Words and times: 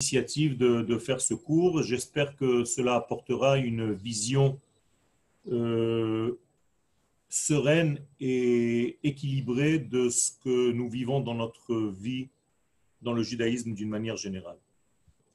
l'initiative 0.00 0.56
de, 0.56 0.82
de, 0.82 0.96
faire 0.96 1.20
ce 1.20 1.34
cours. 1.34 1.82
J'espère 1.82 2.36
que 2.36 2.64
cela 2.64 2.94
apportera 2.94 3.58
une 3.58 3.92
vision 3.92 4.60
euh, 5.50 6.38
sereine 7.28 7.98
et 8.20 9.00
équilibrée 9.02 9.80
de 9.80 10.08
ce 10.08 10.30
que 10.44 10.70
nous 10.70 10.88
vivons 10.88 11.20
dans 11.20 11.34
notre 11.34 11.74
vie, 11.74 12.28
dans 13.02 13.12
le 13.12 13.24
judaïsme 13.24 13.74
d'une 13.74 13.88
manière 13.88 14.16
générale. 14.16 14.58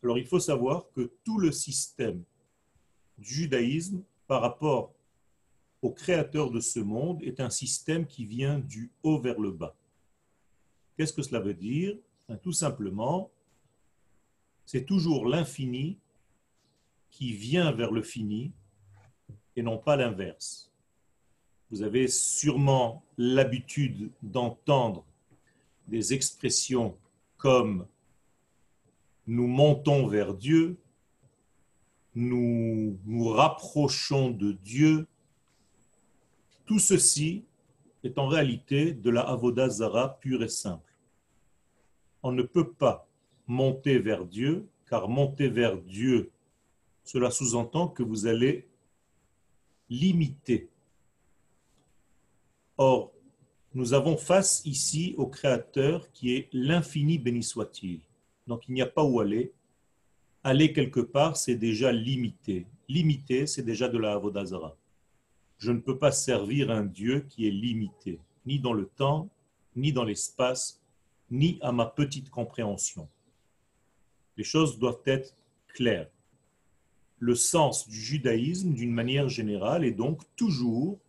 Alors 0.01 0.17
il 0.17 0.25
faut 0.25 0.39
savoir 0.39 0.89
que 0.95 1.11
tout 1.25 1.39
le 1.39 1.51
système 1.51 2.23
du 3.17 3.33
judaïsme 3.33 4.01
par 4.27 4.41
rapport 4.41 4.93
au 5.81 5.91
créateur 5.91 6.51
de 6.51 6.61
ce 6.61 6.79
monde 6.79 7.21
est 7.21 7.41
un 7.41 7.49
système 7.49 8.07
qui 8.07 8.23
vient 8.23 8.59
du 8.59 8.91
haut 9.03 9.19
vers 9.19 9.41
le 9.41 9.51
bas. 9.51 9.75
Qu'est-ce 10.95 11.11
que 11.11 11.21
cela 11.21 11.41
veut 11.41 11.53
dire? 11.53 11.97
Ben, 12.29 12.37
Tout 12.37 12.53
simplement, 12.53 13.29
c'est 14.73 14.85
toujours 14.85 15.27
l'infini 15.27 15.99
qui 17.11 17.31
vient 17.31 17.71
vers 17.73 17.91
le 17.91 18.01
fini 18.01 18.51
et 19.55 19.61
non 19.61 19.77
pas 19.77 19.95
l'inverse. 19.95 20.71
Vous 21.69 21.83
avez 21.83 22.07
sûrement 22.07 23.03
l'habitude 23.19 24.09
d'entendre 24.23 25.05
des 25.87 26.15
expressions 26.15 26.97
comme 27.37 27.85
nous 29.27 29.45
montons 29.45 30.07
vers 30.07 30.33
Dieu, 30.33 30.79
nous 32.15 32.97
nous 33.05 33.27
rapprochons 33.27 34.31
de 34.31 34.53
Dieu. 34.53 35.05
Tout 36.65 36.79
ceci 36.79 37.45
est 38.03 38.17
en 38.17 38.25
réalité 38.25 38.91
de 38.91 39.11
la 39.11 39.21
Avodazara 39.21 40.17
pure 40.19 40.41
et 40.41 40.49
simple. 40.49 40.95
On 42.23 42.31
ne 42.31 42.41
peut 42.41 42.71
pas 42.71 43.07
monter 43.53 43.99
vers 43.99 44.25
Dieu, 44.25 44.67
car 44.89 45.07
monter 45.07 45.47
vers 45.47 45.77
Dieu, 45.77 46.31
cela 47.03 47.29
sous-entend 47.29 47.87
que 47.87 48.03
vous 48.03 48.25
allez 48.25 48.67
limiter. 49.89 50.69
Or, 52.77 53.13
nous 53.75 53.93
avons 53.93 54.17
face 54.17 54.63
ici 54.65 55.13
au 55.17 55.27
Créateur 55.27 56.11
qui 56.11 56.33
est 56.35 56.49
l'infini 56.51 57.17
béni 57.19 57.43
soit-il. 57.43 57.99
Donc 58.47 58.63
il 58.67 58.73
n'y 58.73 58.81
a 58.81 58.87
pas 58.87 59.03
où 59.03 59.19
aller. 59.19 59.51
Aller 60.43 60.73
quelque 60.73 60.99
part, 60.99 61.37
c'est 61.37 61.55
déjà 61.55 61.91
limité. 61.91 62.65
Limité, 62.89 63.47
c'est 63.47 63.63
déjà 63.63 63.87
de 63.87 63.97
la 63.97 64.13
Avodazara. 64.13 64.75
Je 65.59 65.71
ne 65.71 65.79
peux 65.79 65.97
pas 65.97 66.11
servir 66.11 66.71
un 66.71 66.83
Dieu 66.83 67.21
qui 67.29 67.47
est 67.47 67.51
limité, 67.51 68.19
ni 68.45 68.59
dans 68.59 68.73
le 68.73 68.87
temps, 68.87 69.29
ni 69.75 69.93
dans 69.93 70.03
l'espace, 70.03 70.81
ni 71.31 71.57
à 71.61 71.71
ma 71.71 71.85
petite 71.85 72.29
compréhension. 72.29 73.07
Les 74.37 74.43
choses 74.43 74.79
doivent 74.79 75.01
être 75.05 75.35
claires. 75.67 76.09
Le 77.19 77.35
sens 77.35 77.87
du 77.87 77.99
judaïsme, 77.99 78.73
d'une 78.73 78.91
manière 78.91 79.29
générale, 79.29 79.85
est 79.85 79.91
donc 79.91 80.21
toujours 80.35 80.99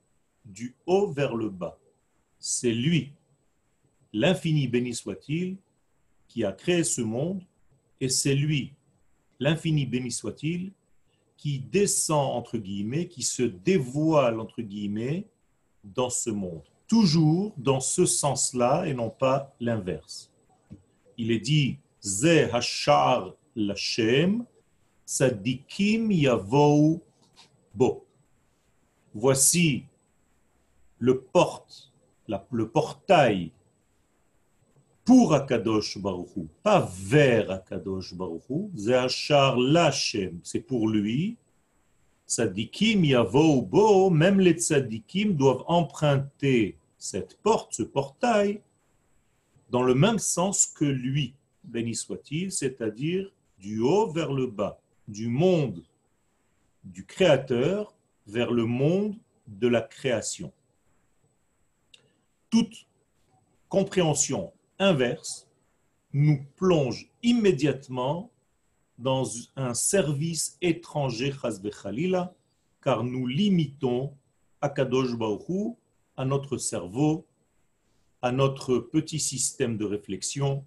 du 0.44 0.74
haut 0.86 1.10
vers 1.10 1.34
le 1.34 1.48
bas. 1.48 1.78
C'est 2.38 2.72
lui, 2.72 3.12
l'infini 4.12 4.68
béni 4.68 4.94
soit-il, 4.94 5.56
qui 6.28 6.44
a 6.44 6.52
créé 6.52 6.84
ce 6.84 7.00
monde, 7.00 7.42
et 8.00 8.08
c'est 8.08 8.34
lui, 8.34 8.72
l'infini 9.40 9.86
béni 9.86 10.10
soit-il, 10.10 10.72
qui 11.36 11.58
descend, 11.58 12.36
entre 12.36 12.58
guillemets, 12.58 13.08
qui 13.08 13.22
se 13.22 13.42
dévoile, 13.42 14.40
entre 14.40 14.62
guillemets, 14.62 15.26
dans 15.82 16.10
ce 16.10 16.30
monde. 16.30 16.62
Toujours 16.86 17.54
dans 17.56 17.80
ce 17.80 18.06
sens-là 18.06 18.84
et 18.86 18.94
non 18.94 19.10
pas 19.10 19.54
l'inverse. 19.60 20.30
Il 21.18 21.30
est 21.30 21.40
dit 21.40 21.78
Ze 22.04 22.50
hashar 22.52 23.32
Lashem, 23.56 24.44
Sadikim 25.06 26.10
Yavou 26.12 27.00
Bo. 27.74 28.04
Voici 29.14 29.86
le 30.98 31.18
porte, 31.18 31.90
le 32.28 32.68
portail 32.68 33.52
pour 35.06 35.32
Akadosh 35.32 35.96
Baruchou, 35.96 36.46
pas 36.62 36.86
vers 36.94 37.50
Akadosh 37.50 38.12
Baruchou. 38.12 38.70
Ze 38.76 38.90
hashar 38.90 39.56
Lashem, 39.56 40.40
c'est 40.42 40.60
pour 40.60 40.88
lui. 40.88 41.38
Sadikim 42.26 43.02
Yavou 43.06 43.62
Bo, 43.62 44.10
même 44.10 44.40
les 44.40 44.58
tzadikim 44.58 45.36
doivent 45.36 45.64
emprunter 45.68 46.76
cette 46.98 47.38
porte, 47.38 47.72
ce 47.72 47.82
portail, 47.82 48.60
dans 49.70 49.82
le 49.82 49.94
même 49.94 50.18
sens 50.18 50.66
que 50.66 50.84
lui 50.84 51.32
béni 51.64 51.94
soit-il, 51.94 52.52
c'est-à-dire 52.52 53.30
du 53.58 53.80
haut 53.80 54.10
vers 54.10 54.32
le 54.32 54.46
bas, 54.46 54.80
du 55.08 55.28
monde 55.28 55.82
du 56.84 57.06
Créateur 57.06 57.94
vers 58.26 58.50
le 58.50 58.66
monde 58.66 59.16
de 59.46 59.68
la 59.68 59.80
création. 59.80 60.52
Toute 62.50 62.86
compréhension 63.68 64.52
inverse 64.78 65.48
nous 66.12 66.44
plonge 66.56 67.10
immédiatement 67.22 68.30
dans 68.98 69.24
un 69.56 69.74
service 69.74 70.56
étranger, 70.60 71.32
car 72.82 73.02
nous 73.02 73.26
limitons 73.26 74.14
Akadosh 74.60 75.16
Baruch 75.16 75.76
à 76.16 76.24
notre 76.24 76.58
cerveau, 76.58 77.26
à 78.22 78.30
notre 78.30 78.78
petit 78.78 79.18
système 79.18 79.76
de 79.76 79.84
réflexion, 79.84 80.64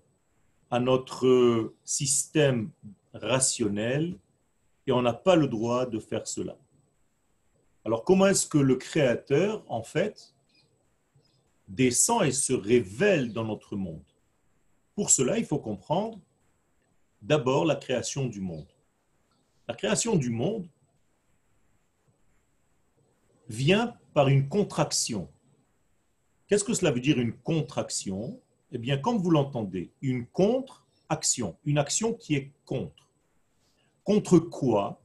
à 0.70 0.80
notre 0.80 1.74
système 1.84 2.72
rationnel 3.14 4.18
et 4.86 4.92
on 4.92 5.02
n'a 5.02 5.14
pas 5.14 5.36
le 5.36 5.48
droit 5.48 5.86
de 5.86 6.00
faire 6.00 6.28
cela. 6.28 6.58
Alors 7.86 8.04
comment 8.04 8.28
est-ce 8.28 8.48
que 8.48 8.58
le 8.58 8.76
Créateur, 8.76 9.64
en 9.68 9.84
fait, 9.84 10.34
descend 11.68 12.24
et 12.24 12.32
se 12.32 12.54
révèle 12.54 13.34
dans 13.34 13.46
notre 13.46 13.76
monde? 13.76 14.04
Pour 14.96 15.10
cela, 15.10 15.38
il 15.38 15.46
faut 15.46 15.60
comprendre 15.60 16.20
d'abord 17.22 17.66
la 17.66 17.76
création 17.76 18.26
du 18.26 18.42
monde. 18.42 18.68
La 19.68 19.76
création 19.76 20.16
du 20.16 20.30
monde 20.30 20.68
vient 23.50 23.96
par 24.14 24.28
une 24.28 24.48
contraction. 24.48 25.30
Qu'est-ce 26.48 26.64
que 26.64 26.74
cela 26.74 26.92
veut 26.92 27.00
dire 27.00 27.20
une 27.20 27.34
contraction? 27.34 28.42
Eh 28.72 28.78
bien, 28.78 28.98
comme 28.98 29.18
vous 29.18 29.32
l'entendez, 29.32 29.92
une 30.02 30.26
contre-action, 30.28 31.58
une 31.66 31.78
action 31.78 32.14
qui 32.14 32.36
est 32.36 32.52
contre. 32.66 33.10
Contre 34.04 34.40
quoi? 34.40 35.02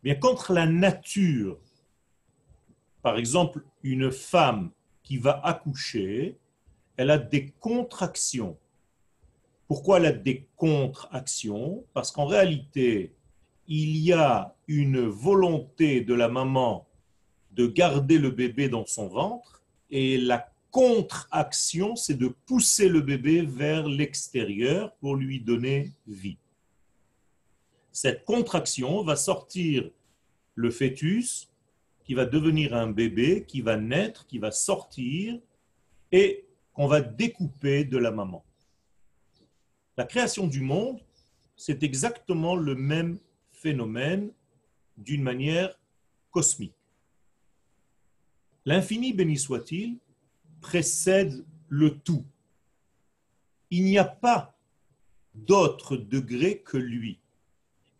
Eh 0.00 0.04
Bien, 0.04 0.14
contre 0.14 0.52
la 0.52 0.66
nature. 0.66 1.58
Par 3.02 3.18
exemple, 3.18 3.64
une 3.82 4.10
femme 4.10 4.70
qui 5.02 5.18
va 5.18 5.40
accoucher, 5.44 6.38
elle 6.96 7.10
a 7.10 7.18
des 7.18 7.50
contractions. 7.60 8.56
Pourquoi 9.66 9.98
elle 9.98 10.06
a 10.06 10.12
des 10.12 10.46
contre-actions? 10.56 11.84
Parce 11.92 12.12
qu'en 12.12 12.26
réalité, 12.26 13.14
il 13.66 13.96
y 13.96 14.12
a 14.12 14.54
une 14.66 15.06
volonté 15.06 16.00
de 16.02 16.14
la 16.14 16.28
maman 16.28 16.86
de 17.52 17.66
garder 17.66 18.18
le 18.18 18.30
bébé 18.30 18.68
dans 18.68 18.86
son 18.86 19.08
ventre 19.08 19.62
et 19.90 20.18
la 20.18 20.51
contre-action, 20.72 21.94
c'est 21.94 22.14
de 22.14 22.28
pousser 22.28 22.88
le 22.88 23.02
bébé 23.02 23.42
vers 23.42 23.86
l'extérieur 23.86 24.96
pour 24.96 25.14
lui 25.14 25.38
donner 25.38 25.92
vie. 26.06 26.38
Cette 27.92 28.24
contraction 28.24 29.04
va 29.04 29.14
sortir 29.16 29.88
le 30.54 30.70
fœtus 30.70 31.50
qui 32.04 32.14
va 32.14 32.24
devenir 32.24 32.74
un 32.74 32.90
bébé, 32.90 33.44
qui 33.46 33.60
va 33.60 33.76
naître, 33.76 34.26
qui 34.26 34.38
va 34.38 34.50
sortir 34.50 35.38
et 36.10 36.46
qu'on 36.72 36.86
va 36.86 37.02
découper 37.02 37.84
de 37.84 37.98
la 37.98 38.10
maman. 38.10 38.42
La 39.98 40.04
création 40.04 40.46
du 40.46 40.62
monde, 40.62 41.00
c'est 41.54 41.82
exactement 41.82 42.56
le 42.56 42.74
même 42.74 43.18
phénomène 43.52 44.32
d'une 44.96 45.22
manière 45.22 45.78
cosmique. 46.30 46.74
L'infini 48.64 49.12
béni 49.12 49.36
soit-il 49.36 49.98
précède 50.62 51.44
le 51.68 51.98
tout. 51.98 52.24
Il 53.70 53.84
n'y 53.84 53.98
a 53.98 54.04
pas 54.04 54.56
d'autre 55.34 55.96
degré 55.96 56.60
que 56.60 56.78
lui. 56.78 57.18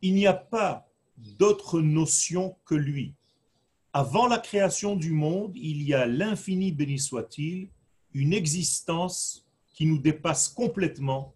Il 0.00 0.14
n'y 0.14 0.26
a 0.26 0.34
pas 0.34 0.88
d'autre 1.16 1.80
notion 1.80 2.56
que 2.64 2.74
lui. 2.74 3.14
Avant 3.92 4.26
la 4.26 4.38
création 4.38 4.96
du 4.96 5.12
monde, 5.12 5.52
il 5.54 5.82
y 5.82 5.92
a 5.92 6.06
l'infini 6.06 6.72
béni 6.72 6.98
soit-il, 6.98 7.68
une 8.14 8.32
existence 8.32 9.46
qui 9.74 9.86
nous 9.86 9.98
dépasse 9.98 10.48
complètement, 10.48 11.34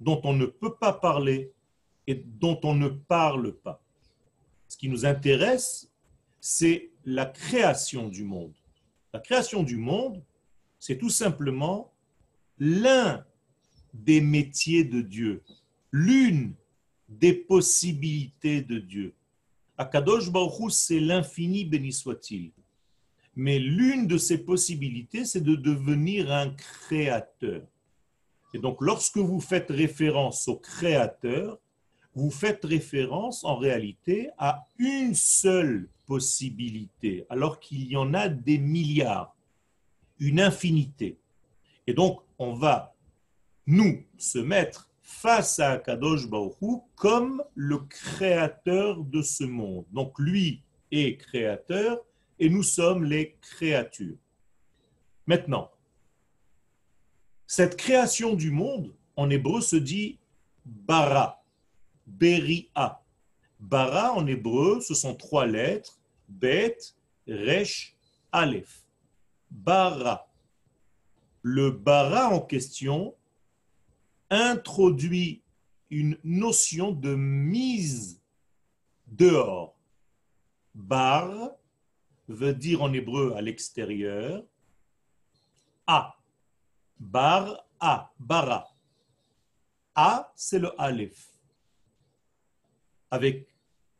dont 0.00 0.20
on 0.24 0.34
ne 0.34 0.46
peut 0.46 0.74
pas 0.74 0.92
parler 0.92 1.52
et 2.06 2.14
dont 2.14 2.60
on 2.62 2.74
ne 2.74 2.88
parle 2.88 3.54
pas. 3.54 3.82
Ce 4.68 4.76
qui 4.76 4.88
nous 4.88 5.06
intéresse, 5.06 5.90
c'est 6.40 6.90
la 7.04 7.26
création 7.26 8.08
du 8.08 8.24
monde. 8.24 8.54
La 9.12 9.20
création 9.20 9.62
du 9.62 9.76
monde, 9.76 10.22
c'est 10.86 10.98
tout 10.98 11.08
simplement 11.08 11.94
l'un 12.58 13.24
des 13.94 14.20
métiers 14.20 14.84
de 14.84 15.00
Dieu, 15.00 15.42
l'une 15.90 16.52
des 17.08 17.32
possibilités 17.32 18.60
de 18.60 18.80
Dieu. 18.80 19.14
Akadosh 19.78 20.30
Baruch 20.30 20.72
c'est 20.72 21.00
l'infini, 21.00 21.64
béni 21.64 21.90
soit-il. 21.90 22.52
Mais 23.34 23.58
l'une 23.58 24.06
de 24.06 24.18
ces 24.18 24.36
possibilités, 24.36 25.24
c'est 25.24 25.40
de 25.40 25.54
devenir 25.54 26.30
un 26.30 26.50
créateur. 26.50 27.62
Et 28.52 28.58
donc, 28.58 28.76
lorsque 28.82 29.16
vous 29.16 29.40
faites 29.40 29.70
référence 29.70 30.46
au 30.48 30.56
créateur, 30.56 31.58
vous 32.14 32.30
faites 32.30 32.62
référence 32.62 33.42
en 33.42 33.56
réalité 33.56 34.28
à 34.36 34.66
une 34.78 35.14
seule 35.14 35.88
possibilité, 36.04 37.24
alors 37.30 37.58
qu'il 37.58 37.86
y 37.86 37.96
en 37.96 38.12
a 38.12 38.28
des 38.28 38.58
milliards, 38.58 39.34
une 40.24 40.40
infinité. 40.40 41.18
Et 41.86 41.92
donc, 41.92 42.22
on 42.38 42.54
va, 42.54 42.94
nous, 43.66 44.04
se 44.16 44.38
mettre 44.38 44.90
face 45.02 45.58
à 45.58 45.76
Kadosh 45.78 46.28
Baruch 46.28 46.82
comme 46.94 47.42
le 47.54 47.78
créateur 47.78 49.04
de 49.04 49.20
ce 49.20 49.44
monde. 49.44 49.84
Donc, 49.92 50.18
lui 50.18 50.62
est 50.90 51.18
créateur 51.18 52.00
et 52.38 52.48
nous 52.48 52.62
sommes 52.62 53.04
les 53.04 53.36
créatures. 53.40 54.16
Maintenant, 55.26 55.70
cette 57.46 57.76
création 57.76 58.34
du 58.34 58.50
monde, 58.50 58.94
en 59.16 59.28
hébreu, 59.30 59.60
se 59.60 59.76
dit 59.76 60.18
bara, 60.64 61.42
beria. 62.06 63.00
Bara, 63.60 64.12
en 64.14 64.26
hébreu, 64.26 64.80
ce 64.80 64.94
sont 64.94 65.14
trois 65.14 65.46
lettres, 65.46 65.98
bet, 66.28 66.76
resh, 67.28 67.96
aleph. 68.32 68.83
Bara. 69.54 70.28
Le 71.42 71.70
bara 71.70 72.28
en 72.28 72.40
question 72.40 73.14
introduit 74.28 75.42
une 75.90 76.18
notion 76.24 76.90
de 76.90 77.14
mise 77.14 78.20
dehors. 79.06 79.78
Bar 80.74 81.52
veut 82.26 82.52
dire 82.52 82.82
en 82.82 82.92
hébreu 82.92 83.32
à 83.36 83.42
l'extérieur. 83.42 84.44
A. 85.86 86.16
Bar 86.98 87.64
A. 87.78 88.12
Bara. 88.18 88.66
A, 89.94 90.32
c'est 90.34 90.58
le 90.58 90.78
Aleph. 90.80 91.28
Avec 93.08 93.46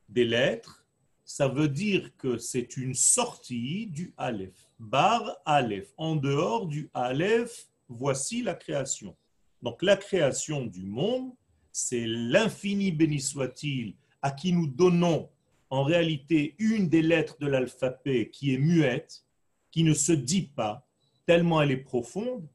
des 0.08 0.24
lettres, 0.24 0.84
ça 1.24 1.46
veut 1.46 1.68
dire 1.68 2.10
que 2.16 2.38
c'est 2.38 2.76
une 2.76 2.94
sortie 2.94 3.86
du 3.86 4.12
Aleph. 4.16 4.63
Bar 4.79 5.37
Aleph. 5.44 5.93
En 5.97 6.17
dehors 6.17 6.67
du 6.67 6.91
Aleph, 6.94 7.69
voici 7.88 8.43
la 8.43 8.55
création. 8.55 9.17
Donc 9.62 9.82
la 9.82 9.97
création 9.97 10.67
du 10.67 10.85
monde, 10.85 11.32
c'est 11.73 12.06
l'infini 12.06 12.93
béni 12.93 13.21
soit-il 13.21 13.94
à 14.23 14.31
qui 14.31 14.53
nous 14.53 14.67
donnons 14.67 15.29
en 15.71 15.82
réalité 15.82 16.55
une 16.59 16.88
des 16.88 17.03
lettres 17.03 17.37
de 17.41 17.47
l'alphabet 17.47 18.31
qui 18.31 18.55
est 18.55 18.59
muette, 18.59 19.25
qui 19.71 19.82
ne 19.82 19.94
se 19.94 20.12
dit 20.12 20.49
pas, 20.55 20.87
tellement 21.26 21.61
elle 21.62 21.73
est 21.73 21.76
profonde, 21.76 22.47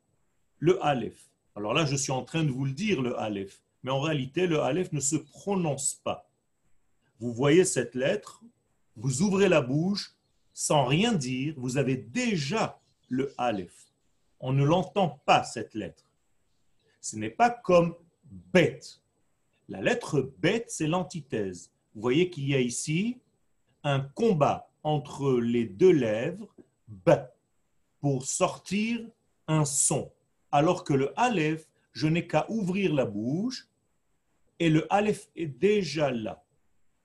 le 0.59 0.83
Aleph. 0.85 1.29
Alors 1.55 1.73
là, 1.73 1.85
je 1.85 1.95
suis 1.95 2.11
en 2.11 2.23
train 2.23 2.43
de 2.43 2.51
vous 2.51 2.65
le 2.65 2.71
dire, 2.71 3.01
le 3.01 3.19
Aleph. 3.19 3.61
Mais 3.83 3.91
en 3.91 3.99
réalité, 3.99 4.47
le 4.47 4.61
Aleph 4.61 4.91
ne 4.91 4.99
se 4.99 5.15
prononce 5.15 5.95
pas. 5.95 6.29
Vous 7.19 7.33
voyez 7.33 7.65
cette 7.65 7.95
lettre, 7.95 8.43
vous 8.95 9.21
ouvrez 9.21 9.49
la 9.49 9.61
bouche, 9.61 10.15
sans 10.59 10.83
rien 10.83 11.13
dire, 11.13 11.53
vous 11.55 11.77
avez 11.77 11.95
déjà 11.95 12.81
le 13.07 13.33
Aleph. 13.37 13.93
On 14.41 14.51
ne 14.51 14.65
l'entend 14.65 15.21
pas, 15.25 15.45
cette 15.45 15.73
lettre. 15.73 16.03
Ce 16.99 17.15
n'est 17.15 17.29
pas 17.29 17.49
comme 17.49 17.95
bête. 18.25 18.99
La 19.69 19.81
lettre 19.81 20.33
bête, 20.39 20.65
c'est 20.67 20.87
l'antithèse. 20.87 21.71
Vous 21.95 22.01
voyez 22.01 22.29
qu'il 22.29 22.45
y 22.45 22.55
a 22.55 22.59
ici 22.59 23.21
un 23.85 24.01
combat 24.01 24.69
entre 24.83 25.39
les 25.39 25.63
deux 25.63 25.93
lèvres, 25.93 26.53
b, 26.89 27.11
pour 28.01 28.25
sortir 28.25 28.99
un 29.47 29.63
son. 29.63 30.11
Alors 30.51 30.83
que 30.83 30.93
le 30.93 31.17
aleph, 31.17 31.69
je 31.93 32.07
n'ai 32.07 32.27
qu'à 32.27 32.45
ouvrir 32.51 32.93
la 32.93 33.05
bouche 33.05 33.69
et 34.59 34.69
le 34.69 34.93
aleph 34.93 35.29
est 35.37 35.47
déjà 35.47 36.11
là. 36.11 36.43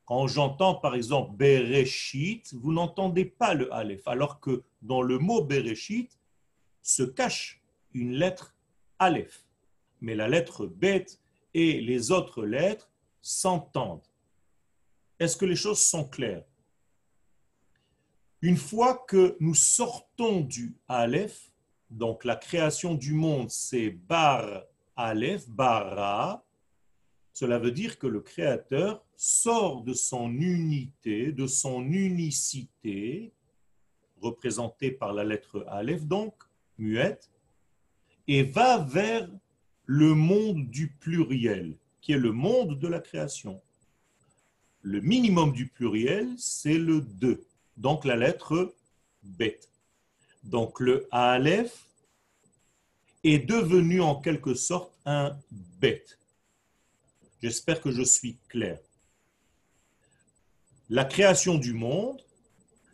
Quand 0.06 0.27
j'entends 0.27 0.75
par 0.75 0.95
exemple 0.95 1.37
Bereshit, 1.37 2.53
vous 2.55 2.73
n'entendez 2.73 3.25
pas 3.25 3.55
le 3.55 3.73
aleph, 3.73 4.06
alors 4.06 4.41
que 4.41 4.62
dans 4.83 5.03
le 5.03 5.19
mot 5.19 5.43
Bereshit 5.43 6.19
se 6.83 7.03
cache 7.03 7.62
une 7.95 8.12
lettre 8.12 8.55
aleph. 8.99 9.47
Mais 10.01 10.15
la 10.15 10.29
lettre 10.29 10.67
bête 10.67 11.21
et 11.55 11.81
les 11.81 12.11
autres 12.11 12.45
lettres 12.45 12.91
s'entendent. 13.23 14.06
Est-ce 15.19 15.37
que 15.37 15.47
les 15.47 15.56
choses 15.56 15.81
sont 15.81 16.05
claires? 16.05 16.45
Une 18.43 18.59
fois 18.59 19.05
que 19.09 19.39
nous 19.41 19.55
sortons 19.55 20.41
du 20.41 20.77
Aleph, 20.87 21.51
donc 21.89 22.25
la 22.25 22.37
création 22.37 22.95
du 22.95 23.15
monde, 23.15 23.49
c'est 23.49 23.89
Bar 23.89 24.65
Aleph, 24.97 25.49
Bara, 25.49 26.45
cela 27.35 27.59
veut 27.59 27.73
dire 27.73 27.99
que 27.99 28.07
le 28.07 28.21
Créateur 28.21 29.05
sort 29.17 29.83
de 29.83 29.93
son 29.93 30.31
unité, 30.31 31.33
de 31.33 31.49
son 31.49 31.83
unicité, 31.83 33.33
représentée 34.21 34.93
par 34.93 35.13
la 35.13 35.25
lettre 35.25 35.67
Aleph, 35.69 36.05
donc, 36.05 36.33
muette, 36.79 37.31
et 38.29 38.45
va 38.45 38.79
vers 38.79 39.29
le 39.85 40.15
monde 40.15 40.71
du 40.71 40.93
pluriel, 40.93 41.77
qui 42.01 42.13
est 42.13 42.19
le 42.19 42.31
monde 42.31 42.79
de 42.79 42.87
la 42.89 43.01
création. 43.01 43.61
Le 44.83 45.01
minimum 45.01 45.53
du 45.53 45.67
pluriel, 45.67 46.33
c'est 46.39 46.79
le 46.79 47.01
2, 47.01 47.45
donc 47.77 48.05
la 48.05 48.15
lettre 48.15 48.77
bête. 49.25 49.69
Donc 50.45 50.79
le 50.79 51.09
Aleph 51.11 51.89
est 53.25 53.41
devenu 53.41 54.01
en 54.01 54.21
quelque 54.21 54.55
sorte 54.55 54.97
un 55.05 55.37
bête. 55.81 56.19
J'espère 57.44 57.82
que 57.82 57.91
je 57.91 58.00
suis 58.00 58.38
clair. 58.49 58.79
La 60.88 61.05
création 61.05 61.58
du 61.58 61.75
monde, 61.75 62.19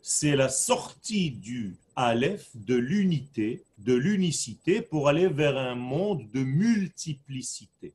c'est 0.02 0.34
la 0.34 0.48
sortie 0.48 1.30
du 1.30 1.76
Aleph, 1.94 2.48
de 2.56 2.74
l'unité, 2.74 3.62
de 3.78 3.94
l'unicité, 3.94 4.82
pour 4.82 5.06
aller 5.06 5.28
vers 5.28 5.56
un 5.56 5.76
monde 5.76 6.28
de 6.32 6.42
multiplicité. 6.42 7.94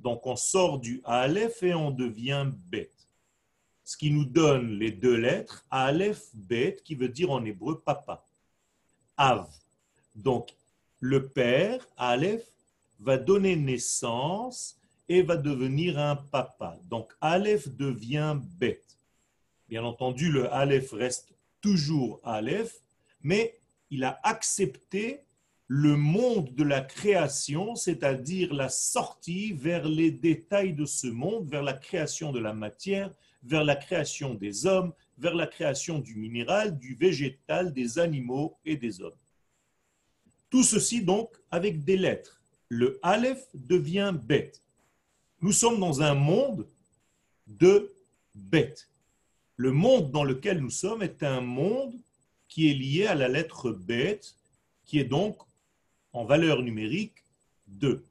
Donc 0.00 0.26
on 0.26 0.34
sort 0.34 0.80
du 0.80 1.00
Aleph 1.04 1.62
et 1.62 1.72
on 1.72 1.92
devient 1.92 2.50
bête 2.68 3.06
ce 3.84 3.96
qui 3.96 4.10
nous 4.10 4.24
donne 4.24 4.80
les 4.80 4.90
deux 4.90 5.16
lettres, 5.16 5.64
Aleph, 5.70 6.30
Bet, 6.34 6.78
qui 6.84 6.96
veut 6.96 7.10
dire 7.10 7.30
en 7.30 7.44
hébreu 7.44 7.80
papa. 7.80 8.24
Av. 9.16 9.48
Donc, 10.16 10.52
le 10.98 11.28
père, 11.28 11.86
Aleph, 11.96 12.44
va 12.98 13.18
donner 13.18 13.54
naissance 13.54 14.81
et 15.12 15.20
va 15.20 15.36
devenir 15.36 15.98
un 15.98 16.16
papa. 16.16 16.78
Donc, 16.88 17.12
Aleph 17.20 17.68
devient 17.68 18.38
Bet. 18.58 18.80
Bien 19.68 19.84
entendu, 19.84 20.32
le 20.32 20.50
Aleph 20.50 20.92
reste 20.92 21.34
toujours 21.60 22.18
Aleph, 22.24 22.80
mais 23.22 23.54
il 23.90 24.04
a 24.04 24.18
accepté 24.22 25.20
le 25.66 25.98
monde 25.98 26.54
de 26.54 26.64
la 26.64 26.80
création, 26.80 27.76
c'est-à-dire 27.76 28.54
la 28.54 28.70
sortie 28.70 29.52
vers 29.52 29.86
les 29.86 30.10
détails 30.10 30.72
de 30.72 30.86
ce 30.86 31.08
monde, 31.08 31.46
vers 31.46 31.62
la 31.62 31.74
création 31.74 32.32
de 32.32 32.40
la 32.40 32.54
matière, 32.54 33.12
vers 33.42 33.64
la 33.64 33.76
création 33.76 34.32
des 34.32 34.64
hommes, 34.64 34.94
vers 35.18 35.34
la 35.34 35.46
création 35.46 35.98
du 35.98 36.16
minéral, 36.16 36.78
du 36.78 36.94
végétal, 36.94 37.74
des 37.74 37.98
animaux 37.98 38.56
et 38.64 38.78
des 38.78 39.02
hommes. 39.02 39.18
Tout 40.48 40.62
ceci 40.62 41.02
donc 41.04 41.28
avec 41.50 41.84
des 41.84 41.98
lettres. 41.98 42.40
Le 42.70 42.98
Aleph 43.02 43.46
devient 43.54 44.14
bête. 44.14 44.62
Nous 45.42 45.52
sommes 45.52 45.80
dans 45.80 46.02
un 46.02 46.14
monde 46.14 46.68
de 47.48 47.92
bêtes. 48.32 48.88
Le 49.56 49.72
monde 49.72 50.12
dans 50.12 50.22
lequel 50.22 50.60
nous 50.60 50.70
sommes 50.70 51.02
est 51.02 51.24
un 51.24 51.40
monde 51.40 51.92
qui 52.46 52.70
est 52.70 52.74
lié 52.74 53.06
à 53.06 53.16
la 53.16 53.26
lettre 53.26 53.72
bête, 53.72 54.36
qui 54.84 55.00
est 55.00 55.04
donc 55.04 55.36
en 56.12 56.24
valeur 56.24 56.62
numérique 56.62 57.24
2. 57.66 58.04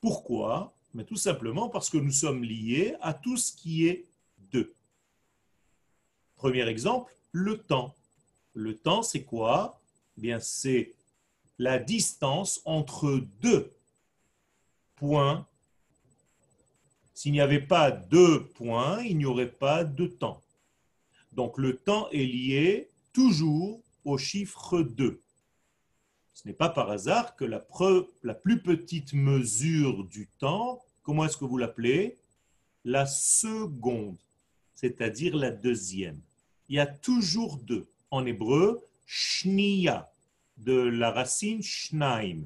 Pourquoi? 0.00 0.72
Mais 0.94 1.04
Tout 1.04 1.16
simplement 1.16 1.68
parce 1.68 1.90
que 1.90 1.98
nous 1.98 2.12
sommes 2.12 2.44
liés 2.44 2.94
à 3.00 3.14
tout 3.14 3.36
ce 3.36 3.52
qui 3.52 3.88
est 3.88 4.06
deux. 4.52 4.72
Premier 6.36 6.68
exemple, 6.68 7.12
le 7.32 7.58
temps. 7.58 7.96
Le 8.54 8.76
temps, 8.76 9.02
c'est 9.02 9.24
quoi? 9.24 9.80
Eh 10.16 10.20
Bien, 10.20 10.38
c'est 10.38 10.94
la 11.58 11.80
distance 11.80 12.60
entre 12.64 13.24
deux 13.40 13.72
points. 14.94 15.44
S'il 17.18 17.32
n'y 17.32 17.40
avait 17.40 17.58
pas 17.58 17.90
deux 17.90 18.44
points, 18.44 19.02
il 19.02 19.18
n'y 19.18 19.24
aurait 19.24 19.50
pas 19.50 19.82
de 19.82 20.06
temps. 20.06 20.40
Donc 21.32 21.58
le 21.58 21.76
temps 21.76 22.08
est 22.10 22.24
lié 22.24 22.90
toujours 23.12 23.80
au 24.04 24.18
chiffre 24.18 24.82
2. 24.82 25.20
Ce 26.32 26.46
n'est 26.46 26.54
pas 26.54 26.68
par 26.68 26.92
hasard 26.92 27.34
que 27.34 27.44
la, 27.44 27.58
plus 28.34 28.62
petite 28.62 29.14
mesure 29.14 30.04
du 30.04 30.28
temps 30.38 30.80
comment 31.02 31.24
est-ce 31.24 31.36
que 31.36 31.44
vous 31.44 31.58
l'appelez? 31.58 32.16
La 32.84 33.04
seconde, 33.04 34.16
c'est-à-dire 34.76 35.34
la 35.34 35.50
deuxième. 35.50 36.20
Il 36.68 36.76
y 36.76 36.78
a 36.78 36.86
toujours 36.86 37.56
deux. 37.56 37.88
En 38.12 38.26
hébreu, 38.26 38.80
shnia, 39.06 40.08
de 40.58 40.72
la 40.72 41.10
racine 41.10 41.64
shnaim. 41.64 42.44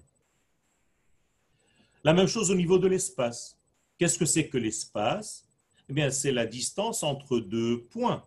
La 2.05 2.15
même 2.15 2.27
chose 2.27 2.51
au 2.51 2.55
niveau 2.55 2.79
de 2.79 2.89
l'espace. 2.89 3.59
Qu'est-ce 4.03 4.19
que 4.19 4.27
c'est 4.27 4.49
que 4.49 4.59
l'espace? 4.59 5.47
Eh 5.89 5.93
bien, 5.93 6.11
c'est 6.11 6.33
la 6.33 6.45
distance 6.45 7.05
entre 7.05 7.39
deux 7.39 7.83
points. 7.83 8.25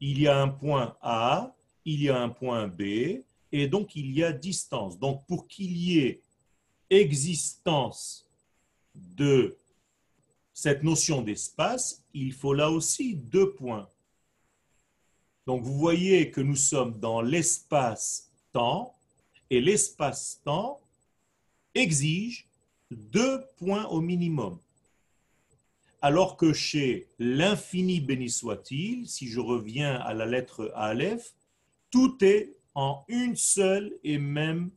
Il 0.00 0.20
y 0.20 0.28
a 0.28 0.38
un 0.38 0.48
point 0.50 0.98
A, 1.00 1.56
il 1.86 2.02
y 2.02 2.10
a 2.10 2.20
un 2.20 2.28
point 2.28 2.68
B, 2.68 3.22
et 3.52 3.68
donc 3.68 3.96
il 3.96 4.12
y 4.12 4.22
a 4.22 4.32
distance. 4.32 4.98
Donc, 4.98 5.24
pour 5.26 5.48
qu'il 5.48 5.74
y 5.78 6.00
ait 6.00 6.20
existence 6.90 8.26
de 8.94 9.56
cette 10.52 10.82
notion 10.82 11.22
d'espace, 11.22 12.04
il 12.12 12.34
faut 12.34 12.52
là 12.52 12.70
aussi 12.70 13.14
deux 13.14 13.54
points. 13.54 13.88
Donc 15.46 15.62
vous 15.62 15.78
voyez 15.78 16.30
que 16.30 16.42
nous 16.42 16.54
sommes 16.54 17.00
dans 17.00 17.22
l'espace-temps 17.22 18.94
et 19.48 19.62
l'espace-temps 19.62 20.82
exige 21.74 22.49
deux 22.90 23.44
points 23.56 23.86
au 23.86 24.00
minimum. 24.00 24.58
Alors 26.02 26.36
que 26.36 26.52
chez 26.52 27.08
l'infini 27.18 28.00
béni 28.00 28.30
soit-il, 28.30 29.06
si 29.08 29.28
je 29.28 29.40
reviens 29.40 29.96
à 29.96 30.14
la 30.14 30.26
lettre 30.26 30.72
Aleph, 30.74 31.34
tout 31.90 32.16
est 32.24 32.54
en 32.74 33.04
une 33.08 33.36
seule 33.36 33.92
et 34.02 34.18
même 34.18 34.70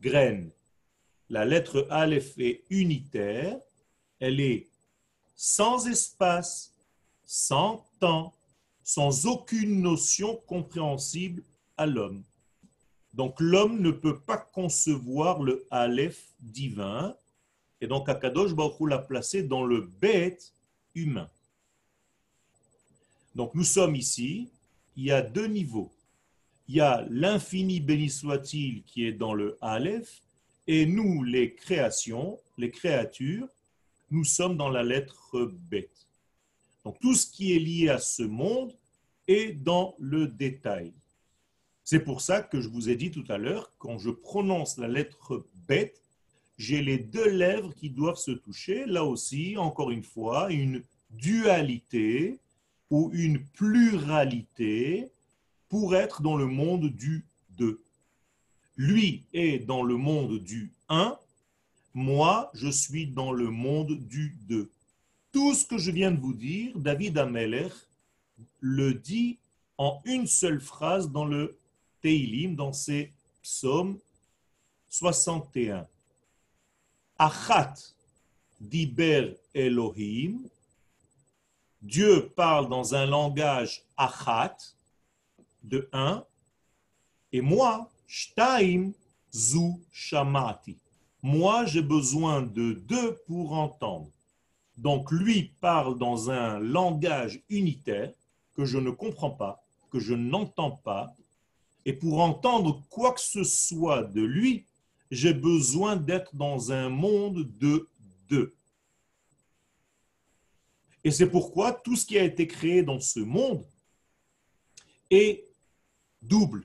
graine. 0.00 0.50
La 1.28 1.44
lettre 1.44 1.86
Aleph 1.90 2.38
est 2.38 2.62
unitaire, 2.70 3.58
elle 4.20 4.40
est 4.40 4.68
sans 5.34 5.88
espace, 5.88 6.72
sans 7.24 7.84
temps, 7.98 8.32
sans 8.84 9.26
aucune 9.26 9.80
notion 9.80 10.36
compréhensible 10.46 11.42
à 11.76 11.86
l'homme. 11.86 12.22
Donc 13.12 13.40
l'homme 13.40 13.80
ne 13.80 13.90
peut 13.90 14.18
pas 14.20 14.38
concevoir 14.38 15.42
le 15.42 15.66
Aleph 15.70 16.28
divin, 16.40 17.14
et 17.80 17.86
donc 17.86 18.08
Akadosh 18.08 18.54
Baruch 18.54 18.88
l'a 18.88 18.98
placé 18.98 19.42
dans 19.42 19.64
le 19.64 19.82
bête 20.00 20.52
humain. 20.94 21.28
Donc 23.34 23.54
nous 23.54 23.64
sommes 23.64 23.96
ici, 23.96 24.48
il 24.96 25.04
y 25.04 25.10
a 25.10 25.22
deux 25.22 25.46
niveaux. 25.46 25.92
Il 26.68 26.76
y 26.76 26.80
a 26.80 27.04
l'infini 27.10 27.80
béni 27.80 28.08
soit-il 28.08 28.82
qui 28.84 29.04
est 29.04 29.12
dans 29.12 29.34
le 29.34 29.58
Aleph, 29.60 30.22
et 30.66 30.86
nous, 30.86 31.24
les 31.24 31.54
créations, 31.54 32.38
les 32.56 32.70
créatures, 32.70 33.48
nous 34.10 34.24
sommes 34.24 34.56
dans 34.56 34.68
la 34.68 34.82
lettre 34.82 35.50
bête. 35.70 36.06
Donc 36.84 36.98
tout 37.00 37.14
ce 37.14 37.26
qui 37.26 37.54
est 37.54 37.58
lié 37.58 37.88
à 37.88 37.98
ce 37.98 38.22
monde 38.22 38.72
est 39.26 39.52
dans 39.52 39.94
le 39.98 40.28
détail. 40.28 40.92
C'est 41.84 42.00
pour 42.00 42.20
ça 42.20 42.42
que 42.42 42.60
je 42.60 42.68
vous 42.68 42.88
ai 42.88 42.96
dit 42.96 43.10
tout 43.10 43.24
à 43.28 43.38
l'heure, 43.38 43.70
quand 43.78 43.98
je 43.98 44.10
prononce 44.10 44.78
la 44.78 44.88
lettre 44.88 45.44
bête, 45.66 46.00
j'ai 46.58 46.82
les 46.82 46.98
deux 46.98 47.28
lèvres 47.28 47.74
qui 47.74 47.90
doivent 47.90 48.16
se 48.16 48.30
toucher. 48.30 48.86
Là 48.86 49.04
aussi, 49.04 49.56
encore 49.56 49.90
une 49.90 50.04
fois, 50.04 50.52
une 50.52 50.82
dualité 51.10 52.38
ou 52.90 53.10
une 53.12 53.42
pluralité 53.42 55.10
pour 55.68 55.96
être 55.96 56.22
dans 56.22 56.36
le 56.36 56.46
monde 56.46 56.88
du 56.88 57.24
2. 57.56 57.80
Lui 58.76 59.24
est 59.32 59.58
dans 59.58 59.82
le 59.82 59.96
monde 59.96 60.38
du 60.38 60.70
1, 60.88 61.18
moi 61.94 62.50
je 62.54 62.68
suis 62.68 63.06
dans 63.06 63.32
le 63.32 63.50
monde 63.50 63.92
du 63.92 64.36
2. 64.48 64.70
Tout 65.32 65.54
ce 65.54 65.64
que 65.64 65.78
je 65.78 65.90
viens 65.90 66.10
de 66.10 66.20
vous 66.20 66.34
dire, 66.34 66.78
David 66.78 67.18
Ameller 67.18 67.68
le 68.60 68.94
dit 68.94 69.38
en 69.78 70.00
une 70.04 70.26
seule 70.26 70.60
phrase 70.60 71.10
dans 71.10 71.24
le 71.24 71.56
Teilim, 72.02 72.54
dans 72.54 72.72
ses 72.72 73.12
psaumes 73.42 73.98
61. 74.90 75.86
Achat 77.18 77.74
diber 78.60 79.36
Elohim. 79.54 80.40
Dieu 81.80 82.30
parle 82.36 82.68
dans 82.68 82.94
un 82.94 83.06
langage 83.06 83.82
achat 83.96 84.56
de 85.62 85.88
un, 85.92 86.24
et 87.32 87.40
moi, 87.40 87.90
shtaim 88.06 88.92
zu 89.32 89.80
shamati. 89.92 90.76
Moi, 91.22 91.66
j'ai 91.66 91.82
besoin 91.82 92.42
de 92.42 92.72
deux 92.72 93.14
pour 93.26 93.52
entendre. 93.52 94.10
Donc 94.76 95.10
lui 95.10 95.52
parle 95.60 95.98
dans 95.98 96.30
un 96.30 96.58
langage 96.58 97.40
unitaire 97.48 98.12
que 98.56 98.64
je 98.64 98.78
ne 98.78 98.90
comprends 98.90 99.30
pas, 99.30 99.62
que 99.90 100.00
je 100.00 100.14
n'entends 100.14 100.72
pas, 100.72 101.14
et 101.84 101.92
pour 101.92 102.20
entendre 102.20 102.82
quoi 102.88 103.12
que 103.12 103.20
ce 103.20 103.44
soit 103.44 104.02
de 104.02 104.22
lui, 104.22 104.64
j'ai 105.10 105.34
besoin 105.34 105.96
d'être 105.96 106.34
dans 106.34 106.72
un 106.72 106.88
monde 106.88 107.48
de 107.58 107.88
deux. 108.28 108.54
Et 111.04 111.10
c'est 111.10 111.28
pourquoi 111.28 111.72
tout 111.72 111.96
ce 111.96 112.06
qui 112.06 112.18
a 112.18 112.24
été 112.24 112.46
créé 112.46 112.82
dans 112.82 113.00
ce 113.00 113.20
monde 113.20 113.64
est 115.10 115.44
double, 116.22 116.64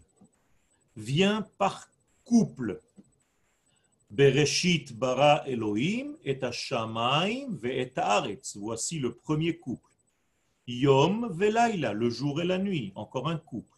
vient 0.96 1.48
par 1.58 1.90
couple. 2.24 2.82
Bereshit 4.10 4.94
bara 4.94 5.44
Elohim 5.48 6.16
et 6.24 6.40
Shamaim 6.52 7.58
ve 7.62 7.92
aretz. 7.98 8.56
Voici 8.56 9.00
le 9.00 9.14
premier 9.14 9.58
couple. 9.58 9.92
Yom 10.68 11.28
velaila, 11.34 11.94
le 11.94 12.10
jour 12.10 12.42
et 12.42 12.46
la 12.46 12.58
nuit, 12.58 12.94
encore 12.96 13.28
un 13.28 13.38
couple. 13.38 13.77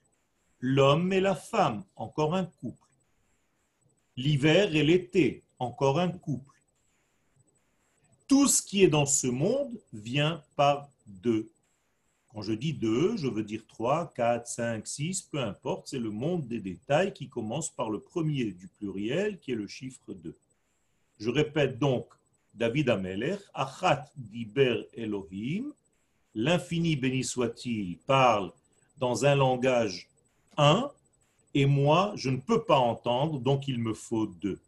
L'homme 0.61 1.13
et 1.13 1.21
la 1.21 1.35
femme, 1.35 1.83
encore 1.95 2.35
un 2.35 2.45
couple 2.45 2.89
l'hiver 4.19 4.75
et 4.75 4.83
l'été, 4.83 5.43
encore 5.59 5.97
un 5.97 6.09
couple. 6.09 6.55
Tout 8.27 8.47
ce 8.47 8.61
qui 8.61 8.83
est 8.83 8.89
dans 8.89 9.05
ce 9.05 9.27
monde 9.27 9.79
vient 9.93 10.43
par 10.57 10.89
deux. 11.07 11.49
Quand 12.27 12.41
je 12.41 12.51
dis 12.51 12.73
deux, 12.73 13.15
je 13.15 13.27
veux 13.27 13.43
dire 13.43 13.63
trois, 13.65 14.11
quatre, 14.13 14.45
cinq, 14.45 14.85
six, 14.85 15.21
peu 15.21 15.39
importe, 15.39 15.87
c'est 15.87 15.99
le 15.99 16.11
monde 16.11 16.47
des 16.47 16.59
détails 16.59 17.13
qui 17.13 17.29
commence 17.29 17.69
par 17.69 17.89
le 17.89 18.01
premier 18.01 18.51
du 18.51 18.67
pluriel 18.67 19.39
qui 19.39 19.53
est 19.53 19.55
le 19.55 19.67
chiffre 19.67 20.13
2. 20.13 20.35
Je 21.17 21.29
répète 21.29 21.79
donc 21.79 22.05
David 22.53 22.89
Ameler, 22.89 23.37
Achat 23.53 24.05
diber 24.17 24.89
Elohim, 24.93 25.71
l'infini 26.35 26.97
béni 26.97 27.23
soit-il, 27.23 27.97
parle 27.99 28.51
dans 28.97 29.25
un 29.25 29.35
langage 29.35 30.09
un, 30.59 30.91
et 31.53 31.65
moi, 31.65 32.13
je 32.15 32.29
ne 32.29 32.37
peux 32.37 32.63
pas 32.63 32.77
entendre, 32.77 33.39
donc 33.39 33.67
il 33.67 33.79
me 33.79 33.93
faut 33.93 34.27
deux. 34.27 34.59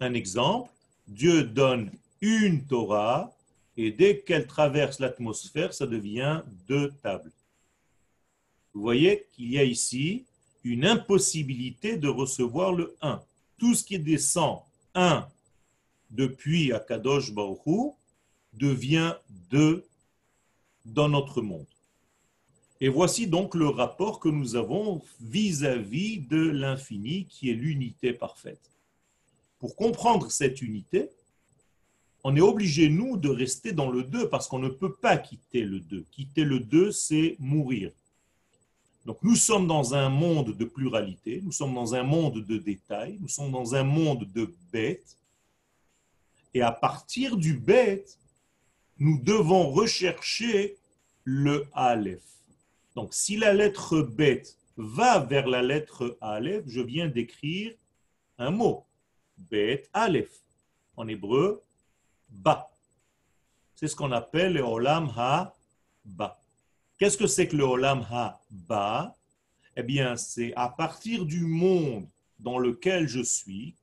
Un 0.00 0.14
exemple, 0.14 0.70
Dieu 1.06 1.44
donne 1.44 1.90
une 2.20 2.64
Torah, 2.64 3.34
et 3.76 3.90
dès 3.90 4.20
qu'elle 4.20 4.46
traverse 4.46 5.00
l'atmosphère, 5.00 5.74
ça 5.74 5.86
devient 5.86 6.42
deux 6.68 6.92
tables. 7.02 7.32
Vous 8.72 8.80
voyez 8.80 9.26
qu'il 9.32 9.50
y 9.50 9.58
a 9.58 9.64
ici 9.64 10.24
une 10.62 10.86
impossibilité 10.86 11.96
de 11.96 12.08
recevoir 12.08 12.72
le 12.72 12.96
1. 13.02 13.20
Tout 13.58 13.74
ce 13.74 13.84
qui 13.84 13.98
descend 13.98 14.60
1 14.94 15.26
depuis 16.10 16.72
Akadosh 16.72 17.32
Baruch 17.32 17.94
devient 18.52 19.14
2 19.50 19.84
dans 20.84 21.08
notre 21.08 21.42
monde. 21.42 21.66
Et 22.84 22.90
voici 22.90 23.26
donc 23.26 23.54
le 23.54 23.66
rapport 23.66 24.20
que 24.20 24.28
nous 24.28 24.56
avons 24.56 25.00
vis-à-vis 25.18 26.18
de 26.18 26.36
l'infini 26.36 27.24
qui 27.24 27.48
est 27.48 27.54
l'unité 27.54 28.12
parfaite. 28.12 28.60
Pour 29.58 29.74
comprendre 29.74 30.30
cette 30.30 30.60
unité, 30.60 31.08
on 32.24 32.36
est 32.36 32.42
obligé, 32.42 32.90
nous, 32.90 33.16
de 33.16 33.30
rester 33.30 33.72
dans 33.72 33.90
le 33.90 34.02
2 34.02 34.28
parce 34.28 34.48
qu'on 34.48 34.58
ne 34.58 34.68
peut 34.68 34.92
pas 34.92 35.16
quitter 35.16 35.62
le 35.62 35.80
2. 35.80 36.04
Quitter 36.10 36.44
le 36.44 36.60
2, 36.60 36.92
c'est 36.92 37.36
mourir. 37.38 37.90
Donc 39.06 39.16
nous 39.22 39.36
sommes 39.36 39.66
dans 39.66 39.94
un 39.94 40.10
monde 40.10 40.54
de 40.54 40.66
pluralité, 40.66 41.40
nous 41.42 41.52
sommes 41.52 41.72
dans 41.72 41.94
un 41.94 42.02
monde 42.02 42.44
de 42.44 42.58
détails, 42.58 43.16
nous 43.18 43.28
sommes 43.28 43.50
dans 43.50 43.74
un 43.74 43.82
monde 43.82 44.30
de 44.34 44.54
bêtes. 44.70 45.16
Et 46.52 46.60
à 46.60 46.70
partir 46.70 47.38
du 47.38 47.54
bête, 47.54 48.18
nous 48.98 49.18
devons 49.22 49.70
rechercher 49.70 50.76
le 51.24 51.66
Aleph. 51.72 52.20
Donc, 52.94 53.14
si 53.14 53.36
la 53.36 53.52
lettre 53.52 54.00
bête 54.00 54.56
va 54.76 55.18
vers 55.18 55.46
la 55.46 55.62
lettre 55.62 56.16
Aleph, 56.20 56.64
je 56.66 56.80
viens 56.80 57.08
d'écrire 57.08 57.74
un 58.38 58.50
mot. 58.50 58.84
Bet 59.36 59.88
Aleph. 59.92 60.42
En 60.96 61.08
hébreu, 61.08 61.62
ba. 62.28 62.70
C'est 63.74 63.88
ce 63.88 63.96
qu'on 63.96 64.12
appelle 64.12 64.54
le 64.54 64.62
Olam 64.62 65.12
Ha-Ba. 65.16 66.40
Qu'est-ce 66.98 67.18
que 67.18 67.26
c'est 67.26 67.48
que 67.48 67.56
le 67.56 67.64
Olam 67.64 68.06
Ha-Ba? 68.10 69.16
Eh 69.76 69.82
bien, 69.82 70.16
c'est 70.16 70.52
à 70.54 70.68
partir 70.68 71.24
du 71.24 71.40
monde 71.40 72.06
dans 72.38 72.58
lequel 72.58 73.08
je 73.08 73.22
suis, 73.22 73.74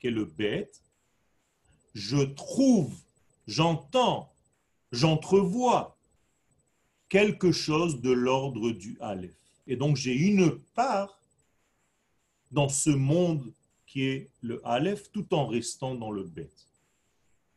qui 0.00 0.08
est 0.08 0.10
le 0.10 0.24
bête, 0.24 0.82
je 1.94 2.18
trouve, 2.18 2.94
j'entends, 3.46 4.32
j'entrevois 4.90 5.97
quelque 7.08 7.52
chose 7.52 8.00
de 8.00 8.10
l'ordre 8.10 8.70
du 8.70 8.96
Aleph. 9.00 9.34
Et 9.66 9.76
donc 9.76 9.96
j'ai 9.96 10.14
une 10.14 10.58
part 10.74 11.18
dans 12.50 12.68
ce 12.68 12.90
monde 12.90 13.52
qui 13.86 14.04
est 14.04 14.28
le 14.42 14.60
Aleph 14.66 15.10
tout 15.12 15.32
en 15.34 15.46
restant 15.46 15.94
dans 15.94 16.10
le 16.10 16.24
Bet. 16.24 16.50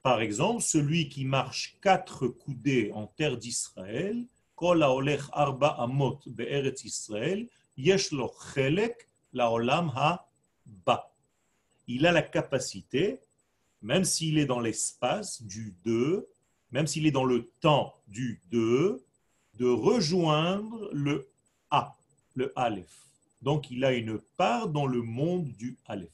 Par 0.01 0.21
exemple, 0.21 0.61
celui 0.61 1.09
qui 1.09 1.25
marche 1.25 1.75
quatre 1.81 2.27
coudées 2.27 2.91
en 2.93 3.05
terre 3.05 3.37
d'Israël, 3.37 4.25
Kol 4.55 4.83
arba 4.83 5.67
amot 5.79 6.19
Israël, 6.83 7.47
yesh 7.77 8.09
chelek 8.53 9.07
laolam 9.33 9.91
ha-ba. 9.95 11.11
Il 11.87 12.05
a 12.05 12.11
la 12.11 12.21
capacité, 12.21 13.19
même 13.81 14.05
s'il 14.05 14.37
est 14.37 14.45
dans 14.45 14.59
l'espace 14.59 15.41
du 15.41 15.73
2, 15.83 16.27
même 16.71 16.87
s'il 16.87 17.05
est 17.05 17.11
dans 17.11 17.25
le 17.25 17.49
temps 17.59 17.93
du 18.07 18.39
2, 18.51 19.03
de 19.61 19.67
rejoindre 19.67 20.89
le 20.91 21.29
A, 21.69 21.95
le 22.33 22.51
Aleph. 22.55 23.05
Donc 23.43 23.69
il 23.69 23.85
a 23.85 23.93
une 23.93 24.17
part 24.35 24.69
dans 24.69 24.87
le 24.87 25.03
monde 25.03 25.51
du 25.51 25.77
Aleph. 25.85 26.09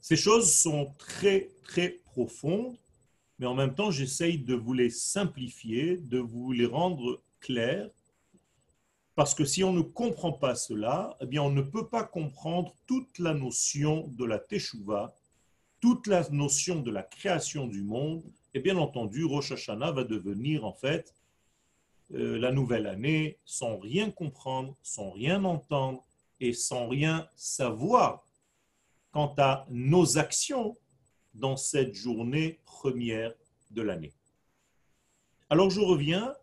Ces 0.00 0.14
choses 0.14 0.54
sont 0.54 0.94
très, 0.98 1.50
très 1.64 1.98
profondes, 2.12 2.76
mais 3.40 3.46
en 3.46 3.56
même 3.56 3.74
temps, 3.74 3.90
j'essaye 3.90 4.38
de 4.38 4.54
vous 4.54 4.72
les 4.72 4.88
simplifier, 4.88 5.96
de 5.96 6.20
vous 6.20 6.52
les 6.52 6.64
rendre 6.64 7.20
clairs, 7.40 7.90
parce 9.16 9.34
que 9.34 9.44
si 9.44 9.64
on 9.64 9.72
ne 9.72 9.82
comprend 9.82 10.32
pas 10.32 10.54
cela, 10.54 11.16
eh 11.20 11.26
bien, 11.26 11.42
on 11.42 11.50
ne 11.50 11.62
peut 11.62 11.88
pas 11.88 12.04
comprendre 12.04 12.72
toute 12.86 13.18
la 13.18 13.34
notion 13.34 14.06
de 14.16 14.24
la 14.24 14.38
Teshuvah, 14.38 15.12
toute 15.80 16.06
la 16.06 16.28
notion 16.30 16.82
de 16.82 16.92
la 16.92 17.02
création 17.02 17.66
du 17.66 17.82
monde, 17.82 18.22
et 18.54 18.60
bien 18.60 18.76
entendu, 18.76 19.24
Rosh 19.24 19.50
Hashanah 19.50 19.90
va 19.90 20.04
devenir 20.04 20.64
en 20.64 20.72
fait 20.72 21.12
euh, 22.14 22.38
la 22.38 22.52
nouvelle 22.52 22.86
année 22.86 23.38
sans 23.44 23.78
rien 23.78 24.10
comprendre, 24.10 24.74
sans 24.82 25.10
rien 25.10 25.44
entendre 25.44 26.04
et 26.40 26.52
sans 26.52 26.88
rien 26.88 27.28
savoir 27.36 28.24
quant 29.12 29.34
à 29.38 29.66
nos 29.68 30.18
actions 30.18 30.76
dans 31.34 31.56
cette 31.56 31.94
journée 31.94 32.58
première 32.64 33.32
de 33.70 33.82
l'année. 33.82 34.12
Alors 35.50 35.70
je 35.70 35.80
reviens 35.80 36.34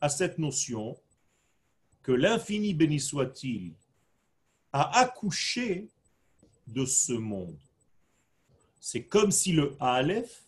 à 0.00 0.08
cette 0.08 0.38
notion 0.38 0.96
que 2.02 2.12
l'infini 2.12 2.74
béni 2.74 3.00
soit-il 3.00 3.72
a 4.72 5.00
accouché 5.00 5.88
de 6.66 6.84
ce 6.84 7.12
monde. 7.12 7.58
C'est 8.80 9.04
comme 9.04 9.30
si 9.30 9.52
le 9.52 9.76
Aleph 9.80 10.42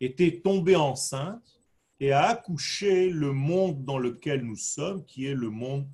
était 0.00 0.40
tombé 0.40 0.76
enceinte 0.76 1.57
et 2.00 2.12
a 2.12 2.28
accouché 2.28 3.10
le 3.10 3.32
monde 3.32 3.84
dans 3.84 3.98
lequel 3.98 4.42
nous 4.42 4.56
sommes, 4.56 5.04
qui 5.04 5.26
est 5.26 5.34
le 5.34 5.50
monde 5.50 5.86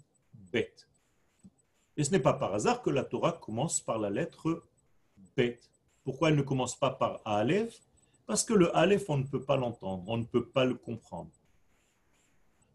bête. 0.53 0.89
Et 1.97 2.05
ce 2.05 2.11
n'est 2.11 2.21
pas 2.21 2.35
par 2.35 2.55
hasard 2.55 2.83
que 2.83 2.91
la 2.91 3.05
Torah 3.05 3.33
commence 3.33 3.81
par 3.81 3.99
la 3.99 4.11
lettre 4.11 4.65
bête. 5.37 5.71
Pourquoi 6.03 6.29
elle 6.29 6.37
ne 6.37 6.43
commence 6.43 6.79
pas 6.79 6.91
par 6.91 7.21
Aleph? 7.25 7.81
Parce 8.27 8.43
que 8.43 8.55
le 8.55 8.75
Aleph, 8.77 9.09
on 9.09 9.19
ne 9.19 9.25
peut 9.25 9.43
pas 9.43 9.57
l'entendre, 9.57 10.05
on 10.07 10.19
ne 10.19 10.25
peut 10.25 10.47
pas 10.47 10.65
le 10.65 10.75
comprendre. 10.75 11.31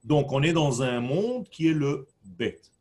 Donc, 0.04 0.32
on 0.32 0.42
est 0.42 0.54
dans 0.54 0.82
un 0.82 1.02
monde 1.02 1.50
qui 1.50 1.68
est 1.68 1.74
le 1.74 2.08
bête. 2.24 2.72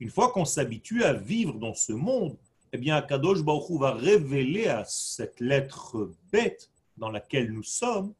Une 0.00 0.10
fois 0.10 0.30
qu'on 0.30 0.44
s'habitue 0.44 1.02
à 1.02 1.12
vivre 1.12 1.54
dans 1.54 1.74
ce 1.74 1.92
monde, 1.92 2.36
eh 2.72 2.78
bien, 2.78 2.96
Akadosh 2.96 3.42
Baruch 3.42 3.80
va 3.80 3.92
révéler 3.92 4.68
à 4.68 4.84
cette 4.84 5.40
lettre 5.40 6.12
bête 6.30 6.70
dans 6.96 7.10
laquelle 7.10 7.50
nous 7.50 7.62
sommes 7.62 8.12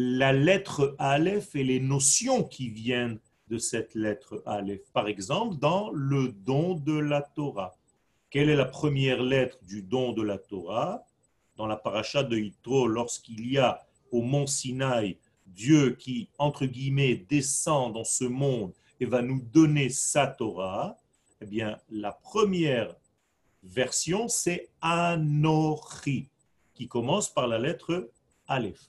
la 0.00 0.32
lettre 0.32 0.94
Aleph 0.98 1.56
et 1.56 1.64
les 1.64 1.80
notions 1.80 2.44
qui 2.44 2.68
viennent 2.68 3.18
de 3.48 3.58
cette 3.58 3.96
lettre 3.96 4.44
Aleph. 4.46 4.82
Par 4.92 5.08
exemple, 5.08 5.56
dans 5.56 5.90
le 5.90 6.28
don 6.28 6.74
de 6.74 6.96
la 6.96 7.22
Torah. 7.22 7.74
Quelle 8.30 8.48
est 8.48 8.56
la 8.56 8.64
première 8.64 9.22
lettre 9.22 9.58
du 9.62 9.82
don 9.82 10.12
de 10.12 10.22
la 10.22 10.38
Torah? 10.38 11.04
Dans 11.56 11.66
la 11.66 11.76
paracha 11.76 12.22
de 12.22 12.36
Yitro, 12.36 12.86
lorsqu'il 12.86 13.50
y 13.50 13.58
a 13.58 13.84
au 14.12 14.22
mont 14.22 14.46
Sinaï 14.46 15.18
Dieu 15.46 15.96
qui, 15.96 16.28
entre 16.38 16.66
guillemets, 16.66 17.26
descend 17.28 17.92
dans 17.92 18.04
ce 18.04 18.24
monde 18.24 18.72
et 19.00 19.06
va 19.06 19.22
nous 19.22 19.40
donner 19.40 19.88
sa 19.88 20.28
Torah, 20.28 20.96
eh 21.40 21.46
bien, 21.46 21.76
la 21.90 22.12
première 22.12 22.94
version, 23.64 24.28
c'est 24.28 24.68
Anochi, 24.80 26.28
qui 26.74 26.86
commence 26.86 27.28
par 27.32 27.48
la 27.48 27.58
lettre 27.58 28.10
Aleph. 28.46 28.88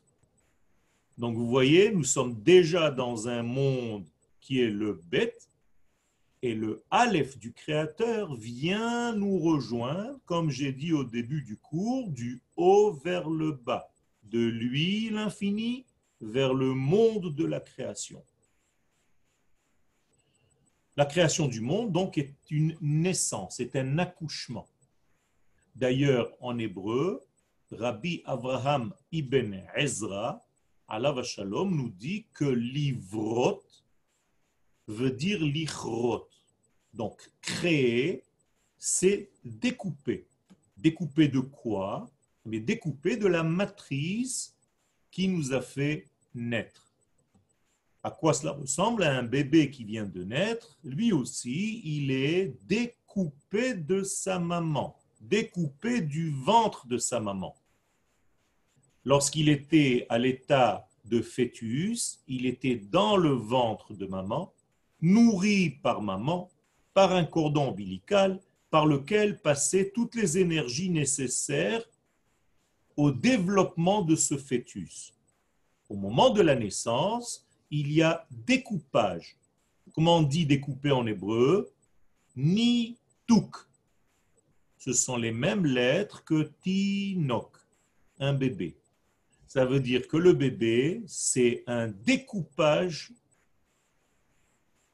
Donc 1.20 1.36
vous 1.36 1.50
voyez, 1.50 1.92
nous 1.92 2.06
sommes 2.06 2.42
déjà 2.42 2.90
dans 2.90 3.28
un 3.28 3.44
monde 3.44 4.06
qui 4.40 4.62
est 4.62 4.70
le 4.70 4.94
bête, 5.12 5.50
et 6.42 6.56
le 6.56 6.82
Aleph 6.90 7.38
du 7.38 7.52
Créateur 7.52 8.34
vient 8.36 9.14
nous 9.14 9.38
rejoindre, 9.38 10.18
comme 10.26 10.50
j'ai 10.50 10.72
dit 10.72 10.94
au 10.94 11.04
début 11.04 11.42
du 11.42 11.58
cours, 11.58 12.10
du 12.10 12.42
haut 12.56 12.94
vers 13.04 13.30
le 13.30 13.52
bas, 13.52 13.92
de 14.24 14.40
lui 14.40 15.10
l'infini 15.10 15.86
vers 16.22 16.54
le 16.54 16.74
monde 16.74 17.36
de 17.36 17.44
la 17.44 17.60
création. 17.60 18.24
La 20.96 21.06
création 21.06 21.50
du 21.50 21.60
monde, 21.60 21.92
donc, 21.92 22.18
est 22.18 22.34
une 22.50 22.78
naissance, 22.80 23.60
est 23.60 23.76
un 23.76 23.98
accouchement. 23.98 24.68
D'ailleurs, 25.76 26.32
en 26.40 26.58
hébreu, 26.58 27.22
Rabbi 27.72 28.22
Abraham 28.26 28.94
ibn 29.12 29.62
Ezra 29.76 30.46
Allah 30.92 31.22
Shalom 31.22 31.76
nous 31.76 31.90
dit 31.90 32.26
que 32.34 32.46
livrot 32.46 33.62
veut 34.88 35.12
dire 35.12 35.40
lichrot. 35.40 36.28
Donc, 36.96 37.30
créer, 37.42 38.24
c'est 38.80 39.30
découper. 39.46 40.26
Découper 40.76 41.28
de 41.28 41.42
quoi? 41.42 42.10
Mais 42.44 42.60
découper 42.60 43.18
de 43.18 43.28
la 43.28 43.44
matrice 43.44 44.56
qui 45.12 45.28
nous 45.28 45.54
a 45.54 45.62
fait 45.62 46.08
naître. 46.34 46.92
À 48.02 48.10
quoi 48.10 48.34
cela 48.34 48.54
ressemble? 48.54 49.04
À 49.04 49.16
un 49.16 49.24
bébé 49.24 49.70
qui 49.70 49.84
vient 49.84 50.06
de 50.08 50.24
naître 50.24 50.80
Lui 50.84 51.12
aussi, 51.12 51.82
il 51.84 52.10
est 52.10 52.56
découpé 52.66 53.76
de 53.76 54.02
sa 54.02 54.40
maman, 54.40 54.98
découpé 55.22 56.02
du 56.02 56.32
ventre 56.32 56.88
de 56.88 56.98
sa 56.98 57.20
maman. 57.20 57.56
Lorsqu'il 59.10 59.50
était 59.50 60.06
à 60.10 60.20
l'état 60.20 60.88
de 61.06 61.20
fœtus, 61.20 62.20
il 62.28 62.46
était 62.46 62.76
dans 62.76 63.18
le 63.18 63.32
ventre 63.32 63.96
de 63.96 64.06
maman, 64.06 64.54
nourri 65.02 65.72
par 65.82 66.04
maman, 66.04 66.52
par 66.94 67.14
un 67.14 67.26
cordon 67.26 67.70
ombilical 67.70 68.40
par 68.70 68.86
lequel 68.86 69.42
passaient 69.42 69.92
toutes 69.96 70.14
les 70.14 70.38
énergies 70.38 70.92
nécessaires 70.92 71.84
au 72.96 73.10
développement 73.10 74.04
de 74.04 74.16
ce 74.16 74.38
fœtus. 74.38 75.12
Au 75.90 75.96
moment 75.96 76.30
de 76.30 76.44
la 76.44 76.54
naissance, 76.54 77.48
il 77.72 77.92
y 77.92 78.04
a 78.04 78.28
découpage. 78.30 79.40
Comment 79.96 80.18
on 80.18 80.22
dit 80.22 80.46
découper 80.46 80.92
en 80.92 81.08
hébreu? 81.08 81.74
Ni 82.36 82.96
tuk. 83.26 83.56
Ce 84.78 84.94
sont 84.94 85.18
les 85.18 85.32
mêmes 85.32 85.66
lettres 85.66 86.24
que 86.24 86.52
tinok, 86.62 87.58
un 88.20 88.34
bébé. 88.34 88.79
Ça 89.50 89.66
veut 89.66 89.80
dire 89.80 90.08
que 90.08 90.16
le 90.16 90.34
bébé, 90.34 91.02
c'est 91.08 91.64
un 91.66 91.88
découpage 91.88 93.12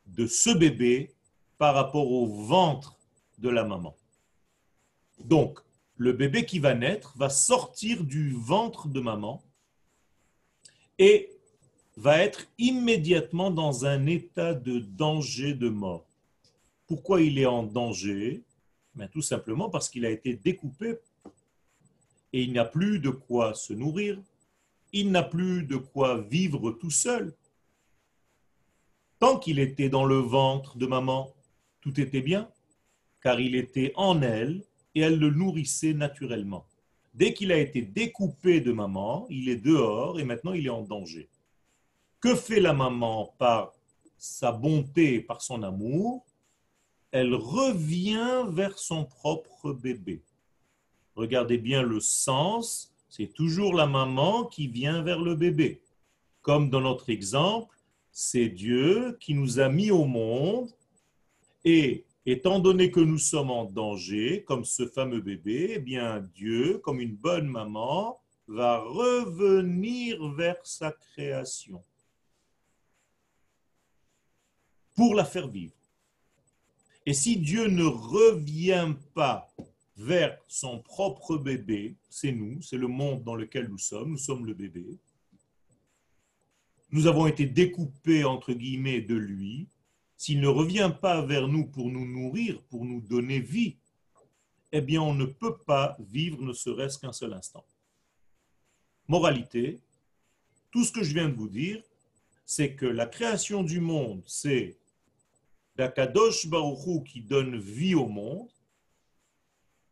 de 0.05 0.27
ce 0.27 0.49
bébé 0.49 1.11
par 1.57 1.75
rapport 1.75 2.09
au 2.09 2.25
ventre 2.25 2.97
de 3.37 3.49
la 3.49 3.65
maman. 3.65 3.97
Donc, 5.19 5.59
le 5.97 6.13
bébé 6.13 6.45
qui 6.45 6.59
va 6.59 6.73
naître 6.73 7.13
va 7.17 7.27
sortir 7.27 8.05
du 8.05 8.31
ventre 8.31 8.87
de 8.87 9.01
maman 9.01 9.43
et 10.99 11.31
va 11.97 12.19
être 12.19 12.47
immédiatement 12.57 13.51
dans 13.51 13.85
un 13.85 14.05
état 14.05 14.53
de 14.53 14.79
danger 14.79 15.53
de 15.53 15.67
mort. 15.67 16.05
Pourquoi 16.87 17.21
il 17.21 17.39
est 17.39 17.45
en 17.45 17.63
danger? 17.63 18.41
Ben, 18.93 19.09
Tout 19.09 19.21
simplement 19.21 19.69
parce 19.69 19.89
qu'il 19.89 20.05
a 20.05 20.09
été 20.11 20.33
découpé 20.33 20.97
et 22.31 22.43
il 22.43 22.53
n'a 22.53 22.63
plus 22.63 22.99
de 22.99 23.09
quoi 23.09 23.53
se 23.53 23.73
nourrir, 23.73 24.17
il 24.95 25.11
n'a 25.11 25.23
plus 25.23 25.63
de 25.63 25.75
quoi 25.75 26.21
vivre 26.21 26.71
tout 26.71 26.89
seul. 26.89 27.35
Tant 29.19 29.37
qu'il 29.37 29.59
était 29.59 29.89
dans 29.89 30.05
le 30.05 30.19
ventre 30.19 30.77
de 30.77 30.85
maman, 30.85 31.33
tout 31.81 31.99
était 31.99 32.21
bien, 32.21 32.49
car 33.21 33.41
il 33.41 33.55
était 33.55 33.91
en 33.97 34.21
elle 34.21 34.63
et 34.95 35.01
elle 35.01 35.19
le 35.19 35.31
nourrissait 35.31 35.93
naturellement. 35.93 36.65
Dès 37.13 37.33
qu'il 37.33 37.51
a 37.51 37.57
été 37.57 37.81
découpé 37.81 38.61
de 38.61 38.71
maman, 38.71 39.27
il 39.29 39.49
est 39.49 39.57
dehors 39.57 40.17
et 40.17 40.23
maintenant 40.23 40.53
il 40.53 40.65
est 40.65 40.77
en 40.81 40.83
danger. 40.83 41.27
Que 42.21 42.33
fait 42.33 42.61
la 42.61 42.73
maman 42.73 43.35
par 43.37 43.73
sa 44.17 44.53
bonté, 44.53 45.19
par 45.19 45.41
son 45.41 45.61
amour? 45.63 46.25
Elle 47.11 47.35
revient 47.35 48.45
vers 48.49 48.79
son 48.79 49.03
propre 49.03 49.73
bébé. 49.73 50.23
Regardez 51.15 51.57
bien 51.57 51.81
le 51.81 51.99
sens, 51.99 52.94
c'est 53.15 53.27
toujours 53.27 53.73
la 53.73 53.87
maman 53.87 54.43
qui 54.43 54.67
vient 54.67 55.01
vers 55.01 55.21
le 55.21 55.35
bébé. 55.35 55.81
Comme 56.41 56.69
dans 56.69 56.81
notre 56.81 57.09
exemple, 57.09 57.77
c'est 58.11 58.49
Dieu 58.49 59.17
qui 59.21 59.33
nous 59.33 59.61
a 59.61 59.69
mis 59.69 59.89
au 59.89 60.03
monde 60.03 60.69
et 61.63 62.03
étant 62.25 62.59
donné 62.59 62.91
que 62.91 62.99
nous 62.99 63.17
sommes 63.17 63.51
en 63.51 63.63
danger, 63.63 64.43
comme 64.43 64.65
ce 64.65 64.85
fameux 64.85 65.21
bébé, 65.21 65.75
eh 65.75 65.79
bien 65.79 66.19
Dieu, 66.35 66.79
comme 66.79 66.99
une 66.99 67.15
bonne 67.15 67.47
maman, 67.47 68.19
va 68.49 68.79
revenir 68.79 70.27
vers 70.33 70.59
sa 70.63 70.91
création 70.91 71.81
pour 74.93 75.15
la 75.15 75.23
faire 75.23 75.47
vivre. 75.47 75.73
Et 77.05 77.13
si 77.13 77.37
Dieu 77.37 77.67
ne 77.67 77.85
revient 77.85 78.93
pas 79.13 79.47
vers 79.97 80.37
son 80.47 80.79
propre 80.79 81.37
bébé, 81.37 81.95
c'est 82.09 82.31
nous, 82.31 82.61
c'est 82.61 82.77
le 82.77 82.87
monde 82.87 83.23
dans 83.23 83.35
lequel 83.35 83.67
nous 83.69 83.77
sommes, 83.77 84.11
nous 84.11 84.17
sommes 84.17 84.45
le 84.45 84.53
bébé, 84.53 84.97
nous 86.91 87.07
avons 87.07 87.27
été 87.27 87.45
découpés 87.45 88.23
entre 88.23 88.53
guillemets 88.53 89.01
de 89.01 89.15
lui, 89.15 89.67
s'il 90.17 90.39
ne 90.39 90.47
revient 90.47 90.91
pas 91.01 91.21
vers 91.21 91.47
nous 91.47 91.65
pour 91.65 91.89
nous 91.89 92.05
nourrir, 92.05 92.61
pour 92.63 92.85
nous 92.85 93.01
donner 93.01 93.39
vie, 93.39 93.77
eh 94.71 94.81
bien 94.81 95.01
on 95.01 95.13
ne 95.13 95.25
peut 95.25 95.57
pas 95.57 95.97
vivre 95.99 96.41
ne 96.41 96.53
serait-ce 96.53 96.99
qu'un 96.99 97.11
seul 97.11 97.33
instant. 97.33 97.65
Moralité, 99.07 99.79
tout 100.71 100.83
ce 100.83 100.91
que 100.91 101.03
je 101.03 101.13
viens 101.13 101.29
de 101.29 101.35
vous 101.35 101.49
dire, 101.49 101.81
c'est 102.45 102.75
que 102.75 102.85
la 102.85 103.05
création 103.05 103.63
du 103.63 103.79
monde, 103.79 104.23
c'est 104.27 104.77
d'Akadosh 105.75 106.47
Baruchou 106.47 107.01
qui 107.01 107.21
donne 107.21 107.57
vie 107.57 107.95
au 107.95 108.07
monde. 108.07 108.49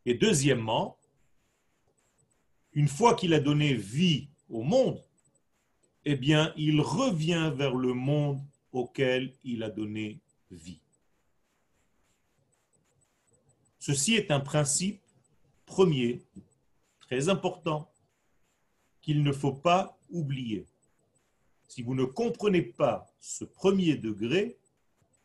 Et 0.06 0.16
deuxièmement, 0.16 0.98
une 2.74 2.88
fois 2.88 3.16
qu'il 3.16 3.34
a 3.34 3.40
donné 3.40 3.74
vie 3.74 4.28
au 4.50 4.64
monde, 4.64 5.02
eh 6.06 6.16
bien, 6.16 6.54
il 6.58 6.82
revient 6.82 7.52
vers 7.56 7.76
le 7.76 7.94
monde 7.94 8.42
auquel 8.72 9.34
il 9.44 9.64
a 9.64 9.70
donné 9.70 10.20
vie. 10.52 10.82
Ceci 13.80 14.16
est 14.16 14.32
un 14.32 14.40
principe 14.40 15.02
premier, 15.66 16.22
très 17.00 17.30
important, 17.30 17.90
qu'il 19.02 19.24
ne 19.24 19.32
faut 19.32 19.54
pas 19.54 19.98
oublier. 20.10 20.66
Si 21.68 21.82
vous 21.82 21.96
ne 21.96 22.06
comprenez 22.06 22.62
pas 22.62 23.12
ce 23.20 23.44
premier 23.44 23.96
degré, 23.96 24.58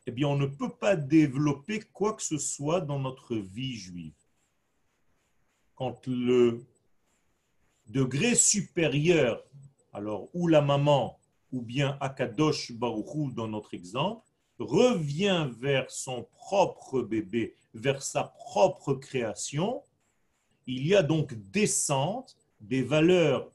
eh 0.07 0.11
bien, 0.11 0.29
on 0.29 0.37
ne 0.37 0.47
peut 0.47 0.75
pas 0.75 0.97
développer 0.97 1.81
quoi 1.93 2.15
que 2.15 2.23
ce 2.23 2.39
soit 2.39 2.81
dans 2.81 2.99
notre 2.99 3.37
vie 3.37 3.77
juive. 3.77 4.18
Quand 5.79 6.09
le 6.09 6.67
degré 7.87 8.35
supérieur, 8.35 9.45
alors 9.93 10.29
ou 10.35 10.49
la 10.49 10.61
maman, 10.61 11.21
ou 11.53 11.63
bien 11.63 11.97
Akadosh 12.01 12.73
Baruchou 12.73 13.31
dans 13.31 13.47
notre 13.47 13.75
exemple, 13.75 14.27
revient 14.59 15.49
vers 15.61 15.89
son 15.89 16.27
propre 16.35 17.01
bébé, 17.01 17.55
vers 17.75 18.03
sa 18.03 18.25
propre 18.25 18.95
création, 18.95 19.81
il 20.67 20.85
y 20.85 20.97
a 20.97 21.05
donc 21.05 21.35
descente 21.53 22.37
des 22.61 22.83
valeurs 22.83 23.49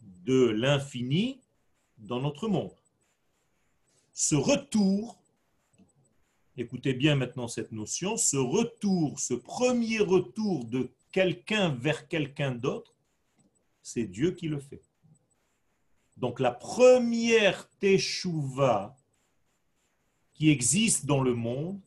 de 0.00 0.46
l'infini 0.46 1.40
dans 1.98 2.22
notre 2.22 2.48
monde. 2.48 2.72
Ce 4.14 4.34
retour, 4.34 5.18
écoutez 6.56 6.94
bien 6.94 7.16
maintenant 7.16 7.48
cette 7.48 7.72
notion, 7.72 8.16
ce 8.16 8.38
retour, 8.38 9.20
ce 9.20 9.34
premier 9.34 9.98
retour 9.98 10.64
de 10.64 10.88
quelqu'un 11.16 11.70
vers 11.70 12.08
quelqu'un 12.08 12.50
d'autre, 12.50 12.92
c'est 13.82 14.04
Dieu 14.04 14.32
qui 14.32 14.48
le 14.48 14.60
fait. 14.60 14.82
Donc 16.18 16.40
la 16.40 16.50
première 16.50 17.66
teshuva 17.78 18.94
qui 20.34 20.50
existe 20.50 21.06
dans 21.06 21.22
le 21.22 21.34
monde, 21.34 21.80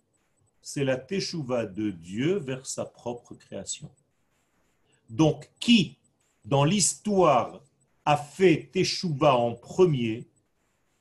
c'est 0.63 0.83
la 0.83 0.97
teshuva 0.97 1.67
de 1.67 1.91
Dieu 1.91 2.39
vers 2.39 2.65
sa 2.65 2.85
propre 2.85 3.35
création. 3.35 3.91
Donc 5.11 5.47
qui, 5.59 5.95
dans 6.43 6.63
l'histoire, 6.63 7.61
a 8.05 8.17
fait 8.17 8.71
Teshuvah 8.73 9.35
en 9.35 9.53
premier? 9.53 10.25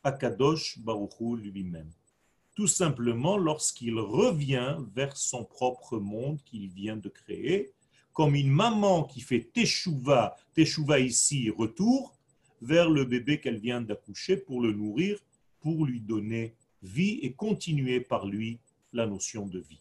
Akadosh 0.05 0.79
Baruchou 0.81 1.37
lui-même. 1.37 1.91
Tout 2.55 2.69
simplement 2.69 3.38
lorsqu'il 3.38 3.99
revient 3.99 4.77
vers 4.95 5.17
son 5.17 5.45
propre 5.47 5.97
monde 5.97 6.43
qu'il 6.45 6.69
vient 6.69 6.99
de 6.99 7.09
créer, 7.09 7.73
comme 8.18 8.35
une 8.35 8.50
maman 8.50 9.04
qui 9.04 9.20
fait 9.20 9.48
Teshuvah, 9.54 10.37
Teshuvah 10.52 10.98
ici, 10.98 11.50
retour, 11.50 12.18
vers 12.61 12.90
le 12.90 13.04
bébé 13.04 13.40
qu'elle 13.40 13.61
vient 13.61 13.81
d'accoucher 13.81 14.37
pour 14.37 14.61
le 14.61 14.72
nourrir, 14.72 15.20
pour 15.61 15.87
lui 15.87 16.00
donner 16.00 16.57
vie 16.83 17.20
et 17.22 17.33
continuer 17.33 18.00
par 18.00 18.26
lui 18.26 18.59
la 18.92 19.07
notion 19.07 19.46
de 19.46 19.61
vie. 19.61 19.78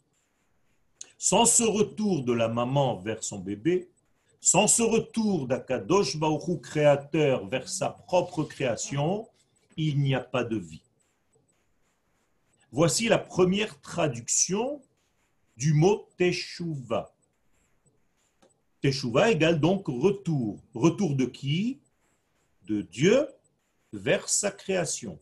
Sans 1.17 1.45
ce 1.45 1.63
retour 1.63 2.26
de 2.26 2.32
la 2.32 2.47
maman 2.47 2.97
vers 2.97 3.23
son 3.23 3.39
bébé, 3.39 3.89
sans 4.39 4.67
ce 4.67 4.84
retour 4.84 5.47
d'Akadosh 5.47 6.17
Baruch 6.17 6.62
créateur 6.62 7.47
vers 7.47 7.67
sa 7.67 7.89
propre 7.89 8.43
création, 8.43 9.28
il 9.78 10.00
n'y 10.00 10.13
a 10.13 10.21
pas 10.21 10.43
de 10.43 10.58
vie. 10.58 10.84
Voici 12.71 13.08
la 13.08 13.17
première 13.17 13.82
traduction 13.82 14.80
du 15.56 15.73
mot 15.73 16.08
Teshuvah. 16.19 17.16
Teshuvah 18.82 19.32
égale 19.32 19.60
donc 19.60 19.88
retour. 19.88 20.63
Retour 20.74 21.16
de 21.16 21.26
qui? 21.26 21.80
De 22.63 22.82
Dieu 22.82 23.28
vers 23.94 24.28
sa 24.30 24.52
création. 24.52 25.18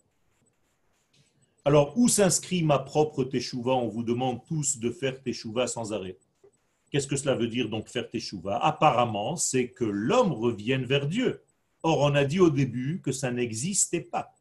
Alors, 1.64 1.98
où 1.98 2.08
s'inscrit 2.08 2.64
ma 2.64 2.80
propre 2.80 3.24
Teshuvah? 3.24 3.74
On 3.74 3.88
vous 3.88 4.04
demande 4.04 4.44
tous 4.46 4.78
de 4.78 4.92
faire 4.92 5.22
Teshuvah 5.22 5.68
sans 5.68 5.94
arrêt. 5.94 6.18
Qu'est-ce 6.96 7.08
que 7.08 7.18
cela 7.18 7.36
veut 7.36 7.50
dire 7.50 7.68
donc 7.68 7.90
faire 7.90 8.10
teshuva 8.10 8.58
Apparemment, 8.58 9.36
c'est 9.36 9.68
que 9.68 9.84
l'homme 9.84 10.32
revienne 10.32 10.86
vers 10.86 11.08
Dieu. 11.08 11.42
Or, 11.84 12.00
on 12.00 12.16
a 12.16 12.24
dit 12.24 12.40
au 12.40 12.50
début 12.50 13.02
que 13.04 13.12
ça 13.12 13.32
n'existait 13.32 14.00
pas. 14.00 14.34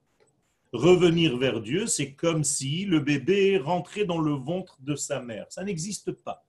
Revenir 0.72 1.37
vers 1.37 1.61
Dieu, 1.61 1.88
c'est 1.88 2.12
comme 2.12 2.44
si 2.44 2.85
le 2.85 3.00
bébé 3.00 3.59
rentrait 3.59 4.05
dans 4.05 4.20
le 4.20 4.35
ventre 4.35 4.77
de 4.83 4.94
sa 4.94 5.20
mère. 5.20 5.46
Ça 5.50 5.64
n'existe 5.64 6.12
pas. 6.12 6.44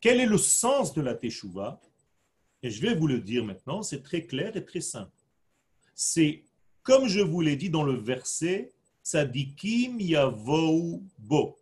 Quel 0.00 0.20
est 0.20 0.26
le 0.26 0.38
sens 0.38 0.92
de 0.92 1.00
la 1.00 1.14
teshuva? 1.14 1.80
Et 2.62 2.70
je 2.70 2.82
vais 2.82 2.94
vous 2.94 3.06
le 3.06 3.20
dire 3.20 3.44
maintenant, 3.44 3.82
c'est 3.82 4.02
très 4.02 4.22
clair 4.22 4.56
et 4.56 4.64
très 4.64 4.80
simple. 4.80 5.10
C'est, 5.94 6.42
comme 6.82 7.08
je 7.08 7.20
vous 7.20 7.40
l'ai 7.40 7.56
dit 7.56 7.70
dans 7.70 7.82
le 7.82 7.94
verset, 7.94 8.72
Sadikim 9.02 10.00
Yavou 10.00 11.02
Bo. 11.18 11.56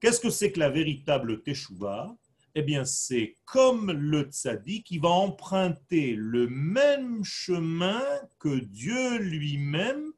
Qu'est-ce 0.00 0.20
que 0.20 0.30
c'est 0.30 0.52
que 0.52 0.60
la 0.60 0.70
véritable 0.70 1.42
Teshuvah 1.42 2.16
Eh 2.54 2.62
bien, 2.62 2.84
c'est 2.84 3.36
comme 3.44 3.90
le 3.90 4.22
tzaddik 4.22 4.86
qui 4.86 4.98
va 4.98 5.08
emprunter 5.08 6.14
le 6.16 6.48
même 6.48 7.24
chemin 7.24 8.02
que 8.38 8.60
Dieu 8.60 9.18
lui-même 9.18 10.12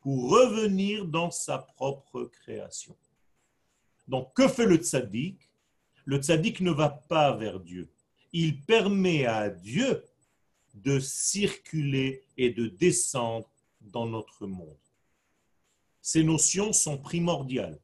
pour 0.00 0.30
revenir 0.30 1.04
dans 1.04 1.30
sa 1.30 1.58
propre 1.58 2.24
création. 2.24 2.96
Donc, 4.08 4.32
que 4.34 4.48
fait 4.48 4.66
le 4.66 4.76
tzaddik 4.76 5.49
Le 6.10 6.18
tzaddik 6.18 6.60
ne 6.60 6.72
va 6.72 6.88
pas 6.88 7.36
vers 7.36 7.60
Dieu. 7.60 7.88
Il 8.32 8.60
permet 8.60 9.26
à 9.26 9.48
Dieu 9.48 10.04
de 10.74 10.98
circuler 10.98 12.24
et 12.36 12.50
de 12.50 12.66
descendre 12.66 13.48
dans 13.80 14.06
notre 14.06 14.46
monde. 14.46 14.76
Ces 16.02 16.24
notions 16.24 16.72
sont 16.72 16.98
primordiales 16.98 17.78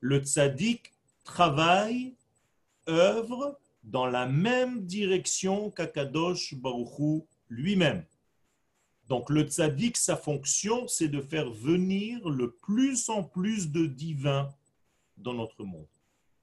le 0.00 0.18
tzaddik 0.18 0.92
travaille, 1.24 2.14
œuvre 2.88 3.58
dans 3.84 4.06
la 4.06 4.26
même 4.26 4.86
direction 4.86 5.70
qu'Akadosh 5.70 6.54
Baruchou 6.54 7.26
lui-même. 7.48 8.04
Donc 9.08 9.30
le 9.30 9.42
tzaddik, 9.42 9.96
sa 9.96 10.16
fonction, 10.16 10.88
c'est 10.88 11.08
de 11.08 11.20
faire 11.20 11.50
venir 11.50 12.28
le 12.28 12.50
plus 12.50 13.08
en 13.10 13.22
plus 13.22 13.70
de 13.70 13.86
divin 13.86 14.48
dans 15.18 15.34
notre 15.34 15.64
monde. 15.64 15.86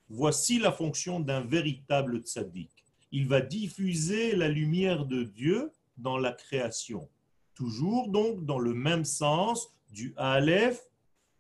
Voici 0.10 0.60
la 0.60 0.72
fonction 0.72 1.20
d'un 1.20 1.42
véritable 1.42 2.20
tzaddik. 2.20 2.72
Il 3.12 3.28
va 3.28 3.42
diffuser 3.42 4.36
la 4.36 4.48
lumière 4.48 5.06
de 5.06 5.24
Dieu 5.24 5.72
dans 5.98 6.18
la 6.18 6.32
création. 6.32 7.10
Toujours 7.54 8.10
donc 8.10 8.46
dans 8.46 8.60
le 8.60 8.74
même 8.74 9.04
sens 9.04 9.74
du 9.90 10.14
Aleph 10.18 10.82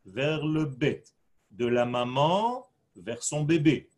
vers 0.06 0.46
le 0.46 0.66
Bet 0.66 1.04
de 1.52 1.66
la 1.66 1.86
maman 1.86 2.68
vers 2.96 3.24
son 3.24 3.44
bébé, 3.44 3.90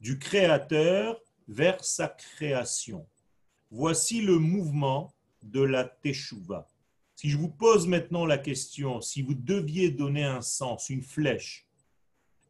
du 0.00 0.18
créateur 0.18 1.20
vers 1.46 1.84
sa 1.84 2.08
création. 2.08 3.06
Voici 3.70 4.22
le 4.22 4.38
mouvement 4.38 5.14
de 5.42 5.60
la 5.60 5.84
teshuva. 5.84 6.68
Si 7.14 7.30
je 7.30 7.36
vous 7.36 7.50
pose 7.50 7.86
maintenant 7.86 8.26
la 8.26 8.38
question, 8.38 9.00
si 9.00 9.22
vous 9.22 9.34
deviez 9.34 9.90
donner 9.90 10.24
un 10.24 10.40
sens, 10.40 10.88
une 10.88 11.02
flèche, 11.02 11.67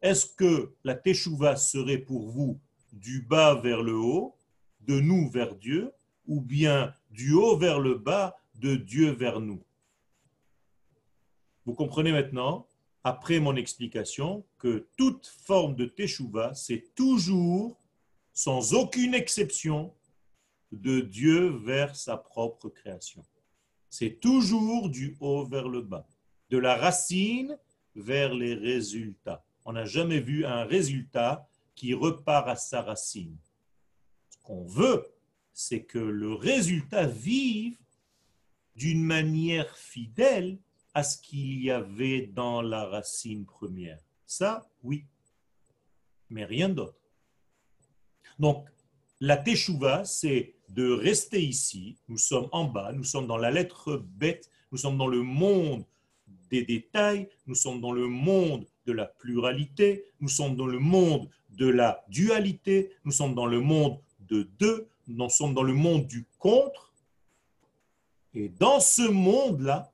est-ce 0.02 0.26
que 0.26 0.74
la 0.84 0.94
teshuva 0.94 1.56
serait 1.56 1.98
pour 1.98 2.28
vous 2.28 2.60
du 2.92 3.22
bas 3.22 3.54
vers 3.54 3.82
le 3.82 3.96
haut, 3.96 4.36
de 4.80 5.00
nous 5.00 5.28
vers 5.30 5.54
Dieu, 5.54 5.92
ou 6.26 6.40
bien 6.40 6.94
du 7.10 7.32
haut 7.32 7.56
vers 7.56 7.80
le 7.80 7.94
bas, 7.94 8.36
de 8.54 8.76
Dieu 8.76 9.10
vers 9.10 9.40
nous? 9.40 9.62
Vous 11.64 11.74
comprenez 11.74 12.12
maintenant, 12.12 12.66
après 13.04 13.40
mon 13.40 13.56
explication, 13.56 14.44
que 14.58 14.88
toute 14.96 15.26
forme 15.26 15.74
de 15.74 15.84
teshuva, 15.84 16.54
c'est 16.54 16.94
toujours, 16.94 17.78
sans 18.32 18.74
aucune 18.74 19.14
exception, 19.14 19.94
de 20.72 21.00
Dieu 21.00 21.48
vers 21.48 21.96
sa 21.96 22.16
propre 22.16 22.68
création. 22.68 23.24
C'est 23.90 24.20
toujours 24.20 24.90
du 24.90 25.16
haut 25.20 25.46
vers 25.46 25.68
le 25.68 25.80
bas, 25.80 26.06
de 26.50 26.58
la 26.58 26.76
racine 26.76 27.58
vers 27.94 28.34
les 28.34 28.54
résultats. 28.54 29.44
On 29.68 29.74
n'a 29.74 29.84
jamais 29.84 30.20
vu 30.20 30.46
un 30.46 30.64
résultat 30.64 31.46
qui 31.74 31.92
repart 31.92 32.48
à 32.48 32.56
sa 32.56 32.80
racine. 32.80 33.36
Ce 34.30 34.38
qu'on 34.38 34.64
veut, 34.64 35.06
c'est 35.52 35.82
que 35.82 35.98
le 35.98 36.32
résultat 36.32 37.04
vive 37.04 37.76
d'une 38.76 39.04
manière 39.04 39.76
fidèle 39.76 40.56
à 40.94 41.02
ce 41.02 41.18
qu'il 41.20 41.62
y 41.62 41.70
avait 41.70 42.28
dans 42.28 42.62
la 42.62 42.86
racine 42.86 43.44
première. 43.44 43.98
Ça, 44.24 44.66
oui, 44.82 45.04
mais 46.30 46.46
rien 46.46 46.70
d'autre. 46.70 47.02
Donc, 48.38 48.66
la 49.20 49.36
teshuva, 49.36 50.02
c'est 50.06 50.54
de 50.70 50.90
rester 50.90 51.42
ici. 51.42 51.98
Nous 52.08 52.16
sommes 52.16 52.48
en 52.52 52.64
bas, 52.64 52.94
nous 52.94 53.04
sommes 53.04 53.26
dans 53.26 53.36
la 53.36 53.50
lettre 53.50 53.98
bête, 53.98 54.48
nous 54.72 54.78
sommes 54.78 54.96
dans 54.96 55.08
le 55.08 55.20
monde 55.20 55.84
des 56.48 56.64
détails, 56.64 57.28
nous 57.46 57.54
sommes 57.54 57.82
dans 57.82 57.92
le 57.92 58.06
monde 58.06 58.66
de 58.88 58.92
la 58.94 59.04
pluralité, 59.04 60.06
nous 60.20 60.30
sommes 60.30 60.56
dans 60.56 60.66
le 60.66 60.78
monde 60.78 61.28
de 61.50 61.68
la 61.68 62.04
dualité, 62.08 62.90
nous 63.04 63.12
sommes 63.12 63.34
dans 63.34 63.46
le 63.46 63.60
monde 63.60 63.98
de 64.20 64.48
deux, 64.58 64.88
nous 65.06 65.28
sommes 65.28 65.52
dans 65.52 65.62
le 65.62 65.74
monde 65.74 66.06
du 66.06 66.26
contre. 66.38 66.94
Et 68.32 68.48
dans 68.48 68.80
ce 68.80 69.02
monde-là, 69.02 69.92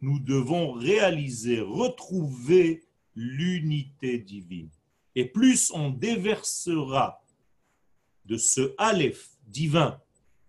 nous 0.00 0.18
devons 0.18 0.72
réaliser, 0.72 1.60
retrouver 1.60 2.82
l'unité 3.14 4.18
divine. 4.18 4.70
Et 5.14 5.26
plus 5.26 5.70
on 5.72 5.90
déversera 5.90 7.24
de 8.24 8.36
ce 8.36 8.74
Aleph 8.78 9.30
divin 9.46 10.00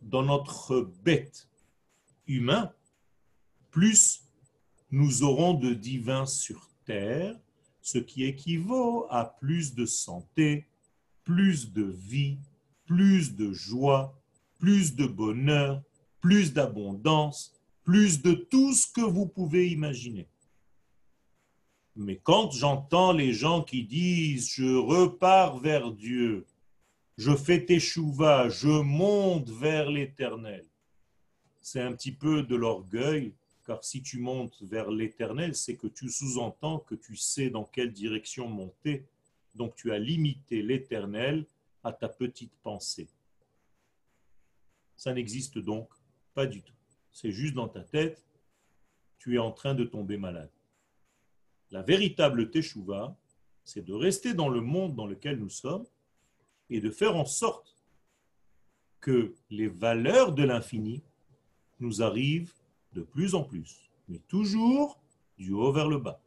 dans 0.02 0.24
notre 0.24 0.92
bête 1.04 1.48
humain, 2.26 2.74
plus 3.70 4.24
nous 4.90 5.22
aurons 5.22 5.54
de 5.54 5.76
divin 5.76 6.26
sur 6.26 6.68
terre, 6.86 7.36
ce 7.86 8.00
qui 8.00 8.24
équivaut 8.24 9.06
à 9.12 9.26
plus 9.26 9.76
de 9.76 9.86
santé, 9.86 10.66
plus 11.24 11.72
de 11.72 11.84
vie, 11.84 12.40
plus 12.88 13.36
de 13.36 13.54
joie, 13.54 14.20
plus 14.58 14.96
de 14.96 15.06
bonheur, 15.06 15.84
plus 16.20 16.52
d'abondance, 16.52 17.54
plus 17.84 18.24
de 18.24 18.34
tout 18.34 18.74
ce 18.74 18.92
que 18.92 19.02
vous 19.02 19.28
pouvez 19.28 19.70
imaginer. 19.70 20.28
Mais 21.96 22.18
quand 22.18 22.50
j'entends 22.50 23.14
les 23.14 23.34
gens 23.34 23.62
qui 23.62 23.84
disent 23.84 24.50
je 24.50 24.76
repars 24.76 25.60
vers 25.60 25.92
Dieu, 25.92 26.48
je 27.20 27.36
fais 27.36 27.66
teshuva, 27.66 28.50
je 28.50 28.82
monte 28.82 29.52
vers 29.52 29.92
l'éternel. 29.92 30.66
C'est 31.62 31.82
un 31.82 31.94
petit 31.94 32.12
peu 32.12 32.42
de 32.42 32.56
l'orgueil, 32.56 33.36
car 33.66 33.84
si 33.84 34.02
tu 34.02 34.20
montes 34.20 34.62
vers 34.62 34.92
l'éternel, 34.92 35.56
c'est 35.56 35.76
que 35.76 35.88
tu 35.88 36.10
sous-entends 36.10 36.80
que 36.80 36.96
tu 36.96 37.16
sais 37.16 37.50
dans 37.50 37.66
quelle 37.66 37.92
direction 37.92 38.48
monter. 38.48 39.06
Donc 39.56 39.76
tu 39.76 39.92
as 39.92 40.00
limité 40.00 40.62
l'éternel 40.62 41.46
à 41.84 41.92
ta 41.92 42.08
petite 42.08 42.54
pensée. 42.62 43.10
Ça 44.96 45.14
n'existe 45.14 45.58
donc 45.58 45.90
pas 46.34 46.46
du 46.46 46.62
tout. 46.62 46.74
C'est 47.12 47.32
juste 47.32 47.56
dans 47.56 47.68
ta 47.68 47.82
tête, 47.82 48.24
tu 49.18 49.36
es 49.36 49.40
en 49.40 49.52
train 49.52 49.74
de 49.74 49.84
tomber 49.84 50.18
malade. 50.18 50.52
La 51.72 51.82
véritable 51.82 52.52
teshuva, 52.52 53.18
c'est 53.64 53.84
de 53.84 53.94
rester 53.94 54.34
dans 54.34 54.50
le 54.50 54.62
monde 54.62 54.96
dans 54.96 55.08
lequel 55.08 55.40
nous 55.40 55.50
sommes 55.50 55.86
et 56.70 56.80
de 56.80 56.92
faire 56.92 57.16
en 57.16 57.26
sorte 57.26 57.76
que 59.00 59.34
les 59.50 59.68
valeurs 59.68 60.34
de 60.34 60.44
l'infini 60.44 61.02
nous 61.80 62.04
arrivent 62.04 62.54
de 62.96 63.02
plus 63.02 63.36
en 63.36 63.44
plus, 63.44 63.92
mais 64.08 64.20
toujours 64.28 65.00
du 65.38 65.52
haut 65.52 65.72
vers 65.72 65.90
le 65.90 66.00
bas. 66.00 66.22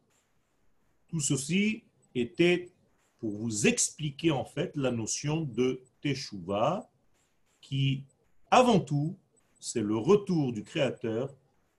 Tout 1.08 1.20
ceci 1.20 1.82
était 2.14 2.70
pour 3.18 3.36
vous 3.36 3.66
expliquer 3.66 4.30
en 4.30 4.44
fait 4.44 4.76
la 4.76 4.92
notion 4.92 5.42
de 5.42 5.80
Teshuvah, 6.02 6.88
qui 7.60 8.04
avant 8.50 8.80
tout, 8.80 9.16
c'est 9.58 9.80
le 9.80 9.96
retour 9.96 10.52
du 10.52 10.62
Créateur 10.62 11.34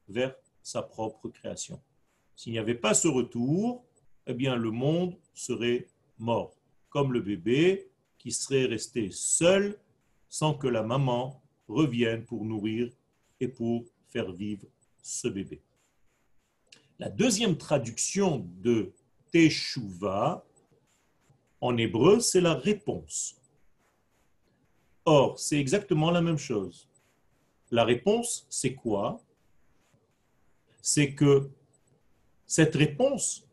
vers 0.09 0.35
sa 0.61 0.81
propre 0.81 1.29
création. 1.29 1.79
S'il 2.35 2.53
n'y 2.53 2.59
avait 2.59 2.75
pas 2.75 2.93
ce 2.93 3.07
retour, 3.07 3.83
eh 4.27 4.33
bien 4.33 4.55
le 4.55 4.71
monde 4.71 5.15
serait 5.33 5.87
mort, 6.17 6.55
comme 6.89 7.13
le 7.13 7.21
bébé 7.21 7.89
qui 8.17 8.31
serait 8.31 8.65
resté 8.65 9.09
seul 9.11 9.79
sans 10.29 10.53
que 10.53 10.67
la 10.67 10.83
maman 10.83 11.41
revienne 11.67 12.25
pour 12.25 12.43
nourrir 12.43 12.91
et 13.39 13.47
pour 13.47 13.85
faire 14.09 14.31
vivre 14.31 14.67
ce 15.01 15.27
bébé. 15.27 15.61
La 16.99 17.09
deuxième 17.09 17.57
traduction 17.57 18.45
de 18.61 18.91
Teshuvah 19.31 20.45
en 21.61 21.77
hébreu, 21.77 22.19
c'est 22.19 22.41
la 22.41 22.55
réponse. 22.55 23.35
Or, 25.05 25.39
c'est 25.39 25.59
exactement 25.59 26.11
la 26.11 26.21
même 26.21 26.37
chose. 26.37 26.87
La 27.71 27.83
réponse, 27.83 28.45
c'est 28.49 28.75
quoi? 28.75 29.21
C'est 30.81 31.13
que 31.13 31.49
cette 32.45 32.75
réponse, 32.75 33.47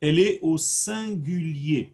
elle 0.00 0.18
est 0.18 0.40
au 0.42 0.58
singulier. 0.58 1.92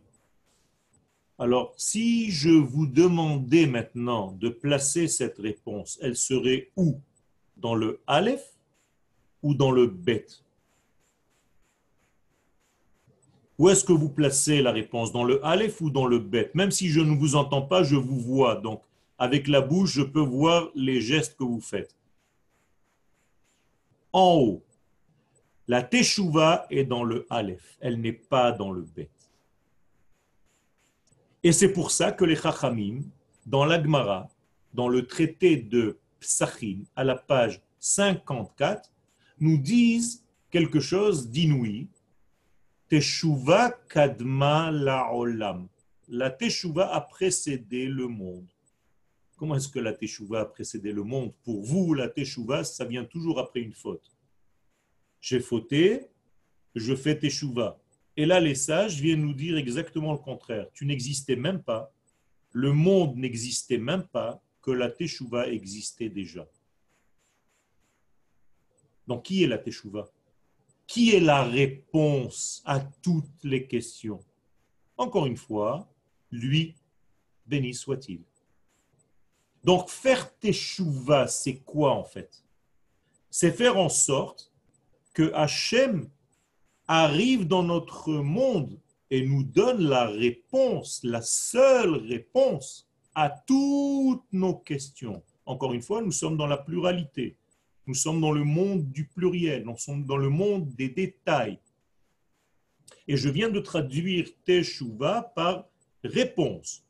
Alors, 1.39 1.73
si 1.77 2.31
je 2.31 2.51
vous 2.51 2.87
demandais 2.87 3.67
maintenant 3.67 4.33
de 4.33 4.49
placer 4.49 5.09
cette 5.09 5.39
réponse, 5.39 5.99
elle 6.03 6.17
serait 6.17 6.71
où? 6.77 7.01
Dans 7.61 7.75
le 7.75 8.01
Aleph 8.07 8.59
ou 9.43 9.55
dans 9.55 9.71
le 9.71 9.87
Bet? 9.87 10.27
Où 13.59 13.69
est-ce 13.69 13.85
que 13.85 13.93
vous 13.93 14.09
placez 14.09 14.63
la 14.63 14.73
réponse 14.73 15.13
Dans 15.13 15.25
le 15.25 15.45
Aleph 15.45 15.81
ou 15.83 15.91
dans 15.91 16.07
le 16.07 16.19
Bet? 16.19 16.51
Même 16.55 16.71
si 16.71 16.89
je 16.89 17.01
ne 17.01 17.15
vous 17.15 17.37
entends 17.37 17.63
pas, 17.63 17.83
je 17.83 17.97
vous 17.97 18.19
vois. 18.19 18.57
Donc, 18.57 18.83
avec 19.19 19.49
la 19.49 19.61
bouche, 19.61 19.93
je 19.93 20.03
peux 20.03 20.21
voir 20.21 20.71
les 20.75 21.03
gestes 21.03 21.37
que 21.37 21.45
vous 21.45 21.61
faites. 21.61 21.95
En 24.13 24.37
haut, 24.37 24.65
la 25.69 25.83
Teshuvah 25.83 26.67
est 26.71 26.85
dans 26.85 27.05
le 27.05 27.27
Aleph. 27.29 27.77
Elle 27.81 28.01
n'est 28.01 28.15
pas 28.15 28.51
dans 28.51 28.73
le 28.73 28.81
Bet. 28.81 29.11
Et 31.43 31.53
c'est 31.53 31.73
pour 31.73 31.91
ça 31.91 32.13
que 32.13 32.25
les 32.25 32.37
Chachamim, 32.37 33.03
dans 33.47 33.67
l'Agmara, 33.67 34.29
dans 34.73 34.89
le 34.89 35.07
traité 35.07 35.57
de 35.57 36.00
Psachim, 36.21 36.85
à 36.95 37.05
la 37.05 37.17
page 37.17 37.61
54, 37.79 38.93
nous 39.39 39.59
disent 39.59 40.25
quelque 40.51 40.81
chose 40.81 41.31
d'inouï. 41.31 41.89
Teshuva 42.89 43.71
kadma 43.89 44.71
la'olam. 44.71 45.69
La 46.09 46.31
teshuva 46.31 46.93
a 46.93 47.01
précédé 47.01 47.87
le 47.87 48.09
monde. 48.09 48.49
Comment 49.37 49.55
est-ce 49.55 49.69
que 49.69 49.79
la 49.79 49.93
teshuva 49.93 50.41
a 50.41 50.45
précédé 50.45 50.93
le 50.93 51.05
monde? 51.05 51.33
Pour 51.45 51.63
vous, 51.63 51.95
la 51.95 52.09
teshuva, 52.09 52.65
ça 52.65 52.85
vient 52.85 53.05
toujours 53.05 53.39
après 53.39 53.61
une 53.61 53.73
faute. 53.73 54.11
J'ai 55.21 55.41
fauté, 55.41 56.09
je 56.75 56.95
fais 56.95 57.19
teshuva. 57.19 57.81
Et 58.17 58.27
là, 58.27 58.41
les 58.41 58.55
sages 58.55 59.01
viennent 59.01 59.23
nous 59.23 59.35
dire 59.35 59.57
exactement 59.57 60.13
le 60.13 60.19
contraire. 60.19 60.67
Tu 60.75 60.85
n'existais 60.85 61.37
même 61.37 61.63
pas, 61.63 61.93
le 62.53 62.73
monde 62.73 63.17
n'existait 63.17 63.79
même 63.79 64.07
pas, 64.09 64.43
que 64.63 64.71
la 64.71 64.91
Teshuvah 64.91 65.49
existait 65.49 66.09
déjà. 66.09 66.47
Donc, 69.07 69.25
qui 69.25 69.43
est 69.43 69.47
la 69.47 69.59
Teshuvah 69.59 70.09
Qui 70.87 71.15
est 71.15 71.21
la 71.21 71.45
réponse 71.45 72.63
à 72.65 72.81
toutes 72.81 73.43
les 73.43 73.67
questions? 73.67 74.21
Encore 74.97 75.27
une 75.27 75.37
fois, 75.37 75.89
lui, 76.31 76.75
béni 77.47 77.75
soit-il. 77.75 78.23
Donc, 79.65 79.89
faire 79.89 80.37
Teshuvah, 80.39 81.27
c'est 81.27 81.57
quoi 81.57 81.93
en 81.93 82.05
fait? 82.05 82.45
C'est 83.31 83.53
faire 83.53 83.77
en 83.77 83.89
sorte 83.89 84.53
que 85.13 85.33
Hachem 85.35 86.09
arrive 86.87 87.47
dans 87.47 87.63
notre 87.63 88.13
monde 88.13 88.79
et 89.11 89.27
nous 89.27 89.43
donne 89.43 89.83
la 89.83 90.07
réponse, 90.07 91.01
la 91.03 91.23
seule 91.23 91.95
réponse 91.95 92.90
à 93.15 93.31
toutes 93.47 94.25
nos 94.33 94.55
questions. 94.55 95.23
Encore 95.47 95.73
une 95.73 95.83
fois, 95.83 96.03
nous 96.03 96.13
sommes 96.13 96.37
dans 96.37 96.47
la 96.47 96.59
pluralité. 96.59 97.37
Nous 97.87 97.95
sommes 97.95 98.21
dans 98.21 98.33
le 98.33 98.45
monde 98.45 98.91
du 98.91 99.07
pluriel. 99.07 99.65
Nous 99.65 99.77
sommes 99.77 100.05
dans 100.05 100.17
le 100.17 100.29
monde 100.29 100.69
des 100.75 100.89
détails. 100.89 101.59
Et 103.09 103.17
je 103.17 103.29
viens 103.29 103.51
de 103.51 103.61
traduire 103.61 104.29
Teshuva 104.45 105.33
par 105.35 105.67
réponse. 106.05 106.85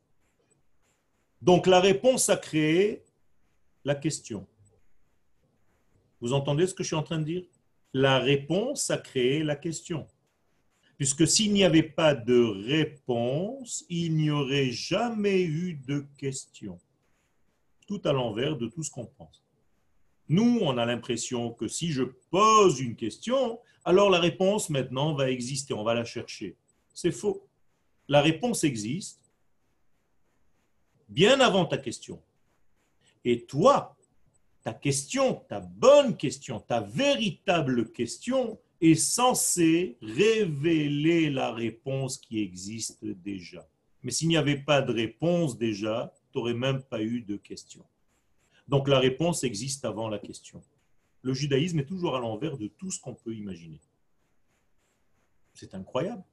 Donc 1.41 1.67
la 1.67 1.81
réponse 1.81 2.29
a 2.29 2.37
créé 2.37 3.03
la 3.85 3.95
question. 3.95 4.47
Vous 6.21 6.35
entendez 6.35 6.67
ce 6.67 6.75
que 6.75 6.83
je 6.83 6.89
suis 6.89 6.97
en 6.97 7.03
train 7.03 7.19
de 7.19 7.25
dire? 7.25 7.45
La 7.95 8.19
réponse 8.19 8.91
a 8.91 8.99
créé 8.99 9.43
la 9.43 9.57
question. 9.57 10.07
Puisque 11.01 11.27
s'il 11.27 11.55
n'y 11.55 11.65
avait 11.65 11.83
pas 11.83 12.15
de 12.15 12.39
réponse, 12.67 13.87
il 13.89 14.17
n'y 14.17 14.31
aurait 14.31 14.71
jamais 14.71 15.41
eu 15.41 15.81
de 15.87 16.05
question. 16.19 16.79
Tout 17.87 18.03
à 18.05 18.13
l'envers 18.13 18.59
de 18.59 18.67
tout 18.67 18.83
ce 18.83 18.91
qu'on 18.91 19.07
pense. 19.07 19.43
Nous, 20.29 20.59
on 20.61 20.77
a 20.77 20.85
l'impression 20.85 21.53
que 21.53 21.69
si 21.69 21.91
je 21.91 22.03
pose 22.03 22.81
une 22.81 22.97
question, 22.97 23.61
alors 23.83 24.11
la 24.11 24.21
réponse 24.21 24.69
maintenant 24.69 25.15
va 25.15 25.31
exister, 25.31 25.73
on 25.73 25.85
va 25.85 25.95
la 25.95 26.05
chercher. 26.05 26.59
C'est 26.93 27.13
faux. 27.13 27.49
La 28.07 28.21
réponse 28.21 28.63
existe 28.63 29.33
bien 31.09 31.41
avant 31.41 31.65
ta 31.65 31.79
question. 31.79 32.23
Et 33.25 33.47
toi, 33.47 33.97
ta 34.63 34.75
question, 34.75 35.37
ta 35.49 35.61
bonne 35.61 36.19
question, 36.19 36.61
ta 36.61 36.83
véritable 36.83 37.91
question 37.91 38.61
est 38.81 38.95
censée 38.95 39.99
révéler 40.01 41.31
la 41.31 41.53
réponse 41.53 42.19
qui 42.19 42.41
existe 42.41 43.05
déjà. 43.05 43.67
Mais 44.03 44.11
s'il 44.11 44.29
n'y 44.29 44.37
avait 44.37 44.61
pas 44.61 44.81
de 44.81 44.93
réponse 44.93 45.59
déjà, 45.59 46.13
tu 46.33 46.39
n'aurais 46.39 46.55
même 46.55 46.83
pas 46.83 47.03
eu 47.03 47.21
de 47.21 47.37
question. 47.37 47.85
Donc 48.69 48.89
la 48.89 48.99
réponse 48.99 49.45
existe 49.45 49.85
avant 49.85 50.09
la 50.09 50.19
question. 50.19 50.63
Le 51.23 51.35
judaïsme 51.35 51.81
est 51.81 51.87
toujours 51.87 52.17
à 52.17 52.21
l'envers 52.21 52.57
de 52.57 52.69
tout 52.69 52.91
ce 52.91 53.01
qu'on 53.01 53.15
peut 53.15 53.35
imaginer. 53.35 53.81
C'est 55.53 55.75
incroyable. 55.75 56.25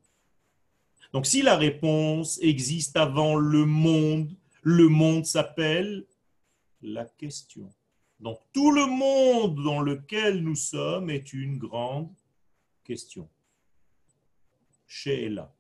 Donc 1.11 1.25
si 1.25 1.41
la 1.41 1.57
réponse 1.57 2.39
existe 2.41 2.95
avant 2.95 3.35
le 3.35 3.65
monde, 3.65 4.31
le 4.61 4.87
monde 4.87 5.25
s'appelle 5.25 6.05
la 6.81 7.05
question. 7.05 7.69
Donc 8.19 8.39
tout 8.53 8.71
le 8.71 8.85
monde 8.85 9.61
dans 9.63 9.81
lequel 9.81 10.41
nous 10.41 10.55
sommes 10.55 11.09
est 11.09 11.33
une 11.33 11.57
grande 11.57 12.13
question. 12.87 13.29
She'ela. 14.87 15.53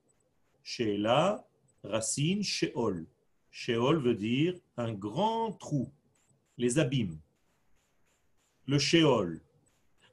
She'ela, 0.63 1.45
racine, 1.83 2.41
Sheol. 2.41 3.05
Sheol 3.51 4.01
veut 4.01 4.15
dire 4.15 4.55
un 4.77 4.93
grand 4.93 5.51
trou, 5.51 5.91
les 6.57 6.79
abîmes. 6.79 7.19
Le 8.65 8.79
Sheol. 8.79 9.41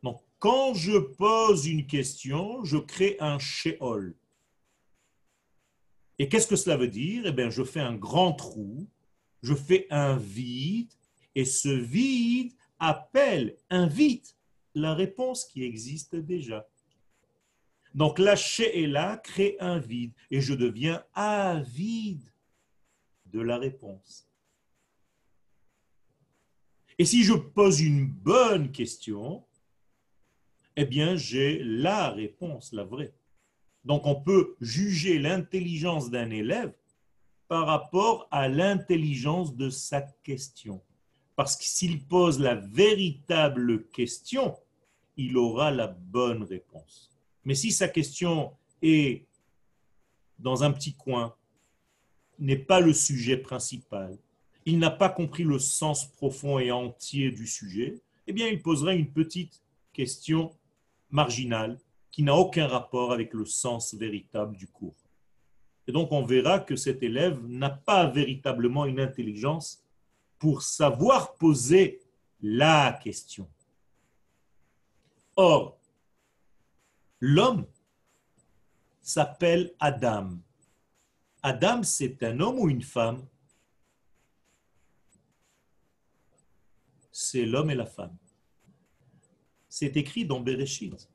Donc 0.03 0.21
quand 0.39 0.75
je 0.75 0.99
pose 0.99 1.67
une 1.67 1.87
question, 1.87 2.65
je 2.65 2.79
crée 2.79 3.17
un 3.21 3.39
Sheol. 3.39 4.17
Et 6.19 6.29
qu'est-ce 6.29 6.47
que 6.47 6.57
cela 6.57 6.77
veut 6.77 6.89
dire? 6.89 7.27
Eh 7.27 7.33
bien, 7.33 7.51
je 7.51 7.65
fais 7.65 7.81
un 7.81 7.95
grand 7.95 8.33
trou, 8.33 8.89
je 9.43 9.55
fais 9.55 9.87
un 9.91 10.17
vide, 10.17 10.93
et 11.35 11.45
ce 11.45 11.69
vide 11.69 12.53
appelle, 12.79 13.57
invite 13.71 14.37
la 14.75 14.95
réponse 14.95 15.45
qui 15.45 15.65
existe 15.65 16.17
déjà. 16.17 16.67
Donc 17.95 18.19
la 18.19 18.35
là 18.89 19.17
crée 19.19 19.57
un 19.61 19.79
vide 19.79 20.13
et 20.31 20.41
je 20.41 20.53
deviens 20.53 21.05
avide 21.15 22.29
de 23.27 23.41
la 23.41 23.57
réponse. 23.57 24.29
Et 26.99 27.05
si 27.05 27.23
je 27.23 27.35
pose 27.35 27.81
une 27.81 28.07
bonne 28.07 28.71
question, 28.73 29.45
eh 30.77 30.85
bien 30.85 31.15
j'ai 31.15 31.63
la 31.63 32.11
réponse, 32.11 32.73
la 32.73 32.85
vraie. 32.85 33.15
Donc 33.85 34.07
on 34.07 34.21
peut 34.21 34.57
juger 34.61 35.19
l'intelligence 35.19 36.11
d'un 36.11 36.31
élève 36.31 36.75
par 37.47 37.67
rapport 37.67 38.27
à 38.33 38.49
l'intelligence 38.49 39.55
de 39.55 39.71
sa 39.71 40.03
question. 40.03 40.83
Parce 41.37 41.57
que 41.57 41.65
s'il 41.65 42.07
pose 42.07 42.41
la 42.41 42.55
véritable 42.55 43.89
question, 43.91 44.57
il 45.17 45.37
aura 45.37 45.71
la 45.71 45.89
bonne 45.89 46.43
réponse. 46.43 47.14
Mais 47.45 47.55
si 47.55 47.73
sa 47.73 47.89
question 47.89 48.53
est 48.83 49.27
dans 50.39 50.65
un 50.65 50.73
petit 50.73 50.95
coin, 50.95 51.35
n'est 52.39 52.59
pas 52.59 52.81
le 52.81 52.93
sujet 52.93 53.37
principal, 53.37 54.19
il 54.67 54.79
n'a 54.79 54.91
pas 54.91 55.09
compris 55.09 55.45
le 55.45 55.59
sens 55.59 56.11
profond 56.11 56.59
et 56.59 56.71
entier 56.71 57.31
du 57.31 57.47
sujet, 57.47 58.01
eh 58.27 58.33
bien 58.33 58.49
il 58.49 58.63
posera 58.63 58.95
une 58.95 59.13
petite 59.13 59.63
question 59.93 60.53
marginale 61.11 61.79
qui 62.11 62.23
n'a 62.23 62.35
aucun 62.35 62.67
rapport 62.67 63.13
avec 63.13 63.35
le 63.35 63.45
sens 63.45 63.95
véritable 63.95 64.57
du 64.57 64.67
cours. 64.67 64.97
Et 65.87 65.93
donc 65.93 66.13
on 66.13 66.25
verra 66.25 66.61
que 66.61 66.77
cet 66.77 67.03
élève 67.03 67.41
n'a 67.47 67.71
pas 67.71 68.07
véritablement 68.07 68.87
une 68.87 69.01
intelligence 69.01 69.85
pour 70.39 70.63
savoir 70.63 71.35
poser 71.35 72.01
la 72.43 72.99
question. 73.03 73.49
Or, 75.37 75.79
l'homme 77.25 77.67
s'appelle 79.01 79.73
Adam. 79.81 80.39
Adam, 81.43 81.83
c'est 81.83 82.23
un 82.23 82.39
homme 82.41 82.59
ou 82.59 82.69
une 82.69 82.83
femme? 82.83 83.27
C'est 87.11 87.47
l'homme 87.47 87.71
et 87.71 87.75
la 87.75 87.87
femme. 87.87 88.17
C'est 89.69 89.97
écrit 89.97 90.27
dans 90.27 90.41
Bereshit. 90.41 91.09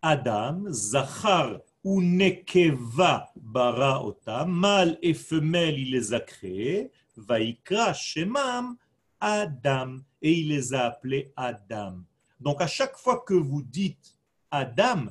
Adam, 0.00 0.64
Zachar 0.70 1.60
ou 1.84 2.00
Nekeva 2.00 3.30
bara 3.36 4.02
mâle 4.46 4.98
et 5.02 5.14
femelle, 5.14 5.78
il 5.78 5.90
les 5.90 6.14
a 6.14 6.20
créés, 6.20 6.90
Vaikra 7.16 7.92
Shemam 7.92 8.76
Adam, 9.20 9.98
et 10.22 10.32
il 10.32 10.48
les 10.48 10.72
a 10.72 10.86
appelés 10.86 11.30
Adam. 11.36 12.02
Donc 12.38 12.62
à 12.62 12.66
chaque 12.66 12.96
fois 12.96 13.22
que 13.26 13.34
vous 13.34 13.62
dites 13.62 14.16
Adam, 14.50 15.06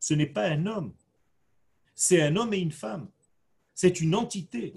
ce 0.00 0.14
n'est 0.14 0.26
pas 0.26 0.46
un 0.48 0.66
homme, 0.66 0.94
c'est 1.94 2.22
un 2.22 2.36
homme 2.36 2.54
et 2.54 2.58
une 2.58 2.72
femme. 2.72 3.08
C'est 3.74 4.00
une 4.00 4.14
entité. 4.14 4.74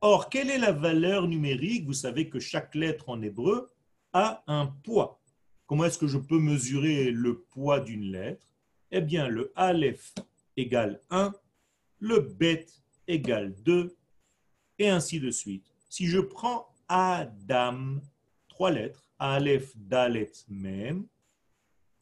Or, 0.00 0.28
quelle 0.30 0.50
est 0.50 0.58
la 0.58 0.72
valeur 0.72 1.28
numérique? 1.28 1.84
Vous 1.84 1.92
savez 1.92 2.28
que 2.28 2.40
chaque 2.40 2.74
lettre 2.74 3.08
en 3.08 3.20
hébreu 3.22 3.70
a 4.12 4.42
un 4.46 4.66
poids. 4.66 5.20
Comment 5.66 5.84
est-ce 5.84 5.98
que 5.98 6.08
je 6.08 6.18
peux 6.18 6.38
mesurer 6.38 7.10
le 7.10 7.40
poids 7.42 7.80
d'une 7.80 8.10
lettre? 8.10 8.46
Eh 8.90 9.00
bien, 9.00 9.28
le 9.28 9.52
Aleph 9.54 10.14
égale 10.56 11.00
1, 11.10 11.32
le 12.00 12.20
Bet 12.20 12.66
égale 13.06 13.54
2, 13.62 13.96
et 14.78 14.88
ainsi 14.88 15.20
de 15.20 15.30
suite. 15.30 15.70
Si 15.88 16.06
je 16.06 16.18
prends 16.18 16.74
Adam, 16.88 18.00
trois 18.48 18.70
lettres, 18.70 19.04
Aleph, 19.18 19.76
Dalet, 19.76 20.32
Mem, 20.48 21.06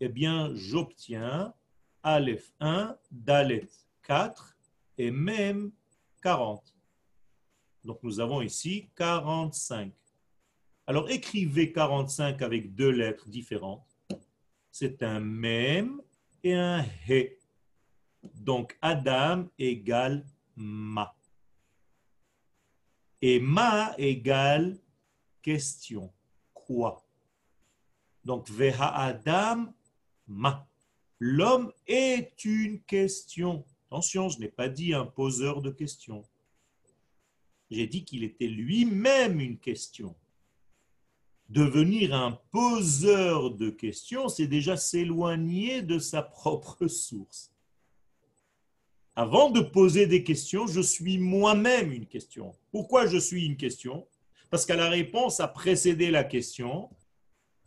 eh 0.01 0.09
bien, 0.09 0.55
j'obtiens 0.55 1.55
Aleph 2.03 2.53
1, 2.61 2.97
Dalet 3.11 3.69
4 4.03 4.57
et 4.99 5.11
Mem 5.11 5.73
40. 6.23 6.75
Donc, 7.85 8.03
nous 8.03 8.21
avons 8.21 8.41
ici 8.41 8.91
45. 8.97 9.93
Alors, 10.87 11.11
écrivez 11.11 11.73
45 11.73 12.43
avec 12.43 12.75
deux 12.75 12.91
lettres 12.91 13.29
différentes. 13.29 13.99
C'est 14.71 15.03
un 15.03 15.21
Mem 15.21 16.01
et 16.43 16.55
un 16.55 16.85
He. 17.09 17.39
Donc, 18.35 18.79
Adam 18.81 19.49
égale 19.59 20.25
Ma. 20.57 21.15
Et 23.21 23.41
Ma 23.41 23.95
égale 23.99 24.79
question. 25.43 26.13
Quoi? 26.55 27.05
Donc, 28.25 28.49
Veha 28.49 28.95
Adam 28.95 29.73
L'homme 31.21 31.73
est 31.87 32.45
une 32.45 32.81
question. 32.83 33.65
Attention, 33.91 34.29
je 34.29 34.39
n'ai 34.39 34.49
pas 34.49 34.69
dit 34.69 34.95
un 34.95 35.07
poseur 35.07 35.63
de 35.63 35.71
questions. 35.71 36.25
J'ai 37.71 37.87
dit 37.87 38.05
qu'il 38.05 38.25
était 38.25 38.47
lui-même 38.47 39.41
une 39.41 39.59
question. 39.59 40.15
Devenir 41.49 42.15
un 42.15 42.33
poseur 42.51 43.51
de 43.53 43.71
questions, 43.71 44.29
c'est 44.29 44.47
déjà 44.47 44.77
s'éloigner 44.77 45.83
de 45.83 45.99
sa 45.99 46.23
propre 46.23 46.87
source. 46.87 47.51
Avant 49.17 49.51
de 49.51 49.61
poser 49.61 50.07
des 50.07 50.23
questions, 50.23 50.67
je 50.67 50.81
suis 50.81 51.19
moi-même 51.19 51.91
une 51.91 52.07
question. 52.07 52.55
Pourquoi 52.71 53.07
je 53.07 53.19
suis 53.19 53.47
une 53.47 53.57
question? 53.57 54.07
Parce 54.51 54.65
que 54.65 54.75
la 54.75 54.89
réponse 54.89 55.41
a 55.41 55.49
précédé 55.49 56.11
la 56.11 56.23
question. 56.23 56.89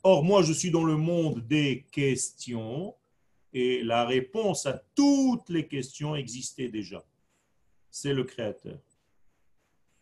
Or, 0.03 0.23
moi, 0.23 0.41
je 0.41 0.53
suis 0.53 0.71
dans 0.71 0.83
le 0.83 0.97
monde 0.97 1.45
des 1.47 1.85
questions 1.91 2.95
et 3.53 3.83
la 3.83 4.05
réponse 4.05 4.65
à 4.65 4.81
toutes 4.95 5.49
les 5.49 5.67
questions 5.67 6.15
existait 6.15 6.69
déjà. 6.69 7.05
C'est 7.91 8.13
le 8.13 8.23
Créateur. 8.23 8.79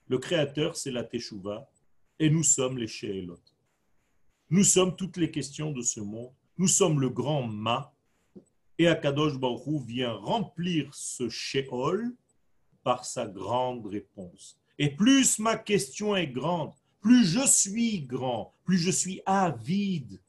Le 0.07 0.17
Créateur, 0.17 0.77
c'est 0.77 0.91
la 0.91 1.03
Teshuvah 1.03 1.69
et 2.19 2.29
nous 2.29 2.43
sommes 2.43 2.77
les 2.77 2.87
Sheelot. 2.87 3.39
Nous 4.49 4.63
sommes 4.63 4.95
toutes 4.95 5.17
les 5.17 5.31
questions 5.31 5.71
de 5.71 5.81
ce 5.81 5.99
monde. 5.99 6.33
Nous 6.57 6.67
sommes 6.67 6.99
le 6.99 7.09
grand 7.09 7.43
Ma 7.43 7.93
et 8.77 8.87
Akadosh 8.87 9.37
Baruch 9.37 9.85
vient 9.85 10.13
remplir 10.13 10.93
ce 10.93 11.29
Sheol 11.29 12.15
par 12.83 13.05
sa 13.05 13.27
grande 13.27 13.85
réponse. 13.85 14.57
Et 14.77 14.89
plus 14.89 15.39
ma 15.39 15.57
question 15.57 16.15
est 16.15 16.27
grande, 16.27 16.73
plus 17.01 17.25
je 17.25 17.45
suis 17.45 18.01
grand, 18.01 18.53
plus 18.63 18.77
je 18.77 18.91
suis 18.91 19.21
avide, 19.25 20.19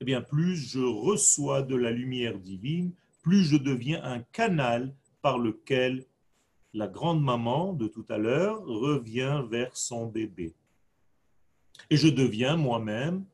eh 0.00 0.04
bien 0.04 0.20
plus 0.20 0.56
je 0.56 0.80
reçois 0.80 1.62
de 1.62 1.76
la 1.76 1.90
lumière 1.90 2.38
divine, 2.38 2.92
plus 3.22 3.44
je 3.44 3.56
deviens 3.56 4.02
un 4.02 4.20
canal 4.20 4.94
par 5.20 5.38
lequel 5.38 6.04
la 6.74 6.88
grande 6.88 7.22
maman 7.22 7.72
de 7.72 7.86
tout 7.86 8.06
à 8.08 8.18
l'heure 8.18 8.64
revient 8.64 9.44
vers 9.48 9.76
son 9.76 10.06
bébé. 10.06 10.54
Et 11.90 11.96
je 11.96 12.08
deviens 12.08 12.56
moi-même 12.56 13.24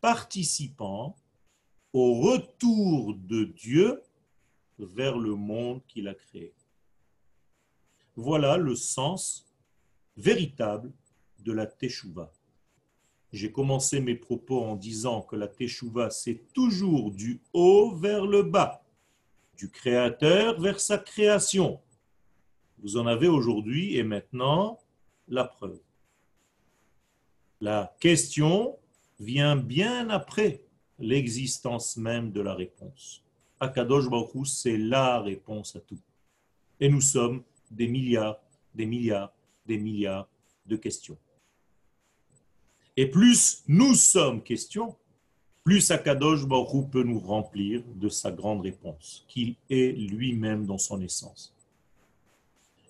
participant 0.00 1.16
au 1.92 2.20
retour 2.20 3.14
de 3.14 3.44
Dieu 3.44 4.02
vers 4.78 5.18
le 5.18 5.34
monde 5.34 5.80
qu'il 5.86 6.08
a 6.08 6.14
créé. 6.14 6.52
Voilà 8.16 8.56
le 8.56 8.76
sens 8.76 9.44
véritable 10.16 10.92
de 11.44 11.52
la 11.52 11.66
Teshuvah. 11.66 12.32
J'ai 13.32 13.52
commencé 13.52 14.00
mes 14.00 14.14
propos 14.14 14.62
en 14.62 14.76
disant 14.76 15.22
que 15.22 15.36
la 15.36 15.48
Teshuvah, 15.48 16.10
c'est 16.10 16.52
toujours 16.52 17.10
du 17.10 17.40
haut 17.52 17.94
vers 17.94 18.26
le 18.26 18.42
bas, 18.42 18.84
du 19.56 19.70
créateur 19.70 20.60
vers 20.60 20.80
sa 20.80 20.98
création. 20.98 21.80
Vous 22.78 22.96
en 22.96 23.06
avez 23.06 23.28
aujourd'hui 23.28 23.96
et 23.96 24.02
maintenant 24.02 24.78
la 25.28 25.44
preuve. 25.44 25.80
La 27.60 27.94
question 27.98 28.78
vient 29.18 29.56
bien 29.56 30.10
après 30.10 30.64
l'existence 30.98 31.96
même 31.96 32.30
de 32.30 32.40
la 32.40 32.54
réponse. 32.54 33.22
Akadosh 33.58 34.08
Baruch 34.08 34.46
c'est 34.46 34.76
la 34.76 35.20
réponse 35.20 35.76
à 35.76 35.80
tout. 35.80 36.00
Et 36.78 36.88
nous 36.88 37.00
sommes 37.00 37.42
des 37.70 37.88
milliards, 37.88 38.40
des 38.74 38.86
milliards, 38.86 39.32
des 39.66 39.78
milliards 39.78 40.28
de 40.66 40.76
questions. 40.76 41.18
Et 42.96 43.10
plus 43.10 43.64
nous 43.66 43.94
sommes 43.94 44.42
questions, 44.42 44.94
plus 45.64 45.90
Akadosh 45.90 46.46
Baruch 46.46 46.90
peut 46.90 47.02
nous 47.02 47.18
remplir 47.18 47.82
de 47.96 48.08
sa 48.08 48.30
grande 48.30 48.60
réponse, 48.60 49.24
qu'il 49.28 49.56
est 49.70 49.92
lui-même 49.92 50.66
dans 50.66 50.78
son 50.78 51.00
essence. 51.00 51.54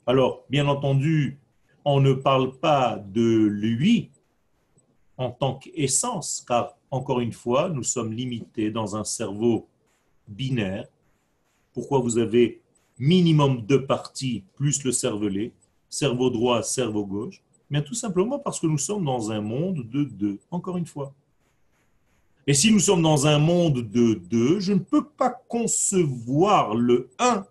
Alors, 0.07 0.45
bien 0.51 0.67
entendu, 0.67 1.39
on 1.85 2.01
ne 2.01 2.13
parle 2.13 2.59
pas 2.59 2.99
de 2.99 3.47
lui 3.47 4.11
en 5.17 5.31
tant 5.31 5.55
qu'essence, 5.55 6.45
car, 6.47 6.77
encore 6.91 7.21
une 7.21 7.33
fois, 7.33 7.69
nous 7.69 7.85
sommes 7.85 8.13
limités 8.13 8.71
dans 8.71 8.97
un 8.97 9.05
cerveau 9.05 9.69
binaire. 10.27 10.87
Pourquoi 11.73 12.01
vous 12.01 12.19
avez 12.19 12.61
minimum 12.99 13.63
deux 13.63 13.87
parties 13.87 14.43
plus 14.57 14.83
le 14.85 14.93
cervelet, 14.93 15.53
cerveau 15.89 16.31
droit, 16.31 16.63
cerveau 16.63 17.07
gauche? 17.07 17.44
Tout 17.83 17.95
simplement 17.95 18.39
parce 18.39 18.61
que 18.61 18.67
nous 18.67 18.79
sommes 18.79 19.05
dans 19.05 19.33
un 19.33 19.41
monde 19.41 19.89
de 19.91 20.05
deux, 20.05 20.39
encore 20.51 20.77
une 20.77 20.87
fois. 20.87 21.13
Et 22.47 22.55
si 22.55 22.71
nous 22.71 22.79
sommes 22.79 23.03
dans 23.03 23.27
un 23.27 23.39
monde 23.39 23.81
de 23.81 24.15
deux, 24.15 24.61
je 24.61 24.75
ne 24.75 24.79
peux 24.79 25.05
pas 25.05 25.31
concevoir 25.49 26.75
le 26.75 27.11
un 27.19 27.47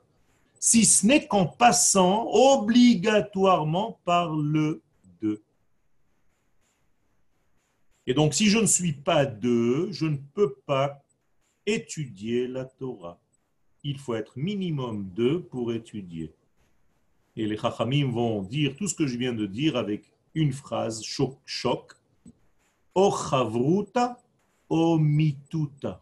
si 0.60 0.86
ce 0.86 1.06
n'est 1.06 1.28
qu'en 1.28 1.46
passant 1.46 2.26
obligatoirement 2.32 4.00
par 4.06 4.34
le 4.34 4.82
deux. 5.22 5.44
Et 8.08 8.14
donc, 8.14 8.34
si 8.34 8.46
je 8.46 8.60
ne 8.60 8.66
suis 8.66 8.94
pas 8.94 9.26
deux, 9.26 9.92
je 9.92 10.06
ne 10.06 10.16
peux 10.34 10.54
pas 10.66 11.04
étudier 11.66 12.48
la 12.48 12.64
Torah. 12.64 13.20
Il 13.84 13.98
faut 13.98 14.14
être 14.14 14.38
minimum 14.38 15.10
deux 15.14 15.42
pour 15.42 15.74
étudier. 15.74 16.32
Et 17.36 17.46
les 17.46 17.58
Chachamim 17.58 18.12
vont 18.12 18.42
dire 18.42 18.78
tout 18.78 18.88
ce 18.88 18.96
que 18.96 19.06
je 19.06 19.18
viens 19.18 19.34
de 19.34 19.46
dire 19.46 19.76
avec 19.76 20.13
une 20.34 20.52
phrase 20.52 21.04
choc 21.04 21.38
choc. 21.46 21.94
O 22.96 23.12
chavruta, 23.12 24.18
o 24.70 24.98
mituta. 24.98 26.02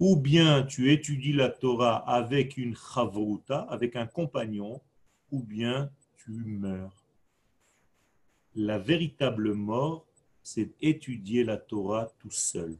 Ou 0.00 0.16
bien 0.16 0.62
tu 0.64 0.92
étudies 0.92 1.32
la 1.32 1.48
Torah 1.48 1.96
avec 2.08 2.56
une 2.56 2.76
chavruta, 2.76 3.60
avec 3.60 3.96
un 3.96 4.06
compagnon, 4.06 4.80
ou 5.30 5.42
bien 5.42 5.90
tu 6.16 6.32
meurs. 6.32 7.04
La 8.54 8.78
véritable 8.78 9.54
mort, 9.54 10.06
c'est 10.42 10.70
étudier 10.80 11.42
la 11.42 11.56
Torah 11.56 12.12
tout 12.20 12.30
seul. 12.30 12.76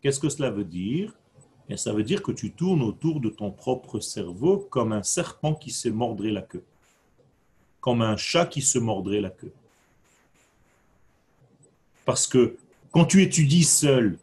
Qu'est-ce 0.00 0.20
que 0.20 0.28
cela 0.28 0.50
veut 0.50 0.64
dire? 0.64 1.16
Et 1.68 1.76
Ça 1.76 1.92
veut 1.92 2.04
dire 2.04 2.22
que 2.22 2.32
tu 2.32 2.52
tournes 2.52 2.82
autour 2.82 3.20
de 3.20 3.28
ton 3.28 3.50
propre 3.50 3.98
cerveau 3.98 4.58
comme 4.58 4.92
un 4.92 5.02
serpent 5.02 5.54
qui 5.54 5.70
se 5.70 5.88
mordrait 5.88 6.30
la 6.30 6.42
queue, 6.42 6.64
comme 7.86 8.02
un 8.02 8.16
chat 8.16 8.46
qui 8.46 8.62
se 8.62 8.80
mordrait 8.80 9.20
la 9.20 9.30
queue. 9.30 9.52
Parce 12.04 12.26
que 12.26 12.56
quand 12.90 13.04
tu 13.04 13.22
étudies 13.22 13.62
seul, 13.62 14.18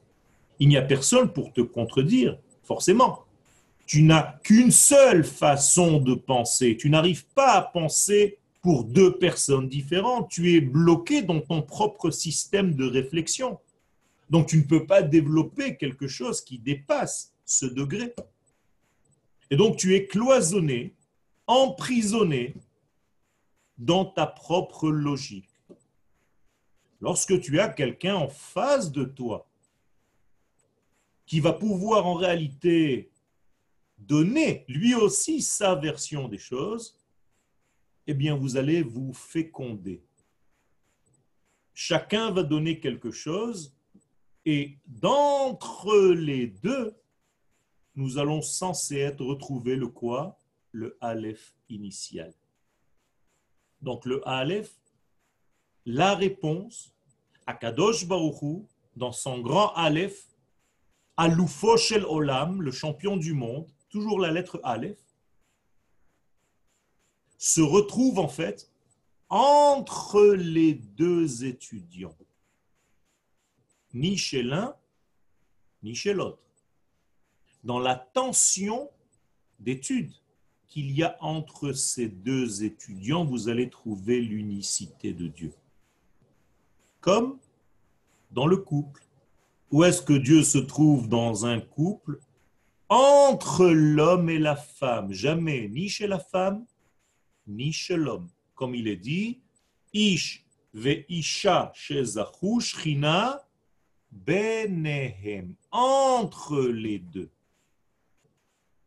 il 0.60 0.68
n'y 0.68 0.76
a 0.76 0.82
personne 0.82 1.32
pour 1.32 1.54
te 1.54 1.62
contredire, 1.62 2.38
forcément. 2.66 3.24
Tu 3.86 4.04
n'as 4.04 4.34
qu'une 4.44 4.72
seule 4.72 5.24
façon 5.24 6.02
de 6.02 6.14
penser. 6.14 6.76
Tu 6.76 6.90
n'arrives 6.90 7.24
pas 7.36 7.54
à 7.54 7.62
penser 7.62 8.38
pour 8.62 8.84
deux 8.84 9.16
personnes 9.18 9.70
différentes. 9.70 10.30
Tu 10.30 10.56
es 10.56 10.60
bloqué 10.60 11.22
dans 11.22 11.40
ton 11.40 11.62
propre 11.62 12.12
système 12.12 12.76
de 12.76 12.86
réflexion. 12.86 13.60
Donc 14.30 14.48
tu 14.48 14.58
ne 14.58 14.64
peux 14.64 14.86
pas 14.86 15.02
développer 15.02 15.78
quelque 15.78 16.10
chose 16.10 16.42
qui 16.42 16.58
dépasse 16.58 17.32
ce 17.46 17.66
degré. 17.66 18.14
Et 19.50 19.56
donc 19.56 19.78
tu 19.78 19.96
es 19.96 20.06
cloisonné, 20.06 20.92
emprisonné 21.48 22.56
dans 23.86 24.06
ta 24.06 24.26
propre 24.26 24.90
logique. 24.90 25.50
Lorsque 27.02 27.40
tu 27.42 27.60
as 27.60 27.68
quelqu'un 27.68 28.16
en 28.16 28.30
face 28.30 28.92
de 28.92 29.04
toi 29.04 29.50
qui 31.26 31.42
va 31.42 31.52
pouvoir 31.52 32.06
en 32.06 32.14
réalité 32.14 33.12
donner 33.98 34.64
lui 34.70 34.96
aussi 34.96 35.42
sa 35.42 35.76
version 35.76 36.30
des 36.30 36.38
choses, 36.38 36.98
eh 38.08 38.14
bien 38.14 38.36
vous 38.36 38.56
allez 38.56 38.84
vous 38.84 39.14
féconder. 39.14 40.02
Chacun 41.74 42.32
va 42.32 42.44
donner 42.44 42.80
quelque 42.80 43.12
chose 43.12 43.76
et 44.46 44.78
d'entre 44.86 46.14
les 46.14 46.48
deux, 46.48 46.96
nous 47.96 48.18
allons 48.18 48.42
censé 48.42 48.98
être 48.98 49.26
retrouver 49.26 49.76
le 49.76 49.88
quoi? 49.88 50.40
Le 50.72 50.98
Aleph 51.02 51.54
initial. 51.70 52.34
Donc 53.84 54.06
le 54.06 54.28
Aleph, 54.28 54.72
la 55.86 56.16
réponse 56.16 56.94
à 57.46 57.54
Kadosh 57.54 58.08
Baruchou, 58.08 58.66
dans 58.96 59.12
son 59.12 59.40
grand 59.42 59.74
Aleph, 59.74 60.28
Aloufo 61.18 61.78
Shel 61.78 62.06
Olam, 62.06 62.62
le 62.62 62.72
champion 62.72 63.18
du 63.18 63.34
monde, 63.34 63.68
toujours 63.90 64.20
la 64.20 64.32
lettre 64.32 64.60
Aleph, 64.64 65.00
se 67.38 67.62
retrouve 67.62 68.20
en 68.20 68.30
fait 68.30 68.72
entre 69.30 70.34
les 70.34 70.74
deux 70.74 71.44
étudiants 71.44 72.16
ni 73.94 74.18
chez 74.18 74.44
l'un, 74.44 74.76
ni 75.84 75.94
chez 75.94 76.14
l'autre. 76.14 76.42
Dans 77.64 77.80
la 77.80 77.96
tension 77.96 78.90
d'étude 79.60 80.14
qu'il 80.74 80.90
y 80.90 81.04
a 81.04 81.16
entre 81.20 81.72
ces 81.72 82.08
deux 82.08 82.64
étudiants, 82.64 83.24
vous 83.24 83.48
allez 83.48 83.70
trouver 83.70 84.20
l'unicité 84.20 85.14
de 85.14 85.28
Dieu. 85.28 85.54
Comme 87.00 87.38
dans 88.32 88.48
le 88.48 88.58
couple. 88.58 89.06
Où 89.70 89.84
est-ce 89.84 90.02
que 90.02 90.14
Dieu 90.14 90.42
se 90.42 90.58
trouve 90.58 91.08
dans 91.08 91.46
un 91.46 91.60
couple 91.60 92.20
Entre 92.90 93.68
l'homme 93.68 94.32
et 94.32 94.40
la 94.40 94.56
femme? 94.56 95.14
Jamais, 95.14 95.70
ni 95.70 95.90
chez 95.90 96.08
la 96.08 96.18
femme, 96.18 96.66
ni 97.46 97.72
chez 97.72 97.96
l'homme. 97.96 98.30
Comme 98.56 98.74
il 98.74 98.88
est 98.88 98.96
dit, 98.96 99.42
Ish 99.94 100.44
ve 100.74 101.06
Isha 101.08 101.72
Benehem, 104.12 105.54
entre 105.70 106.64
les 106.64 106.98
deux. 106.98 107.30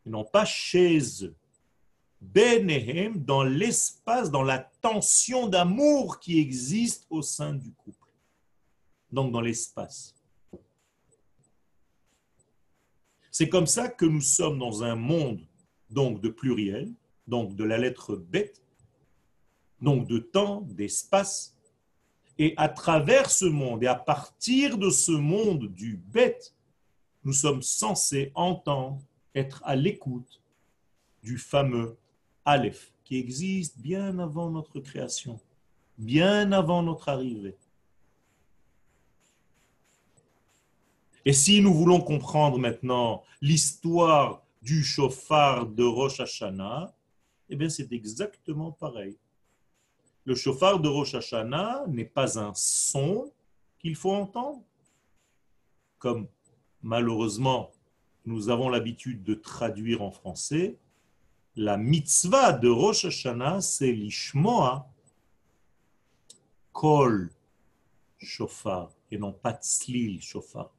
Et 0.04 0.10
non 0.10 0.24
pas 0.24 0.44
chez 0.44 0.98
eux. 1.22 1.36
Benehem, 2.32 3.24
dans 3.24 3.42
l'espace, 3.42 4.30
dans 4.30 4.42
la 4.42 4.58
tension 4.58 5.48
d'amour 5.48 6.20
qui 6.20 6.38
existe 6.38 7.06
au 7.10 7.22
sein 7.22 7.54
du 7.54 7.72
couple. 7.72 8.08
Donc 9.10 9.32
dans 9.32 9.40
l'espace. 9.40 10.14
C'est 13.30 13.48
comme 13.48 13.66
ça 13.66 13.88
que 13.88 14.06
nous 14.06 14.20
sommes 14.20 14.58
dans 14.58 14.82
un 14.82 14.94
monde 14.94 15.46
donc 15.90 16.20
de 16.20 16.28
pluriel, 16.28 16.92
donc 17.26 17.54
de 17.54 17.64
la 17.64 17.78
lettre 17.78 18.16
bête, 18.16 18.62
donc 19.80 20.06
de 20.06 20.18
temps, 20.18 20.62
d'espace, 20.62 21.54
et 22.38 22.54
à 22.56 22.68
travers 22.68 23.30
ce 23.30 23.46
monde, 23.46 23.82
et 23.82 23.86
à 23.86 23.94
partir 23.94 24.78
de 24.78 24.90
ce 24.90 25.12
monde 25.12 25.68
du 25.68 25.96
bête, 25.96 26.54
nous 27.24 27.32
sommes 27.32 27.62
censés 27.62 28.30
entendre, 28.34 29.02
être 29.34 29.62
à 29.64 29.76
l'écoute 29.76 30.42
du 31.22 31.38
fameux 31.38 31.96
Aleph, 32.46 32.92
qui 33.04 33.18
existe 33.18 33.78
bien 33.78 34.18
avant 34.18 34.50
notre 34.50 34.80
création. 34.80 35.40
bien 35.98 36.52
avant 36.52 36.82
notre 36.82 37.08
arrivée. 37.08 37.56
Et 41.24 41.32
si 41.32 41.60
nous 41.60 41.74
voulons 41.74 42.00
comprendre 42.00 42.58
maintenant 42.58 43.24
l'histoire 43.40 44.44
du 44.62 44.84
chauffard 44.84 45.66
de 45.66 45.82
Rosh 45.82 46.20
Hashanah, 46.20 46.94
eh 47.48 47.56
bien 47.56 47.68
c'est 47.68 47.90
exactement 47.92 48.72
pareil. 48.72 49.16
Le 50.24 50.34
chauffard 50.34 50.78
de 50.78 50.88
Rosh 50.88 51.14
Hashanah 51.14 51.84
n'est 51.88 52.04
pas 52.04 52.38
un 52.38 52.52
son 52.54 53.32
qu'il 53.78 53.96
faut 53.96 54.12
entendre, 54.12 54.62
comme 55.98 56.28
malheureusement 56.82 57.72
nous 58.24 58.50
avons 58.50 58.68
l'habitude 58.68 59.22
de 59.24 59.34
traduire 59.34 60.02
en 60.02 60.10
français. 60.10 60.76
La 61.56 61.76
mitzvah 61.76 62.52
de 62.52 62.68
Rosh 62.68 63.06
Hashanah, 63.06 63.60
c'est 63.60 63.92
l'ishmoa 63.92 64.86
kol 66.72 67.30
shofar 68.18 68.90
et 69.10 69.18
non 69.18 69.32
pas 69.32 69.54
tzlil 69.54 70.20
shofar. 70.20 70.70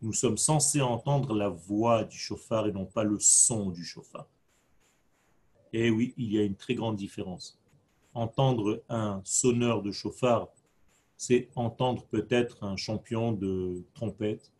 Nous 0.00 0.12
sommes 0.12 0.38
censés 0.38 0.80
entendre 0.80 1.34
la 1.34 1.48
voix 1.48 2.04
du 2.04 2.16
chauffard 2.16 2.66
et 2.66 2.72
non 2.72 2.86
pas 2.86 3.04
le 3.04 3.18
son 3.18 3.70
du 3.70 3.84
chauffard. 3.84 4.28
Et 5.72 5.90
oui, 5.90 6.14
il 6.16 6.32
y 6.32 6.38
a 6.38 6.44
une 6.44 6.56
très 6.56 6.74
grande 6.74 6.96
différence 6.96 7.58
entendre 8.14 8.82
un 8.88 9.20
sonneur 9.24 9.82
de 9.82 9.90
chauffard, 9.90 10.48
c'est 11.16 11.48
entendre 11.54 12.04
peut-être 12.06 12.64
un 12.64 12.76
champion 12.76 13.32
de 13.32 13.84
trompette 13.94 14.52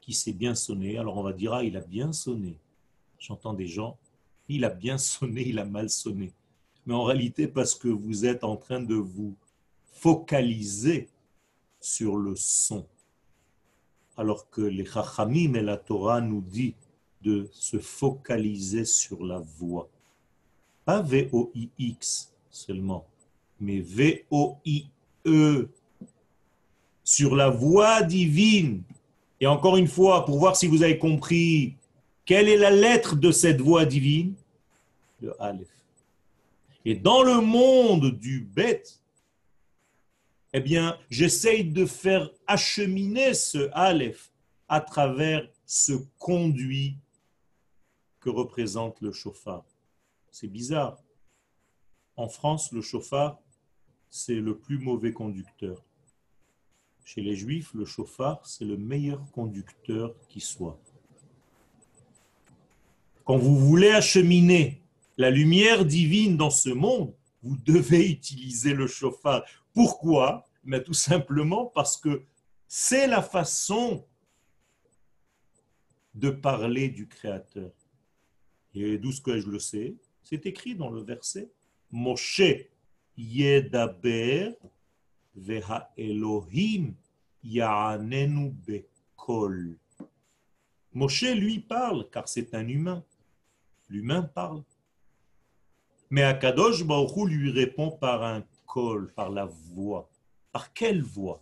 qui 0.00 0.12
sait 0.12 0.32
bien 0.32 0.54
sonner. 0.54 0.98
Alors 0.98 1.16
on 1.16 1.22
va 1.22 1.32
dire, 1.32 1.52
ah, 1.52 1.64
il 1.64 1.76
a 1.76 1.80
bien 1.80 2.12
sonné. 2.12 2.58
J'entends 3.18 3.52
des 3.52 3.66
gens, 3.66 3.98
il 4.48 4.64
a 4.64 4.70
bien 4.70 4.98
sonné, 4.98 5.46
il 5.46 5.58
a 5.58 5.64
mal 5.64 5.90
sonné. 5.90 6.32
Mais 6.86 6.94
en 6.94 7.04
réalité, 7.04 7.46
parce 7.48 7.74
que 7.74 7.88
vous 7.88 8.24
êtes 8.24 8.44
en 8.44 8.56
train 8.56 8.80
de 8.80 8.94
vous 8.94 9.34
focaliser 9.92 11.08
sur 11.80 12.16
le 12.16 12.34
son. 12.36 12.86
Alors 14.16 14.48
que 14.50 14.62
les 14.62 14.84
Chachamim 14.84 15.54
et 15.54 15.62
la 15.62 15.76
Torah 15.76 16.20
nous 16.20 16.40
dit 16.40 16.74
de 17.22 17.48
se 17.52 17.78
focaliser 17.78 18.84
sur 18.84 19.24
la 19.24 19.38
voix. 19.38 19.88
Pas 20.84 21.02
V-O-I-X, 21.02 22.34
seulement, 22.50 23.06
mais 23.60 23.80
V-O-I-E, 23.80 25.68
sur 27.04 27.36
la 27.36 27.50
voie 27.50 28.02
divine. 28.02 28.82
Et 29.40 29.46
encore 29.46 29.76
une 29.76 29.88
fois, 29.88 30.24
pour 30.24 30.38
voir 30.38 30.56
si 30.56 30.66
vous 30.66 30.82
avez 30.82 30.98
compris, 30.98 31.74
quelle 32.28 32.50
est 32.50 32.58
la 32.58 32.70
lettre 32.70 33.16
de 33.16 33.32
cette 33.32 33.62
voie 33.62 33.86
divine? 33.86 34.34
Le 35.22 35.42
Aleph. 35.42 35.72
Et 36.84 36.94
dans 36.94 37.22
le 37.22 37.40
monde 37.40 38.10
du 38.10 38.42
bête, 38.42 39.00
eh 40.52 40.60
bien, 40.60 40.98
j'essaye 41.08 41.64
de 41.64 41.86
faire 41.86 42.30
acheminer 42.46 43.32
ce 43.32 43.70
Aleph 43.72 44.30
à 44.68 44.82
travers 44.82 45.48
ce 45.64 45.92
conduit 46.18 46.98
que 48.20 48.28
représente 48.28 49.00
le 49.00 49.10
chauffard. 49.10 49.64
C'est 50.30 50.48
bizarre. 50.48 51.02
En 52.16 52.28
France, 52.28 52.72
le 52.72 52.82
chauffard, 52.82 53.40
c'est 54.10 54.34
le 54.34 54.58
plus 54.58 54.78
mauvais 54.78 55.14
conducteur. 55.14 55.82
Chez 57.06 57.22
les 57.22 57.36
juifs, 57.36 57.72
le 57.72 57.86
chauffard, 57.86 58.44
c'est 58.44 58.66
le 58.66 58.76
meilleur 58.76 59.30
conducteur 59.30 60.14
qui 60.28 60.40
soit. 60.40 60.78
Quand 63.28 63.36
vous 63.36 63.58
voulez 63.58 63.90
acheminer 63.90 64.80
la 65.18 65.28
lumière 65.28 65.84
divine 65.84 66.38
dans 66.38 66.48
ce 66.48 66.70
monde, 66.70 67.12
vous 67.42 67.58
devez 67.58 68.10
utiliser 68.10 68.72
le 68.72 68.86
chauffard. 68.86 69.44
Pourquoi? 69.74 70.46
Mais 70.64 70.82
Tout 70.82 70.94
simplement 70.94 71.66
parce 71.66 71.98
que 71.98 72.22
c'est 72.66 73.06
la 73.06 73.20
façon 73.20 74.06
de 76.14 76.30
parler 76.30 76.88
du 76.88 77.06
Créateur. 77.06 77.70
Et 78.72 78.96
d'où 78.96 79.12
ce 79.12 79.20
que 79.20 79.38
je 79.38 79.50
le 79.50 79.58
sais 79.58 79.94
C'est 80.22 80.46
écrit 80.46 80.74
dans 80.74 80.88
le 80.88 81.02
verset. 81.02 81.50
Moshe 81.90 82.40
yedaber 83.14 84.52
veha 85.36 85.92
Elohim 85.98 86.94
bekol. 88.64 89.76
Moshe 90.94 91.34
lui 91.34 91.58
parle 91.58 92.08
car 92.08 92.26
c'est 92.26 92.54
un 92.54 92.66
humain. 92.66 93.04
L'humain 93.88 94.22
parle. 94.22 94.62
Mais 96.10 96.22
Akadosh 96.22 96.84
Baruch 96.84 97.28
lui 97.28 97.50
répond 97.50 97.90
par 97.90 98.22
un 98.22 98.44
kol, 98.66 99.12
par 99.14 99.30
la 99.30 99.46
voix. 99.46 100.08
Par 100.52 100.72
quelle 100.72 101.02
voix? 101.02 101.40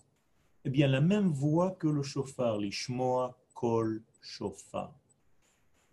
Eh 0.64 0.70
bien, 0.70 0.88
la 0.88 1.00
même 1.00 1.28
voix 1.28 1.72
que 1.72 1.86
le 1.86 2.02
chauffard, 2.02 2.58
l'ishmoa 2.58 3.36
kol 3.54 4.02
shofar. 4.20 4.92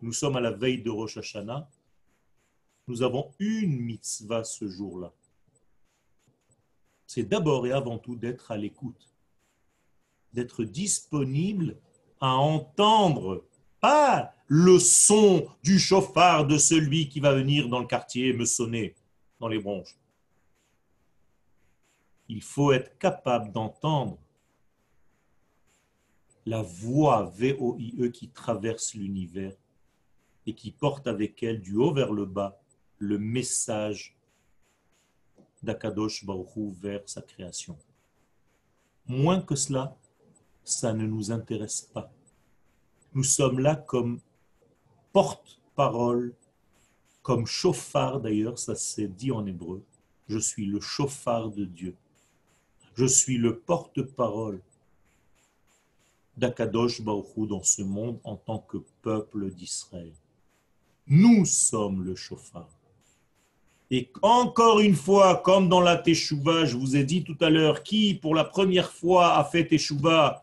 Nous 0.01 0.13
sommes 0.13 0.35
à 0.35 0.41
la 0.41 0.51
veille 0.51 0.81
de 0.81 0.89
Rosh 0.89 1.17
Hashanah 1.17 1.69
nous 2.87 3.01
avons 3.01 3.33
une 3.39 3.79
mitzvah 3.79 4.43
ce 4.43 4.67
jour-là. 4.67 5.13
C'est 7.07 7.23
d'abord 7.23 7.65
et 7.67 7.71
avant 7.71 7.97
tout 7.97 8.15
d'être 8.15 8.51
à 8.51 8.57
l'écoute, 8.57 9.13
d'être 10.33 10.63
disponible 10.63 11.77
à 12.19 12.35
entendre, 12.35 13.45
pas 13.84 14.34
le 14.47 14.79
son 14.79 15.45
du 15.61 15.77
chauffard 15.77 16.47
de 16.47 16.57
celui 16.57 17.09
qui 17.09 17.19
va 17.19 17.34
venir 17.34 17.67
dans 17.67 17.79
le 17.79 17.86
quartier 17.86 18.31
me 18.31 18.45
sonner 18.45 18.95
dans 19.41 19.49
les 19.49 19.59
bronches. 19.59 19.97
Il 22.29 22.41
faut 22.41 22.71
être 22.71 22.97
capable 22.97 23.51
d'entendre 23.51 24.17
la 26.45 26.61
voix 26.61 27.23
VOIE 27.23 28.09
qui 28.13 28.29
traverse 28.29 28.93
l'univers 28.93 29.53
et 30.45 30.55
qui 30.55 30.71
porte 30.71 31.05
avec 31.05 31.43
elle 31.43 31.59
du 31.59 31.75
haut 31.75 31.93
vers 31.93 32.13
le 32.13 32.25
bas 32.25 32.61
le 32.99 33.17
message 33.17 34.15
d'Akadosh 35.61 36.23
Baruchou 36.23 36.73
vers 36.79 37.01
sa 37.05 37.21
création. 37.21 37.77
Moins 39.07 39.41
que 39.41 39.55
cela, 39.55 39.97
ça 40.63 40.93
ne 40.93 41.05
nous 41.05 41.31
intéresse 41.31 41.81
pas. 41.81 42.09
Nous 43.16 43.24
sommes 43.24 43.59
là 43.59 43.76
comme 43.76 44.20
porte-parole, 45.11 46.34
comme 47.22 47.45
chauffard 47.45 48.20
d'ailleurs, 48.20 48.57
ça 48.57 48.76
s'est 48.76 49.07
dit 49.07 49.32
en 49.32 49.45
hébreu. 49.45 49.84
Je 50.28 50.39
suis 50.39 50.66
le 50.66 50.80
chauffard 50.80 51.51
de 51.51 51.66
Dieu. 51.66 51.95
Je 52.95 53.05
suis 53.05 53.38
le 53.38 53.57
porte-parole 53.59 54.61
d'Akadosh 56.38 57.01
Baruchou 57.01 57.45
dans 57.45 57.61
ce 57.61 57.84
monde 57.84 58.20
en 58.24 58.36
tant 58.36 58.59
que 58.59 58.78
peuple 59.03 59.51
d'Israël. 59.51 60.14
Nous 61.05 61.45
sommes 61.45 62.03
le 62.03 62.16
chauffard. 62.16 62.70
Et 63.91 64.11
encore 64.24 64.80
une 64.80 64.95
fois, 64.95 65.36
comme 65.36 65.70
dans 65.70 65.82
la 65.82 65.97
Teshuvah, 65.97 66.66
je 66.66 66.78
vous 66.78 66.95
ai 66.95 67.03
dit 67.03 67.24
tout 67.24 67.38
à 67.41 67.51
l'heure, 67.51 67.84
qui 67.84 68.16
pour 68.16 68.34
la 68.34 68.43
première 68.43 68.91
fois 68.91 69.38
a 69.38 69.43
fait 69.43 69.68
Teshuvah 69.68 70.42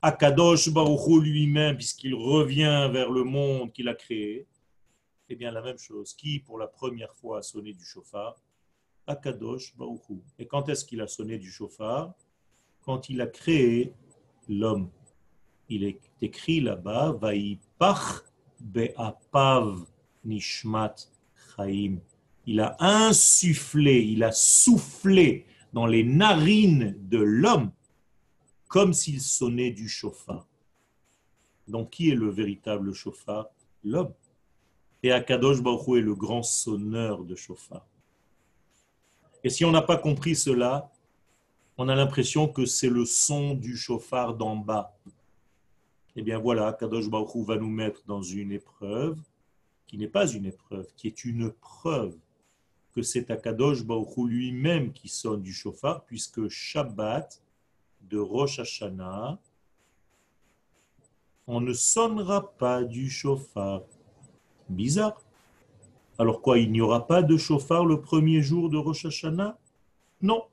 Akadosh 0.00 0.70
Baruchou 0.70 1.20
lui-même, 1.20 1.76
puisqu'il 1.76 2.14
revient 2.14 2.88
vers 2.92 3.10
le 3.10 3.24
monde 3.24 3.72
qu'il 3.72 3.88
a 3.88 3.94
créé, 3.94 4.46
eh 5.28 5.36
bien 5.36 5.50
la 5.50 5.62
même 5.62 5.78
chose. 5.78 6.14
Qui 6.14 6.38
pour 6.38 6.58
la 6.58 6.66
première 6.66 7.14
fois 7.14 7.38
a 7.38 7.42
sonné 7.42 7.72
du 7.72 7.84
chauffard 7.84 8.36
Akadosh 9.06 9.76
Baruchou. 9.76 10.22
Et 10.38 10.46
quand 10.46 10.68
est-ce 10.68 10.84
qu'il 10.84 11.00
a 11.00 11.06
sonné 11.06 11.38
du 11.38 11.50
chauffard 11.50 12.14
Quand 12.82 13.08
il 13.08 13.20
a 13.20 13.26
créé 13.26 13.92
l'homme. 14.48 14.90
Il 15.68 15.84
est 15.84 16.00
écrit 16.22 16.60
là-bas, 16.60 17.12
Vaipach 17.20 18.24
be'apav 18.60 19.84
nishmat 20.24 20.94
chaim 21.56 21.98
il 22.48 22.60
a 22.60 22.76
insufflé, 22.78 24.00
il 24.00 24.24
a 24.24 24.32
soufflé 24.32 25.44
dans 25.74 25.84
les 25.84 26.02
narines 26.02 26.96
de 26.98 27.18
l'homme 27.18 27.72
comme 28.68 28.92
s'il 28.92 29.20
sonnait 29.20 29.70
du 29.70 29.88
chauffard. 29.88 30.46
Donc 31.66 31.90
qui 31.90 32.10
est 32.10 32.14
le 32.14 32.28
véritable 32.28 32.92
chauffard? 32.92 33.48
L'homme. 33.82 34.12
Et 35.02 35.12
Akadosh 35.12 35.62
Baruch 35.62 35.98
est 35.98 36.02
le 36.02 36.14
grand 36.14 36.42
sonneur 36.42 37.24
de 37.24 37.34
chauffard. 37.34 37.86
Et 39.44 39.50
si 39.50 39.64
on 39.64 39.70
n'a 39.70 39.82
pas 39.82 39.96
compris 39.96 40.34
cela, 40.34 40.90
on 41.76 41.88
a 41.88 41.94
l'impression 41.94 42.48
que 42.48 42.66
c'est 42.66 42.88
le 42.88 43.04
son 43.04 43.54
du 43.54 43.76
chauffard 43.76 44.34
d'en 44.34 44.56
bas. 44.56 44.96
Eh 46.16 46.22
bien 46.22 46.38
voilà, 46.38 46.72
Kadosh 46.72 47.08
Baruch 47.08 47.46
va 47.46 47.56
nous 47.56 47.70
mettre 47.70 48.02
dans 48.06 48.22
une 48.22 48.50
épreuve 48.50 49.18
qui 49.86 49.96
n'est 49.96 50.08
pas 50.08 50.26
une 50.26 50.46
épreuve, 50.46 50.86
qui 50.96 51.06
est 51.06 51.24
une 51.24 51.52
preuve 51.52 52.16
que 52.92 53.02
c'est 53.02 53.30
Akadosh 53.30 53.84
Baruch 53.84 54.16
lui-même 54.16 54.92
qui 54.92 55.08
sonne 55.08 55.42
du 55.42 55.52
chauffard, 55.52 56.04
puisque 56.04 56.48
Shabbat 56.48 57.40
de 58.08 58.18
Rosh 58.18 58.58
Hashanah, 58.58 59.38
on 61.46 61.60
ne 61.60 61.72
sonnera 61.72 62.52
pas 62.56 62.84
du 62.84 63.08
chauffard. 63.08 63.82
Bizarre. 64.68 65.22
Alors 66.18 66.42
quoi, 66.42 66.58
il 66.58 66.70
n'y 66.70 66.80
aura 66.80 67.06
pas 67.06 67.22
de 67.22 67.36
chauffard 67.36 67.86
le 67.86 68.00
premier 68.00 68.42
jour 68.42 68.68
de 68.68 68.76
Rosh 68.76 69.06
Hashanah? 69.06 69.58
Non, 70.20 70.44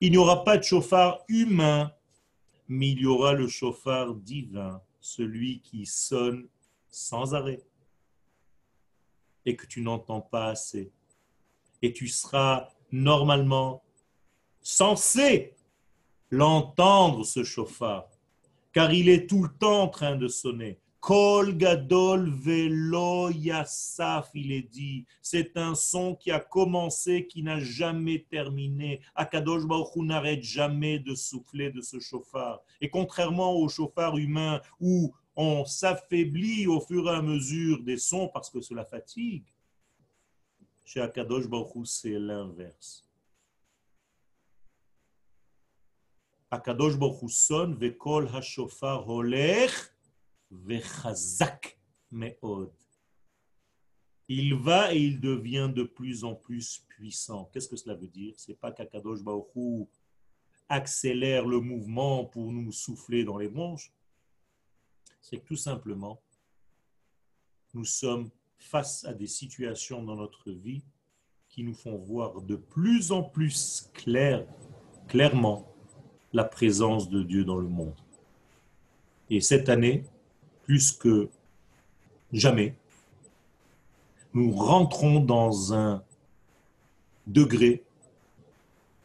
il 0.00 0.12
n'y 0.12 0.18
aura 0.18 0.44
pas 0.44 0.56
de 0.58 0.62
chauffard 0.62 1.24
humain, 1.28 1.90
mais 2.68 2.90
il 2.90 3.00
y 3.00 3.06
aura 3.06 3.32
le 3.32 3.48
chauffard 3.48 4.14
divin, 4.14 4.80
celui 5.00 5.60
qui 5.60 5.86
sonne 5.86 6.46
sans 6.90 7.34
arrêt 7.34 7.62
et 9.44 9.56
que 9.56 9.66
tu 9.66 9.80
n'entends 9.80 10.20
pas 10.20 10.48
assez. 10.48 10.92
Et 11.82 11.92
tu 11.92 12.08
seras 12.08 12.68
normalement 12.92 13.82
censé 14.60 15.55
l'entendre, 16.30 17.24
ce 17.24 17.44
chauffard, 17.44 18.08
car 18.72 18.92
il 18.92 19.08
est 19.08 19.28
tout 19.28 19.42
le 19.42 19.50
temps 19.58 19.82
en 19.82 19.88
train 19.88 20.16
de 20.16 20.28
sonner. 20.28 20.78
Kol 21.06 21.56
gadol 21.56 22.28
velo 22.30 23.30
yasaf, 23.30 24.30
il 24.34 24.50
est 24.50 24.68
dit. 24.68 25.06
C'est 25.22 25.56
un 25.56 25.76
son 25.76 26.16
qui 26.16 26.32
a 26.32 26.40
commencé, 26.40 27.28
qui 27.28 27.44
n'a 27.44 27.60
jamais 27.60 28.26
terminé. 28.28 29.00
Akadosh 29.14 29.66
Baruch 29.66 29.94
n'arrête 29.96 30.42
jamais 30.42 30.98
de 30.98 31.14
souffler 31.14 31.70
de 31.70 31.80
ce 31.80 32.00
chauffard. 32.00 32.60
Et 32.80 32.90
contrairement 32.90 33.54
au 33.54 33.68
chauffard 33.68 34.18
humain 34.18 34.60
où 34.80 35.14
on 35.36 35.64
s'affaiblit 35.64 36.66
au 36.66 36.80
fur 36.80 37.06
et 37.06 37.14
à 37.14 37.22
mesure 37.22 37.84
des 37.84 37.98
sons 37.98 38.28
parce 38.34 38.50
que 38.50 38.60
cela 38.60 38.84
fatigue, 38.84 39.44
chez 40.84 41.00
Akadosh 41.00 41.46
Baruch 41.46 41.86
c'est 41.86 42.18
l'inverse. 42.18 43.05
Il 54.28 54.54
va 54.54 54.92
et 54.94 54.98
il 54.98 55.20
devient 55.20 55.70
de 55.74 55.84
plus 55.84 56.24
en 56.24 56.34
plus 56.34 56.84
puissant. 56.88 57.48
Qu'est-ce 57.52 57.68
que 57.68 57.76
cela 57.76 57.94
veut 57.94 58.08
dire? 58.08 58.34
C'est 58.36 58.58
pas 58.58 58.72
qu'Akadosh 58.72 59.22
Baruch 59.22 59.88
accélère 60.68 61.46
le 61.46 61.60
mouvement 61.60 62.24
pour 62.24 62.50
nous 62.52 62.72
souffler 62.72 63.24
dans 63.24 63.38
les 63.38 63.48
bronches. 63.48 63.92
C'est 65.20 65.38
que 65.38 65.46
tout 65.46 65.56
simplement, 65.56 66.20
nous 67.74 67.84
sommes 67.84 68.30
face 68.58 69.04
à 69.04 69.12
des 69.12 69.26
situations 69.26 70.02
dans 70.02 70.16
notre 70.16 70.50
vie 70.50 70.82
qui 71.48 71.62
nous 71.62 71.74
font 71.74 71.96
voir 71.96 72.42
de 72.42 72.56
plus 72.56 73.12
en 73.12 73.22
plus 73.22 73.90
clair, 73.94 74.46
clairement 75.08 75.75
la 76.32 76.44
présence 76.44 77.08
de 77.08 77.22
Dieu 77.22 77.44
dans 77.44 77.56
le 77.58 77.68
monde. 77.68 77.94
Et 79.30 79.40
cette 79.40 79.68
année, 79.68 80.04
plus 80.64 80.92
que 80.92 81.28
jamais, 82.32 82.74
nous 84.34 84.52
rentrons 84.52 85.20
dans 85.20 85.72
un 85.72 86.02
degré 87.26 87.82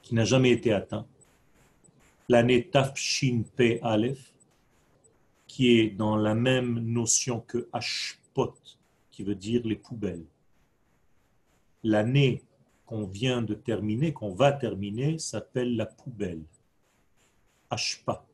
qui 0.02 0.14
n'a 0.16 0.26
jamais 0.26 0.52
été 0.52 0.74
atteint, 0.74 1.06
l'année 2.28 2.68
Tafshin 2.68 3.44
Pe 3.56 3.80
Aleph, 3.82 4.34
qui 5.48 5.80
est 5.80 5.90
dans 5.90 6.16
la 6.16 6.36
même 6.36 6.80
notion 6.80 7.42
que 7.42 7.68
Ashpot, 7.74 8.56
qui 9.10 9.24
veut 9.24 9.36
dire 9.36 9.62
les 9.66 9.76
poubelles. 9.76 10.26
L'année 11.84 12.44
qu'on 12.86 13.06
vient 13.06 13.42
de 13.42 13.54
terminer, 13.54 14.14
qu'on 14.14 14.34
va 14.34 14.52
terminer, 14.52 15.18
s'appelle 15.18 15.76
la 15.76 15.86
poubelle. 15.86 16.44
Ashpa. 17.72 18.26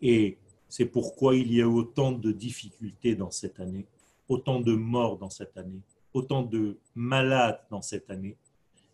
Et 0.00 0.38
c'est 0.68 0.86
pourquoi 0.86 1.36
il 1.36 1.52
y 1.52 1.60
a 1.60 1.68
autant 1.68 2.12
de 2.12 2.32
difficultés 2.32 3.14
dans 3.14 3.30
cette 3.30 3.60
année, 3.60 3.86
autant 4.28 4.60
de 4.60 4.74
morts 4.74 5.18
dans 5.18 5.30
cette 5.30 5.56
année, 5.56 5.80
autant 6.14 6.42
de 6.42 6.78
malades 6.94 7.60
dans 7.70 7.82
cette 7.82 8.10
année. 8.10 8.36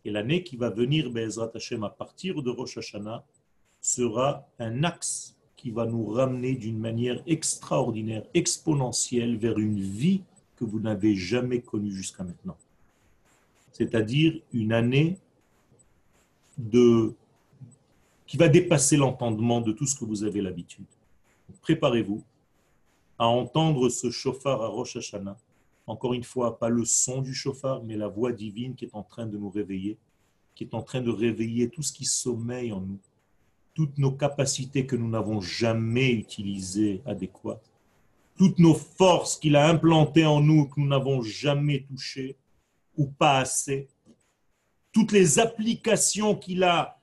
Et 0.05 0.11
l'année 0.11 0.43
qui 0.43 0.57
va 0.57 0.71
venir, 0.71 1.11
Bezrat 1.11 1.53
Hashem, 1.55 1.85
à 1.85 1.91
partir 1.91 2.43
de 2.43 2.51
Rosh 2.51 2.79
Hashanah, 2.79 3.25
sera 3.81 4.49
un 4.59 4.85
axe 4.85 5.37
qui 5.57 5.71
va 5.71 5.87
nous 5.87 6.07
ramener 6.07 6.57
d'une 6.57 6.79
manière 6.79 7.23
extraordinaire, 7.27 8.25
exponentielle, 8.35 9.37
vers 9.37 9.59
une 9.59 9.81
vie 9.81 10.23
que 10.57 10.65
vous 10.65 10.81
n'avez 10.81 11.15
jamais 11.15 11.61
connue 11.61 11.93
jusqu'à 11.93 12.25
maintenant. 12.25 12.57
C'est-à-dire 13.73 14.41
une 14.53 14.73
année 14.73 15.19
de 16.59 17.15
qui 18.27 18.37
va 18.37 18.49
dépasser 18.49 18.97
l'entendement 18.97 19.61
de 19.61 19.73
tout 19.73 19.87
ce 19.87 19.97
que 19.97 20.05
vous 20.05 20.25
avez 20.25 20.41
l'habitude. 20.41 20.87
Préparez-vous 21.61 22.23
à 23.19 23.27
entendre 23.27 23.89
ce 23.89 24.11
chauffard 24.11 24.63
à 24.63 24.69
Rosh 24.69 24.97
Hashanah. 24.97 25.37
Encore 25.87 26.15
une 26.15 26.25
fois, 26.25 26.59
pas 26.59 26.69
le 26.69 26.85
son 26.85 27.21
du 27.23 27.35
chauffard, 27.35 27.83
mais 27.83 27.97
la 27.97 28.09
voix 28.09 28.33
divine 28.33 28.75
qui 28.75 28.85
est 28.85 28.95
en 28.95 29.03
train 29.03 29.27
de 29.27 29.37
nous 29.37 29.51
réveiller, 29.51 29.99
qui 30.55 30.65
est 30.65 30.75
en 30.75 30.83
train 30.83 31.01
de 31.01 31.11
réveiller 31.11 31.69
tout 31.69 31.83
ce 31.83 31.93
qui 31.93 32.05
sommeille 32.05 32.73
en 32.73 32.81
nous, 32.81 32.99
toutes 33.75 33.99
nos 33.99 34.13
capacités 34.13 34.87
que 34.87 34.97
nous 34.97 35.09
n'avons 35.09 35.41
jamais 35.41 36.13
utilisées 36.13 37.03
adéquates, 37.07 37.71
toutes 38.37 38.59
nos 38.59 38.75
forces 38.75 39.37
qu'il 39.37 39.57
a 39.57 39.69
implantées 39.69 40.27
en 40.27 40.41
nous 40.41 40.67
que 40.67 40.81
nous 40.81 40.89
n'avons 40.89 41.23
jamais 41.23 41.85
touchées 41.89 42.37
ou 42.97 43.07
pas 43.07 43.39
assez, 43.39 43.89
toutes 44.93 45.13
les 45.13 45.39
applications 45.39 46.35
qu'il 46.35 46.65
a 46.65 46.99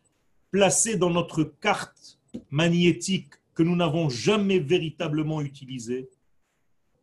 placé 0.51 0.97
dans 0.97 1.09
notre 1.09 1.43
carte 1.43 2.19
magnétique 2.49 3.33
que 3.53 3.63
nous 3.63 3.75
n'avons 3.75 4.09
jamais 4.09 4.59
véritablement 4.59 5.41
utilisée. 5.41 6.09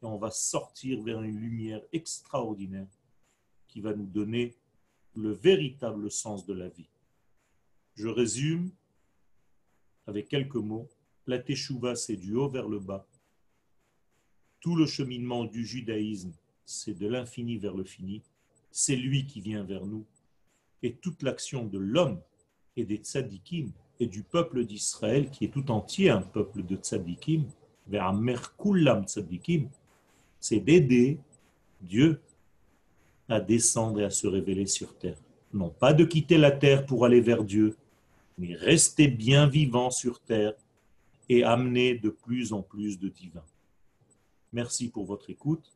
Et 0.03 0.07
on 0.07 0.19
va 0.19 0.31
sortir 0.31 1.03
vers 1.03 1.23
une 1.23 1.39
lumière 1.39 1.83
extraordinaire 1.93 2.89
qui 3.69 3.81
va 3.81 3.95
nous 3.95 4.07
donner 4.07 4.55
le 5.15 5.33
véritable 5.33 6.11
sens 6.11 6.47
de 6.47 6.55
la 6.55 6.69
vie. 6.69 6.89
Je 7.95 8.09
résume 8.09 8.71
avec 10.07 10.29
quelques 10.29 10.57
mots. 10.57 10.89
La 11.27 11.39
Teshuvah, 11.39 11.97
c'est 11.97 12.17
du 12.17 12.35
haut 12.35 12.49
vers 12.49 12.69
le 12.69 12.79
bas. 12.79 13.07
Tout 14.61 14.77
le 14.77 14.87
cheminement 14.87 15.45
du 15.45 15.67
judaïsme, 15.67 16.33
c'est 16.65 16.95
de 16.95 17.07
l'infini 17.07 17.59
vers 17.59 17.75
le 17.75 17.85
fini. 17.85 18.23
C'est 18.71 18.97
lui 18.97 19.27
qui 19.27 19.41
vient 19.41 19.65
vers 19.65 19.87
nous. 19.87 20.05
Et 20.83 20.95
toute 20.95 21.23
l'action 21.23 21.65
de 21.65 21.79
l'homme 21.79 22.21
et 22.77 22.85
des 22.85 22.97
tzadikim 22.97 23.71
et 23.99 24.07
du 24.07 24.23
peuple 24.23 24.65
d'Israël, 24.65 25.31
qui 25.31 25.47
est 25.47 25.49
tout 25.49 25.71
entier 25.71 26.11
un 26.11 26.21
peuple 26.21 26.63
de 26.63 26.77
tzadikim, 26.77 27.45
vers 27.87 28.13
Merkulam 28.13 29.05
tzadikim, 29.05 29.69
c'est 30.41 30.61
d'aider 30.61 31.19
Dieu 31.81 32.21
à 33.29 33.41
descendre 33.41 34.01
et 34.01 34.05
à 34.05 34.11
se 34.11 34.27
révéler 34.27 34.67
sur 34.67 34.97
terre. 34.97 35.17
Non 35.53 35.71
pas 35.71 35.95
de 35.95 36.05
quitter 36.05 36.39
la 36.39 36.51
terre 36.51 36.85
pour 36.87 37.05
aller 37.05 37.21
vers 37.21 37.45
Dieu, 37.45 37.77
mais 38.39 38.55
rester 38.55 39.09
bien 39.09 39.47
vivant 39.47 39.91
sur 39.91 40.21
terre 40.21 40.53
et 41.29 41.43
amener 41.43 41.97
de 41.97 42.11
plus 42.11 42.53
en 42.53 42.63
plus 42.63 42.99
de 42.99 43.09
divin. 43.09 43.43
Merci 44.53 44.89
pour 44.89 45.05
votre 45.05 45.31
écoute. 45.31 45.73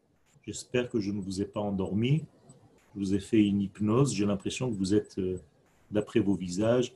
J'espère 0.47 0.89
que 0.89 1.01
je 1.01 1.11
ne 1.11 1.21
vous 1.21 1.41
ai 1.43 1.45
pas 1.45 1.61
endormi. 1.61 2.25
Je 2.95 3.01
vous 3.01 3.15
ai 3.15 3.21
fait 3.21 3.45
une 3.45 3.61
hypnose. 3.61 4.15
J'ai 4.15 4.27
l'impression 4.27 4.71
que 4.71 4.77
vous 4.77 4.95
êtes 4.95 5.19
euh, 5.19 5.39
d'après 5.91 6.21
vos 6.21 6.35
visages, 6.35 6.93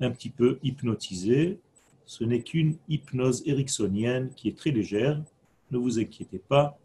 un 0.00 0.10
petit 0.10 0.30
peu 0.30 0.58
hypnotisé. 0.62 1.58
Ce 2.04 2.24
n'est 2.24 2.42
qu'une 2.42 2.76
hypnose 2.88 3.42
ericksonienne 3.46 4.30
qui 4.34 4.48
est 4.48 4.56
très 4.56 4.70
légère. 4.70 5.20
Ne 5.70 5.78
vous 5.78 5.98
inquiétez 5.98 6.38
pas. 6.38 6.78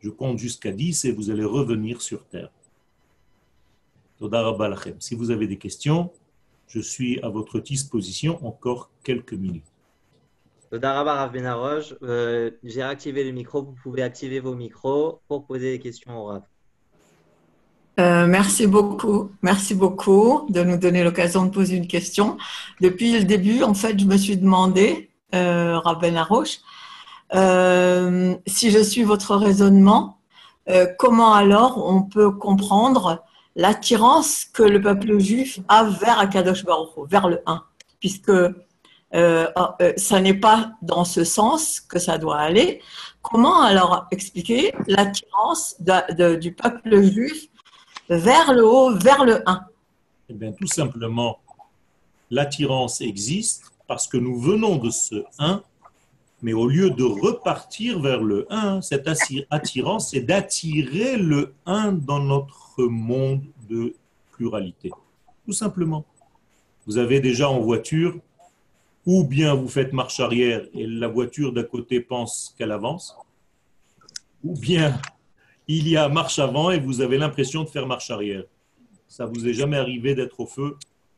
Je 0.00 0.10
compte 0.10 0.38
jusqu'à 0.38 0.72
10 0.72 1.04
et 1.04 1.12
vous 1.12 1.30
allez 1.30 1.44
revenir 1.44 2.00
sur 2.00 2.24
Terre. 2.26 2.50
Si 5.00 5.14
vous 5.14 5.30
avez 5.30 5.46
des 5.46 5.58
questions, 5.58 6.10
je 6.68 6.80
suis 6.80 7.20
à 7.20 7.28
votre 7.28 7.60
disposition 7.60 8.44
encore 8.46 8.90
quelques 9.02 9.34
minutes. 9.34 9.64
Euh, 12.02 12.50
j'ai 12.64 12.82
activé 12.82 13.22
le 13.24 13.32
micro. 13.32 13.62
Vous 13.62 13.76
pouvez 13.82 14.02
activer 14.02 14.40
vos 14.40 14.54
micros 14.54 15.20
pour 15.28 15.46
poser 15.46 15.72
des 15.72 15.78
questions 15.78 16.18
au 16.18 16.24
Rav. 16.26 16.42
Euh, 18.00 18.26
merci 18.26 18.66
beaucoup. 18.66 19.30
Merci 19.42 19.74
beaucoup 19.74 20.46
de 20.48 20.62
nous 20.62 20.76
donner 20.76 21.04
l'occasion 21.04 21.44
de 21.44 21.50
poser 21.50 21.76
une 21.76 21.86
question. 21.86 22.36
Depuis 22.80 23.12
le 23.18 23.24
début, 23.24 23.62
en 23.62 23.74
fait, 23.74 23.98
je 23.98 24.04
me 24.04 24.16
suis 24.16 24.36
demandé, 24.36 25.10
euh, 25.34 25.78
Rabben 25.78 26.16
Aroche, 26.16 26.58
euh, 27.34 28.34
si 28.46 28.70
je 28.70 28.78
suis 28.80 29.02
votre 29.02 29.36
raisonnement, 29.36 30.18
euh, 30.68 30.86
comment 30.98 31.34
alors 31.34 31.84
on 31.86 32.02
peut 32.02 32.30
comprendre 32.30 33.24
l'attirance 33.56 34.44
que 34.44 34.62
le 34.62 34.80
peuple 34.80 35.18
juif 35.18 35.60
a 35.68 35.84
vers 35.84 36.18
Akadosh 36.18 36.64
Baruch 36.64 36.90
vers 37.08 37.28
le 37.28 37.40
1, 37.46 37.62
puisque 38.00 38.30
euh, 38.30 39.46
ça 39.96 40.20
n'est 40.20 40.34
pas 40.34 40.72
dans 40.82 41.04
ce 41.04 41.24
sens 41.24 41.80
que 41.80 41.98
ça 41.98 42.18
doit 42.18 42.38
aller. 42.38 42.80
Comment 43.22 43.62
alors 43.62 44.06
expliquer 44.10 44.74
l'attirance 44.86 45.76
du 45.80 46.54
peuple 46.54 47.02
juif 47.02 47.48
vers 48.08 48.52
le 48.52 48.66
haut, 48.66 48.94
vers 48.94 49.24
le 49.24 49.48
1 49.48 49.66
Eh 50.28 50.34
bien, 50.34 50.52
tout 50.52 50.66
simplement, 50.66 51.38
l'attirance 52.30 53.00
existe 53.00 53.72
parce 53.86 54.06
que 54.06 54.16
nous 54.16 54.38
venons 54.38 54.76
de 54.76 54.90
ce 54.90 55.24
1, 55.38 55.62
mais 56.42 56.52
au 56.52 56.66
lieu 56.66 56.90
de 56.90 57.04
repartir 57.04 58.00
vers 58.00 58.22
le 58.22 58.46
1, 58.50 58.82
cette 58.82 59.08
attirance, 59.50 60.10
c'est 60.10 60.20
d'attirer 60.20 61.16
le 61.16 61.54
1 61.66 61.92
dans 61.92 62.20
notre 62.20 62.82
monde 62.84 63.42
de 63.68 63.94
pluralité. 64.32 64.90
Tout 65.46 65.52
simplement. 65.52 66.04
Vous 66.86 66.98
avez 66.98 67.20
déjà 67.20 67.48
en 67.48 67.60
voiture, 67.60 68.18
ou 69.06 69.24
bien 69.24 69.54
vous 69.54 69.68
faites 69.68 69.92
marche 69.92 70.20
arrière 70.20 70.66
et 70.74 70.86
la 70.86 71.08
voiture 71.08 71.52
d'à 71.52 71.62
côté 71.62 72.00
pense 72.00 72.54
qu'elle 72.58 72.72
avance, 72.72 73.16
ou 74.42 74.54
bien 74.58 75.00
il 75.66 75.88
y 75.88 75.96
a 75.96 76.08
marche 76.08 76.38
avant 76.38 76.70
et 76.70 76.78
vous 76.78 77.00
avez 77.00 77.18
l'impression 77.18 77.64
de 77.64 77.68
faire 77.68 77.86
marche 77.86 78.10
arrière. 78.10 78.44
Ça 79.08 79.26
vous 79.26 79.46
est 79.48 79.54
jamais 79.54 79.76
arrivé 79.76 80.14
d'être 80.14 80.40
au 80.40 80.46
feu 80.46 80.76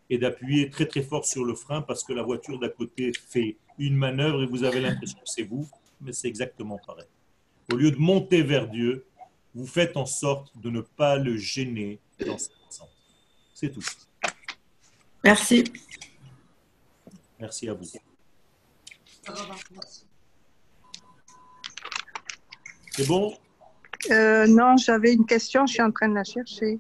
et 0.09 0.19
d'appuyer 0.19 0.71
très 0.71 0.87
très 0.87 1.03
fort 1.03 1.25
sur 1.25 1.45
le 1.45 1.55
frein 1.55 1.83
parce 1.83 2.05
que 2.05 2.13
la 2.13 2.23
voiture 2.23 2.59
d'à 2.59 2.69
côté 2.69 3.13
fait 3.29 3.57
une 3.79 3.97
manœuvre 3.97 4.43
et 4.43 4.47
vous 4.47 4.65
avez 4.65 4.81
l'impression 4.81 5.19
que 5.19 5.29
c'est 5.29 5.43
vous, 5.43 5.69
mais 6.01 6.13
c'est 6.13 6.29
exactement 6.29 6.79
pareil. 6.87 7.07
Au 7.73 7.77
lieu 7.77 7.91
de 7.91 7.99
monter 7.99 8.43
vers 8.43 8.69
Dieu, 8.69 9.07
vous 9.55 9.67
faites 9.67 9.97
en 9.97 10.07
sorte 10.07 10.57
de 10.59 10.71
ne 10.71 10.81
pas 10.81 11.17
le 11.17 11.37
gêner 11.37 11.99
dans 12.25 12.39
cette 12.39 12.53
descente. 12.69 12.91
C'est 13.55 13.71
tout. 13.71 13.85
Merci. 15.25 15.65
Merci 17.41 17.69
à 17.69 17.75
vous. 17.75 17.85
C'est 22.91 23.07
bon? 23.07 23.37
Euh, 24.11 24.47
non, 24.47 24.77
j'avais 24.77 25.13
une 25.15 25.27
question, 25.27 25.67
je 25.67 25.75
suis 25.75 25.83
en 25.83 25.91
train 25.91 26.09
de 26.09 26.15
la 26.15 26.25
chercher. 26.25 26.79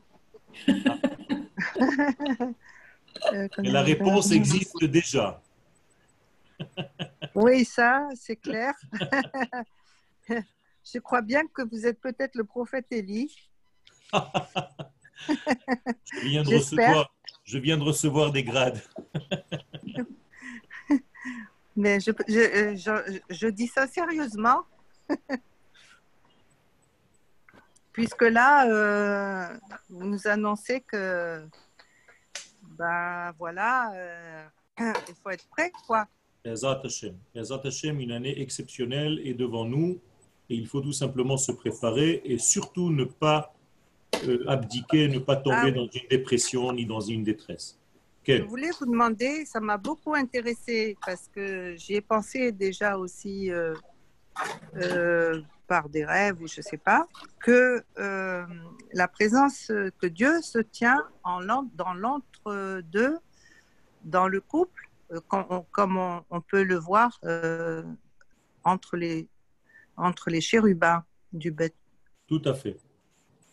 Euh, 3.32 3.48
Et 3.64 3.70
la 3.70 3.82
réponse 3.82 4.30
existe 4.32 4.84
déjà. 4.84 5.40
Oui, 7.34 7.66
ça, 7.66 8.08
c'est 8.14 8.36
clair. 8.36 8.72
je 10.30 10.98
crois 11.00 11.20
bien 11.20 11.42
que 11.52 11.60
vous 11.70 11.84
êtes 11.86 12.00
peut-être 12.00 12.34
le 12.34 12.44
prophète 12.44 12.86
Élie. 12.90 13.30
Je 14.14 14.20
viens 16.22 16.42
de, 16.42 16.54
recevoir, 16.54 17.14
je 17.44 17.58
viens 17.58 17.76
de 17.76 17.82
recevoir 17.82 18.32
des 18.32 18.42
grades. 18.42 18.80
Mais 21.76 22.00
je, 22.00 22.10
je, 22.26 22.74
je- 22.76 23.20
je 23.28 23.48
dis 23.48 23.66
ça 23.66 23.86
sérieusement. 23.86 24.62
Puisque 27.96 28.22
là, 28.24 28.68
euh, 28.68 29.56
vous 29.88 30.04
nous 30.04 30.26
annoncez 30.26 30.82
que, 30.82 31.46
ben 32.78 33.32
voilà, 33.38 33.90
euh, 33.94 34.44
il 35.08 35.14
faut 35.22 35.30
être 35.30 35.48
prêt, 35.48 35.72
quoi. 35.86 36.06
Bezat 36.44 36.82
Hashem. 36.84 37.16
Bezat 37.34 37.62
Hashem, 37.64 37.98
une 37.98 38.12
année 38.12 38.38
exceptionnelle 38.38 39.18
est 39.24 39.32
devant 39.32 39.64
nous 39.64 39.98
et 40.50 40.56
il 40.56 40.66
faut 40.66 40.82
tout 40.82 40.92
simplement 40.92 41.38
se 41.38 41.52
préparer 41.52 42.20
et 42.22 42.36
surtout 42.36 42.90
ne 42.90 43.04
pas 43.04 43.54
euh, 44.28 44.44
abdiquer, 44.46 45.08
ne 45.08 45.18
pas 45.18 45.36
tomber 45.36 45.56
Ah 45.56 45.64
oui. 45.64 45.72
dans 45.72 45.88
une 45.88 46.08
dépression 46.10 46.74
ni 46.74 46.84
dans 46.84 47.00
une 47.00 47.24
détresse. 47.24 47.78
Je 48.28 48.42
voulais 48.42 48.72
vous 48.78 48.84
demander, 48.84 49.46
ça 49.46 49.58
m'a 49.58 49.78
beaucoup 49.78 50.14
intéressé 50.14 50.98
parce 51.06 51.28
que 51.34 51.76
j'y 51.78 51.94
ai 51.94 52.00
pensé 52.02 52.52
déjà 52.52 52.98
aussi 52.98 53.50
par 55.66 55.88
des 55.88 56.04
rêves 56.04 56.40
ou 56.40 56.46
je 56.46 56.60
sais 56.60 56.78
pas, 56.78 57.06
que 57.40 57.84
euh, 57.98 58.46
la 58.92 59.08
présence 59.08 59.66
que 60.00 60.06
Dieu 60.06 60.40
se 60.42 60.58
tient 60.58 61.02
en, 61.24 61.40
dans 61.74 61.94
l'entre-deux, 61.94 63.18
dans 64.04 64.28
le 64.28 64.40
couple, 64.40 64.88
euh, 65.12 65.20
on- 65.32 65.64
comme 65.70 65.96
on, 65.96 66.24
on 66.30 66.40
peut 66.40 66.62
le 66.62 66.76
voir 66.76 67.18
euh, 67.24 67.82
entre, 68.64 68.96
les, 68.96 69.28
entre 69.96 70.30
les 70.30 70.40
chérubins 70.40 71.04
du 71.32 71.50
bête. 71.50 71.74
Tout 72.26 72.42
à 72.44 72.54
fait. 72.54 72.76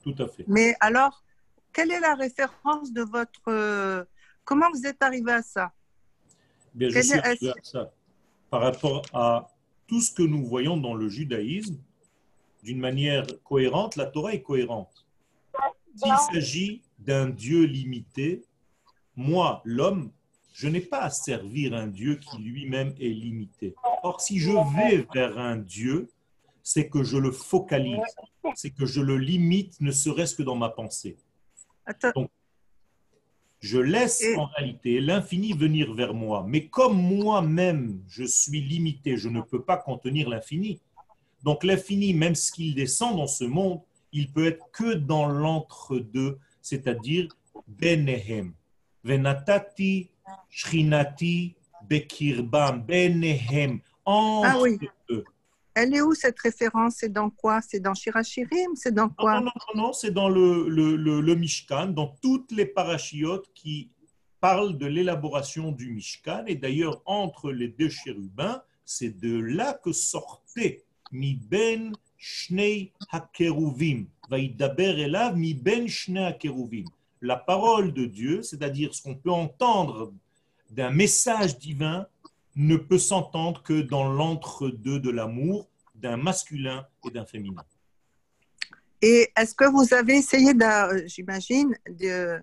Tout 0.03 0.15
à 0.19 0.27
fait. 0.27 0.45
Mais 0.47 0.75
alors, 0.79 1.23
quelle 1.71 1.91
est 1.91 1.99
la 1.99 2.15
référence 2.15 2.91
de 2.91 3.01
votre... 3.01 4.05
comment 4.43 4.69
vous 4.71 4.85
êtes 4.85 5.01
arrivé 5.01 5.31
à 5.31 5.41
ça? 5.41 5.71
Bien, 6.73 6.89
je 6.89 6.99
suis 7.01 7.19
à 7.19 7.53
ça. 7.63 7.91
Par 8.49 8.61
rapport 8.61 9.01
à 9.13 9.47
tout 9.87 10.01
ce 10.01 10.11
que 10.13 10.23
nous 10.23 10.45
voyons 10.45 10.77
dans 10.77 10.93
le 10.93 11.07
judaïsme, 11.09 11.77
d'une 12.63 12.79
manière 12.79 13.25
cohérente, 13.43 13.97
la 13.97 14.05
Torah 14.05 14.33
est 14.33 14.41
cohérente. 14.41 15.05
S'il 15.95 16.15
s'agit 16.31 16.81
d'un 16.97 17.29
Dieu 17.29 17.65
limité, 17.65 18.43
moi, 19.15 19.61
l'homme, 19.65 20.11
je 20.53 20.67
n'ai 20.67 20.79
pas 20.81 21.01
à 21.01 21.09
servir 21.09 21.73
un 21.73 21.87
Dieu 21.87 22.15
qui 22.15 22.37
lui-même 22.41 22.93
est 22.99 23.09
limité. 23.09 23.75
Or, 24.01 24.21
si 24.21 24.39
je 24.39 24.51
vais 24.75 25.05
vers 25.13 25.37
un 25.37 25.57
Dieu, 25.57 26.09
c'est 26.63 26.87
que 26.87 27.03
je 27.03 27.17
le 27.17 27.31
focalise, 27.31 27.99
c'est 28.55 28.69
que 28.71 28.85
je 28.85 29.01
le 29.01 29.17
limite, 29.17 29.79
ne 29.81 29.91
serait-ce 29.91 30.33
que 30.35 30.43
dans 30.43 30.55
ma 30.55 30.69
pensée. 30.69 31.17
Attends, 31.85 32.29
Je 33.59 33.79
laisse 33.79 34.21
Et- 34.21 34.35
en 34.35 34.45
réalité 34.45 34.99
l'infini 34.99 35.53
venir 35.53 35.93
vers 35.93 36.13
moi. 36.13 36.43
Mais 36.47 36.67
comme 36.67 36.97
moi-même, 37.01 38.01
je 38.09 38.25
suis 38.25 38.59
limité, 38.61 39.15
je 39.15 39.29
ne 39.29 39.39
peux 39.41 39.61
pas 39.61 39.77
contenir 39.77 40.27
l'infini. 40.29 40.81
Donc 41.43 41.63
l'infini, 41.63 42.13
même 42.13 42.33
qu'il 42.33 42.73
descend 42.75 43.17
dans 43.17 43.27
ce 43.27 43.43
monde, 43.43 43.81
il 44.11 44.31
peut 44.31 44.45
être 44.47 44.69
que 44.71 44.93
dans 44.93 45.27
l'entre-deux, 45.27 46.37
c'est-à-dire 46.61 47.27
Benehem. 47.67 48.53
Venatati, 49.03 50.09
Shrinati, 50.49 51.55
Bekirbam, 51.89 52.81
Benehem. 52.83 53.79
Entre 54.05 54.47
Ah 54.49 54.59
oui. 54.61 54.77
eux. 55.09 55.23
Elle 55.75 55.95
est 55.95 56.01
où 56.01 56.13
cette 56.13 56.39
référence? 56.39 56.95
C'est 56.99 57.11
dans 57.11 57.29
quoi? 57.29 57.59
C'est 57.61 57.79
dans 57.79 57.93
Shirachirim 57.95 58.75
C'est 58.75 58.93
dans 58.93 59.07
Non, 59.07 59.13
quoi 59.17 59.39
non, 59.41 59.51
non, 59.75 59.81
non, 59.87 59.93
c'est 59.93 60.11
dans 60.11 60.29
le, 60.29 60.69
le, 60.69 60.95
le- 60.95 61.19
le 61.21 61.35
Mishkan, 61.35 61.87
dans 61.87 62.15
toutes 62.21 62.51
les 62.51 62.65
parachiotes 62.67 63.51
qui 63.53 63.89
parlent 64.39 64.77
de 64.77 64.85
l'élaboration 64.85 65.71
du 65.71 65.91
Mishkan. 65.91 66.43
Et 66.47 66.55
d'ailleurs, 66.55 67.01
entre 67.05 67.51
les 67.51 67.69
deux 67.69 67.89
chérubins, 67.89 68.61
c'est 68.85 69.17
de 69.19 69.35
là 69.39 69.73
que 69.83 69.91
sortait 69.91 70.83
La 77.21 77.37
parole 77.37 77.93
de 77.93 78.05
Dieu, 78.05 78.41
c'est-à-dire 78.41 78.93
ce 78.93 79.01
qu'on 79.03 79.15
peut 79.15 79.31
entendre 79.31 80.13
d'un 80.69 80.89
message 80.91 81.57
divin, 81.57 82.07
ne 82.55 82.75
peut 82.77 82.97
s'entendre 82.99 83.63
que 83.63 83.81
dans 83.81 84.11
l'entre-deux 84.11 84.99
de 84.99 85.09
l'amour 85.09 85.67
d'un 85.95 86.17
masculin 86.17 86.85
et 87.07 87.11
d'un 87.11 87.25
féminin. 87.25 87.63
Et 89.01 89.31
est-ce 89.35 89.53
que 89.55 89.65
vous 89.65 89.93
avez 89.93 90.17
essayé, 90.17 90.53
d'a- 90.53 91.05
j'imagine, 91.07 91.75
de- 91.89 92.41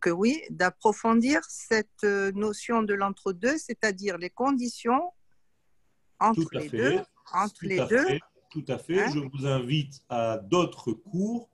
que 0.00 0.10
oui, 0.10 0.40
d'approfondir 0.50 1.40
cette 1.48 2.04
euh, 2.04 2.32
notion 2.32 2.82
de 2.82 2.94
l'entre-deux, 2.94 3.58
c'est-à-dire 3.58 4.16
les 4.16 4.30
conditions 4.30 5.12
entre 6.18 6.42
Tout 6.42 6.56
à 6.56 6.60
les 6.60 6.68
fait. 6.70 6.76
deux, 6.78 7.00
entre 7.32 7.54
Tout 7.54 7.66
les 7.66 7.78
à 7.80 7.86
deux. 7.86 8.06
fait, 8.06 8.20
Tout 8.50 8.64
à 8.68 8.78
fait. 8.78 9.02
Hein? 9.02 9.10
Je 9.12 9.18
vous 9.20 9.46
invite 9.46 10.02
à 10.08 10.38
d'autres 10.38 10.92
cours 10.92 11.48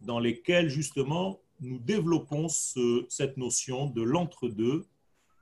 dans 0.00 0.18
lesquels 0.18 0.68
justement 0.68 1.40
nous 1.60 1.78
développons 1.78 2.48
ce- 2.48 3.04
cette 3.08 3.36
notion 3.36 3.86
de 3.86 4.02
l'entre-deux. 4.02 4.86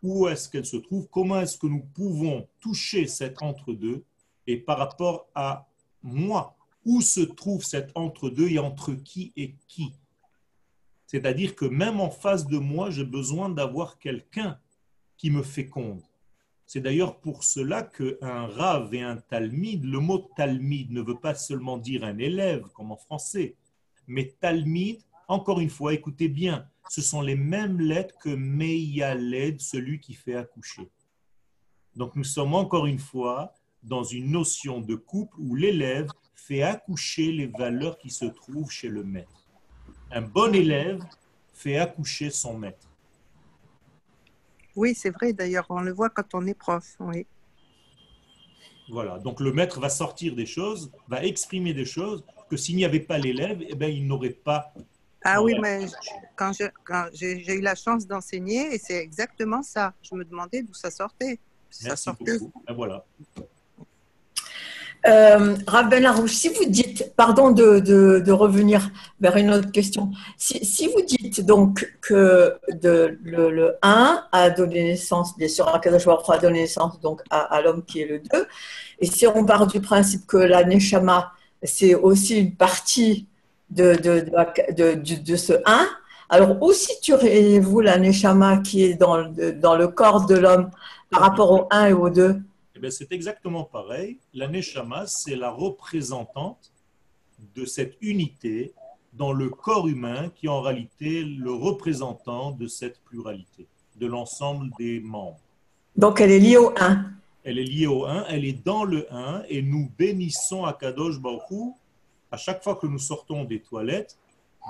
Où 0.02 0.26
est-ce 0.28 0.48
qu'elle 0.48 0.66
se 0.66 0.76
trouve? 0.76 1.08
Comment 1.08 1.40
est-ce 1.40 1.58
que 1.58 1.66
nous 1.66 1.82
pouvons 1.94 2.48
toucher 2.60 3.06
cet 3.06 3.42
entre-deux? 3.42 4.04
Et 4.46 4.56
par 4.56 4.78
rapport 4.78 5.28
à 5.34 5.68
moi, 6.02 6.56
où 6.84 7.00
se 7.02 7.20
trouve 7.20 7.64
cet 7.64 7.90
entre-deux 7.96 8.48
et 8.48 8.58
entre 8.58 8.94
qui 8.94 9.32
et 9.36 9.54
qui? 9.68 9.92
C'est-à-dire 11.06 11.54
que 11.54 11.64
même 11.64 12.00
en 12.00 12.10
face 12.10 12.46
de 12.46 12.58
moi, 12.58 12.90
j'ai 12.90 13.04
besoin 13.04 13.48
d'avoir 13.48 13.98
quelqu'un 13.98 14.58
qui 15.16 15.30
me 15.30 15.42
féconde. 15.42 16.02
C'est 16.68 16.80
d'ailleurs 16.80 17.18
pour 17.18 17.44
cela 17.44 17.82
qu'un 17.82 18.46
rave 18.46 18.92
et 18.92 19.00
un 19.00 19.16
talmide, 19.16 19.86
le 19.86 20.00
mot 20.00 20.28
talmide 20.36 20.90
ne 20.90 21.00
veut 21.00 21.18
pas 21.18 21.34
seulement 21.34 21.78
dire 21.78 22.04
un 22.04 22.18
élève 22.18 22.68
comme 22.74 22.92
en 22.92 22.96
français, 22.98 23.56
mais 24.06 24.34
talmide, 24.38 25.00
encore 25.28 25.60
une 25.60 25.70
fois, 25.70 25.94
écoutez 25.94 26.28
bien, 26.28 26.68
ce 26.90 27.00
sont 27.00 27.22
les 27.22 27.36
mêmes 27.36 27.80
lettres 27.80 28.14
que 28.18 28.28
Meyaled, 28.28 29.62
celui 29.62 29.98
qui 29.98 30.12
fait 30.12 30.34
accoucher. 30.34 30.90
Donc 31.96 32.14
nous 32.16 32.24
sommes 32.24 32.52
encore 32.52 32.84
une 32.84 32.98
fois 32.98 33.54
dans 33.82 34.04
une 34.04 34.30
notion 34.30 34.82
de 34.82 34.94
couple 34.94 35.36
où 35.38 35.54
l'élève 35.54 36.10
fait 36.34 36.60
accoucher 36.60 37.32
les 37.32 37.46
valeurs 37.46 37.96
qui 37.96 38.10
se 38.10 38.26
trouvent 38.26 38.70
chez 38.70 38.88
le 38.90 39.04
maître. 39.04 39.48
Un 40.10 40.20
bon 40.20 40.54
élève 40.54 41.02
fait 41.54 41.78
accoucher 41.78 42.28
son 42.28 42.58
maître. 42.58 42.87
Oui, 44.78 44.94
c'est 44.94 45.10
vrai, 45.10 45.32
d'ailleurs, 45.32 45.66
on 45.70 45.80
le 45.80 45.92
voit 45.92 46.08
quand 46.08 46.34
on 46.34 46.46
est 46.46 46.54
prof. 46.54 46.86
Oui. 47.00 47.26
Voilà, 48.88 49.18
donc 49.18 49.40
le 49.40 49.52
maître 49.52 49.80
va 49.80 49.88
sortir 49.88 50.36
des 50.36 50.46
choses, 50.46 50.92
va 51.08 51.24
exprimer 51.24 51.74
des 51.74 51.84
choses 51.84 52.24
que 52.48 52.56
s'il 52.56 52.76
n'y 52.76 52.84
avait 52.84 53.00
pas 53.00 53.18
l'élève, 53.18 53.58
eh 53.68 53.74
ben, 53.74 53.90
il 53.90 54.06
n'aurait 54.06 54.30
pas. 54.30 54.72
Ah 55.24 55.42
oui, 55.42 55.54
mais 55.60 55.86
quand 56.36 56.52
j'ai 57.12 57.56
eu 57.56 57.60
la 57.60 57.74
chance 57.74 58.06
d'enseigner, 58.06 58.72
et 58.72 58.78
c'est 58.78 58.98
exactement 58.98 59.64
ça. 59.64 59.94
Je 60.00 60.14
me 60.14 60.24
demandais 60.24 60.62
d'où 60.62 60.74
ça 60.74 60.92
sortait. 60.92 61.40
Ça 61.70 61.88
Merci 61.88 62.04
sortait. 62.04 62.38
beaucoup. 62.38 62.62
Ben 62.64 62.74
voilà. 62.74 63.04
Euh, 65.06 65.56
Rav 65.66 65.88
Ben 65.88 66.26
si 66.26 66.48
vous 66.48 66.64
dites, 66.64 67.12
pardon 67.16 67.50
de, 67.50 68.30
revenir 68.30 68.90
vers 69.20 69.36
une 69.36 69.50
autre 69.50 69.70
question, 69.70 70.10
si, 70.36 70.88
vous 70.88 71.02
dites 71.02 71.44
donc 71.44 71.94
que 72.00 72.56
le, 72.82 73.18
le 73.22 73.76
1 73.82 74.24
a 74.32 74.50
donné 74.50 74.82
naissance, 74.82 75.36
bien 75.36 75.48
sûr, 75.48 75.66
Baruch 75.66 76.04
Hu 76.04 76.32
a 76.32 76.38
donné 76.38 76.60
naissance 76.62 77.00
donc 77.00 77.22
à, 77.30 77.38
à 77.38 77.62
l'homme 77.62 77.84
qui 77.84 78.00
est 78.00 78.06
le 78.06 78.18
2, 78.18 78.46
et 79.00 79.06
si 79.06 79.26
on 79.26 79.44
part 79.44 79.66
du 79.66 79.80
principe 79.80 80.26
que 80.26 80.36
la 80.36 80.64
Neshama, 80.64 81.32
c'est 81.62 81.94
aussi 81.94 82.38
une 82.40 82.54
partie 82.54 83.26
de, 83.70 83.94
ce 85.36 85.52
1, 85.64 85.86
alors 86.28 86.60
où 86.60 86.72
situeriez-vous 86.72 87.80
la 87.80 87.98
Neshama 87.98 88.58
qui 88.58 88.84
est 88.84 88.94
dans, 88.94 89.28
dans 89.56 89.76
le 89.76 89.88
corps 89.88 90.26
de 90.26 90.34
l'homme 90.34 90.70
par 91.10 91.20
rapport 91.20 91.52
au 91.52 91.68
1 91.70 91.86
et 91.86 91.92
au 91.92 92.10
2 92.10 92.40
Eh 92.80 92.90
c'est 92.90 93.12
exactement 93.12 93.64
pareil. 93.64 94.18
La 94.34 94.46
Neshama, 94.48 95.06
c'est 95.06 95.36
la 95.36 95.50
représentante 95.50 96.72
de 97.54 97.64
cette 97.64 97.96
unité 98.00 98.72
dans 99.12 99.32
le 99.32 99.48
corps 99.48 99.88
humain 99.88 100.30
qui 100.34 100.46
est 100.46 100.50
en 100.50 100.60
réalité 100.60 101.24
le 101.24 101.52
représentant 101.52 102.52
de 102.52 102.66
cette 102.66 103.00
pluralité, 103.00 103.66
de 103.96 104.06
l'ensemble 104.06 104.70
des 104.78 105.00
membres. 105.00 105.40
Donc 105.96 106.20
elle 106.20 106.30
est 106.30 106.38
liée 106.38 106.56
au 106.56 106.72
1. 106.78 107.04
Elle 107.44 107.58
est 107.58 107.64
liée 107.64 107.86
au 107.86 108.04
1, 108.04 108.26
elle 108.28 108.44
est 108.44 108.64
dans 108.64 108.84
le 108.84 109.12
1 109.12 109.44
et 109.48 109.62
nous 109.62 109.90
bénissons 109.98 110.64
à 110.64 110.72
Kadosh 110.72 111.18
Baruch 111.18 111.74
à 112.30 112.36
chaque 112.36 112.62
fois 112.62 112.76
que 112.76 112.86
nous 112.86 112.98
sortons 112.98 113.44
des 113.44 113.60
toilettes 113.60 114.16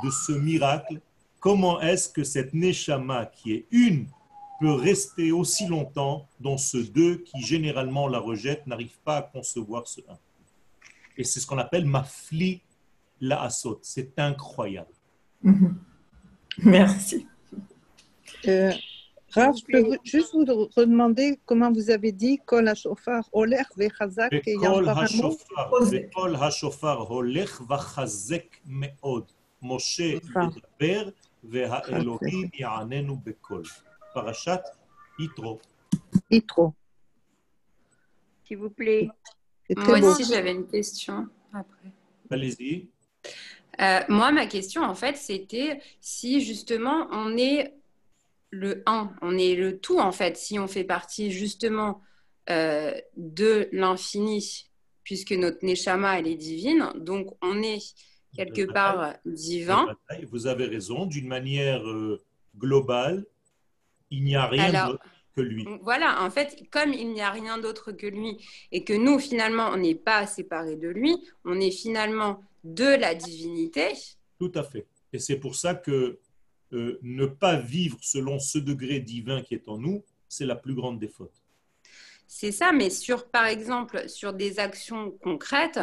de 0.02 0.10
ce 0.10 0.32
miracle. 0.32 1.00
Comment 1.40 1.80
est-ce 1.80 2.08
que 2.08 2.24
cette 2.24 2.54
Neshama 2.54 3.26
qui 3.26 3.52
est 3.52 3.66
une 3.70 4.06
peut 4.60 4.72
rester 4.72 5.32
aussi 5.32 5.66
longtemps 5.66 6.28
dans 6.40 6.58
ce 6.58 6.78
2 6.78 7.18
qui 7.18 7.40
généralement 7.42 8.08
la 8.08 8.18
rejette, 8.18 8.66
n'arrive 8.66 8.98
pas 9.04 9.18
à 9.18 9.22
concevoir 9.22 9.86
ce 9.86 10.00
1. 10.00 10.18
Et 11.16 11.24
c'est 11.24 11.40
ce 11.40 11.46
qu'on 11.46 11.58
appelle 11.58 11.84
mafli 11.84 12.62
la 13.20 13.42
asot. 13.42 13.78
C'est 13.82 14.18
incroyable. 14.18 14.92
Mm-hmm. 15.44 15.74
Merci. 16.64 17.26
Euh, 18.46 18.72
Rav, 19.32 19.54
je 19.56 19.64
peux 19.64 19.98
juste 20.04 20.32
vous 20.32 20.44
redemander 20.74 21.38
comment 21.44 21.70
vous 21.70 21.90
avez 21.90 22.12
dit 22.12 22.38
Kol 22.46 22.66
hashofar 22.68 23.28
olech 23.32 23.66
Kol 26.14 26.36
hashofar 26.36 27.10
olech 27.10 27.50
Parachat 34.18 34.64
Yitro. 35.16 35.60
Yitro. 36.28 36.74
S'il 38.44 38.58
vous 38.58 38.70
plaît. 38.70 39.08
Moi 39.76 40.00
aussi, 40.00 40.24
j'avais 40.24 40.50
une 40.50 40.66
question 40.66 41.28
après. 41.52 41.92
Allez-y. 42.28 42.88
Euh, 43.80 44.00
moi, 44.08 44.32
ma 44.32 44.46
question, 44.46 44.82
en 44.82 44.96
fait, 44.96 45.16
c'était 45.16 45.80
si 46.00 46.40
justement 46.40 47.06
on 47.12 47.36
est 47.36 47.74
le 48.50 48.82
1, 48.86 49.14
on 49.22 49.38
est 49.38 49.54
le 49.54 49.78
tout, 49.78 50.00
en 50.00 50.10
fait, 50.10 50.36
si 50.36 50.58
on 50.58 50.66
fait 50.66 50.82
partie 50.82 51.30
justement 51.30 52.02
euh, 52.50 52.92
de 53.16 53.68
l'infini, 53.70 54.68
puisque 55.04 55.30
notre 55.30 55.64
Neshama, 55.64 56.18
elle 56.18 56.26
est 56.26 56.34
divine, 56.34 56.90
donc 56.96 57.36
on 57.40 57.62
est 57.62 57.94
quelque 58.34 58.62
part 58.72 59.14
divin. 59.24 59.86
Vous 60.32 60.48
avez 60.48 60.64
raison, 60.64 61.06
d'une 61.06 61.28
manière 61.28 61.86
euh, 61.86 62.20
globale, 62.56 63.24
il 64.10 64.24
n'y 64.24 64.36
a 64.36 64.46
rien 64.46 64.64
Alors, 64.64 64.92
d'autre 64.92 65.04
que 65.34 65.40
lui. 65.40 65.66
Voilà, 65.82 66.22
en 66.22 66.30
fait, 66.30 66.64
comme 66.70 66.92
il 66.92 67.12
n'y 67.12 67.20
a 67.20 67.30
rien 67.30 67.58
d'autre 67.58 67.92
que 67.92 68.06
lui 68.06 68.38
et 68.72 68.84
que 68.84 68.92
nous, 68.92 69.18
finalement, 69.18 69.68
on 69.72 69.76
n'est 69.76 69.94
pas 69.94 70.26
séparés 70.26 70.76
de 70.76 70.88
lui, 70.88 71.16
on 71.44 71.60
est 71.60 71.70
finalement 71.70 72.42
de 72.64 72.84
la 72.84 73.14
divinité. 73.14 73.92
Tout 74.38 74.52
à 74.54 74.62
fait. 74.62 74.86
Et 75.12 75.18
c'est 75.18 75.36
pour 75.36 75.54
ça 75.54 75.74
que 75.74 76.18
euh, 76.72 76.98
ne 77.02 77.26
pas 77.26 77.56
vivre 77.56 77.98
selon 78.02 78.38
ce 78.38 78.58
degré 78.58 79.00
divin 79.00 79.42
qui 79.42 79.54
est 79.54 79.68
en 79.68 79.78
nous, 79.78 80.04
c'est 80.28 80.46
la 80.46 80.56
plus 80.56 80.74
grande 80.74 80.98
des 80.98 81.08
fautes. 81.08 81.42
C'est 82.26 82.52
ça, 82.52 82.72
mais 82.72 82.90
sur, 82.90 83.26
par 83.28 83.46
exemple, 83.46 84.06
sur 84.08 84.34
des 84.34 84.58
actions 84.58 85.10
concrètes, 85.22 85.80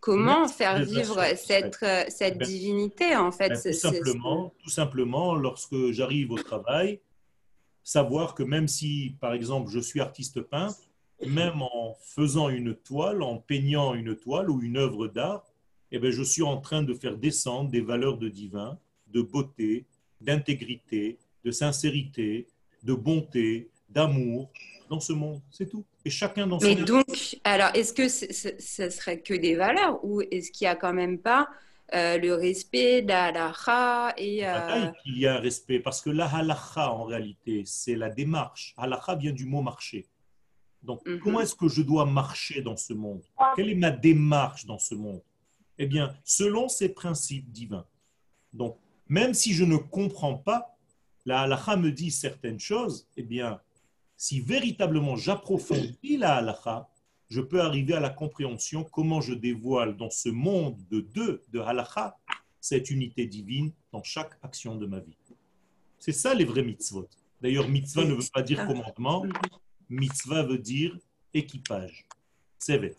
comment 0.00 0.46
faire 0.46 0.84
vivre 0.84 1.24
cette, 1.36 1.78
euh, 1.82 2.04
cette 2.08 2.38
Ben, 2.38 2.46
divinité, 2.46 3.16
en 3.16 3.32
fait 3.32 3.48
Ben, 3.48 3.62
tout, 3.62 3.72
simplement, 3.72 4.54
tout 4.62 4.68
simplement, 4.68 5.34
lorsque 5.34 5.90
j'arrive 5.92 6.32
au 6.32 6.38
travail, 6.38 7.00
savoir 7.86 8.34
que 8.34 8.42
même 8.42 8.66
si, 8.66 9.14
par 9.20 9.32
exemple, 9.32 9.70
je 9.70 9.78
suis 9.78 10.00
artiste 10.00 10.40
peintre, 10.40 10.80
même 11.24 11.62
en 11.62 11.96
faisant 12.00 12.48
une 12.48 12.74
toile, 12.74 13.22
en 13.22 13.38
peignant 13.38 13.94
une 13.94 14.16
toile 14.16 14.50
ou 14.50 14.60
une 14.60 14.76
œuvre 14.76 15.06
d'art, 15.06 15.46
eh 15.92 16.00
ben, 16.00 16.10
je 16.10 16.22
suis 16.24 16.42
en 16.42 16.60
train 16.60 16.82
de 16.82 16.92
faire 16.94 17.16
descendre 17.16 17.70
des 17.70 17.80
valeurs 17.80 18.18
de 18.18 18.28
divin, 18.28 18.76
de 19.14 19.22
beauté, 19.22 19.84
d'intégrité, 20.20 21.16
de 21.44 21.52
sincérité, 21.52 22.48
de 22.82 22.92
bonté, 22.92 23.70
d'amour 23.88 24.50
dans 24.90 24.98
ce 24.98 25.12
monde. 25.12 25.40
C'est 25.52 25.70
tout. 25.70 25.84
Et 26.04 26.10
chacun 26.10 26.48
dans 26.48 26.58
son 26.58 26.66
Mais 26.66 26.74
donc, 26.74 27.38
alors, 27.44 27.70
est-ce 27.74 27.92
que 27.92 28.08
ce 28.08 28.90
serait 28.90 29.20
que 29.20 29.34
des 29.34 29.54
valeurs 29.54 30.04
ou 30.04 30.22
est-ce 30.22 30.50
qu'il 30.50 30.64
n'y 30.64 30.70
a 30.70 30.76
quand 30.76 30.92
même 30.92 31.18
pas 31.18 31.48
euh, 31.94 32.18
le 32.18 32.34
respect 32.34 33.02
de 33.02 33.08
la 33.08 33.26
halakha 33.26 34.14
et 34.16 34.46
euh, 34.46 34.90
qu'il 35.02 35.18
y 35.18 35.26
a 35.26 35.36
un 35.36 35.40
respect. 35.40 35.78
Parce 35.80 36.00
que 36.00 36.10
la 36.10 36.26
halakha, 36.26 36.90
en 36.90 37.04
réalité, 37.04 37.62
c'est 37.64 37.94
la 37.94 38.10
démarche. 38.10 38.74
Halakha 38.76 39.14
vient 39.14 39.32
du 39.32 39.46
mot 39.46 39.62
marcher. 39.62 40.06
Donc, 40.82 41.00
Mhm. 41.06 41.20
comment 41.20 41.40
est-ce 41.40 41.54
que 41.54 41.68
je 41.68 41.82
dois 41.82 42.04
marcher 42.04 42.60
dans 42.62 42.76
ce 42.76 42.92
monde? 42.92 43.22
Quelle 43.54 43.70
est 43.70 43.74
ma 43.76 43.90
démarche 43.90 44.66
dans 44.66 44.78
ce 44.78 44.94
monde? 44.94 45.22
Eh 45.78 45.86
bien, 45.86 46.14
selon 46.24 46.68
ces 46.68 46.88
principes 46.88 47.50
divins. 47.50 47.86
Donc, 48.52 48.78
même 49.08 49.34
si 49.34 49.52
je 49.52 49.64
ne 49.64 49.76
comprends 49.76 50.34
pas, 50.36 50.76
la 51.24 51.40
halakha 51.42 51.76
me 51.76 51.90
dit 51.92 52.10
certaines 52.10 52.60
choses, 52.60 53.06
eh 53.16 53.22
bien, 53.22 53.60
si 54.16 54.40
véritablement 54.40 55.16
j'approfondis 55.16 56.16
la 56.16 56.36
halakha, 56.36 56.88
je 57.28 57.40
peux 57.40 57.60
arriver 57.60 57.94
à 57.94 58.00
la 58.00 58.10
compréhension 58.10 58.84
comment 58.84 59.20
je 59.20 59.34
dévoile 59.34 59.96
dans 59.96 60.10
ce 60.10 60.28
monde 60.28 60.78
de 60.90 61.00
deux, 61.00 61.42
de 61.52 61.60
halakha, 61.60 62.16
cette 62.60 62.90
unité 62.90 63.26
divine 63.26 63.72
dans 63.92 64.02
chaque 64.02 64.32
action 64.42 64.76
de 64.76 64.86
ma 64.86 65.00
vie. 65.00 65.16
C'est 65.98 66.12
ça 66.12 66.34
les 66.34 66.44
vrais 66.44 66.62
mitzvot. 66.62 67.08
D'ailleurs, 67.40 67.68
mitzvah 67.68 68.04
ne 68.04 68.14
veut 68.14 68.28
pas 68.32 68.42
dire 68.42 68.66
commandement, 68.66 69.24
Mhm. 69.24 69.32
mitzvah 69.90 70.42
veut 70.44 70.58
dire 70.58 70.96
équipage. 71.34 72.06
Sevet. 72.58 72.96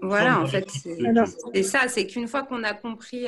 Voilà, 0.00 0.40
en 0.40 0.46
fait, 0.46 0.68
c'est 0.70 1.62
ça, 1.62 1.88
c'est 1.88 2.06
qu'une 2.06 2.28
fois 2.28 2.44
qu'on 2.44 2.62
a 2.62 2.72
compris 2.72 3.26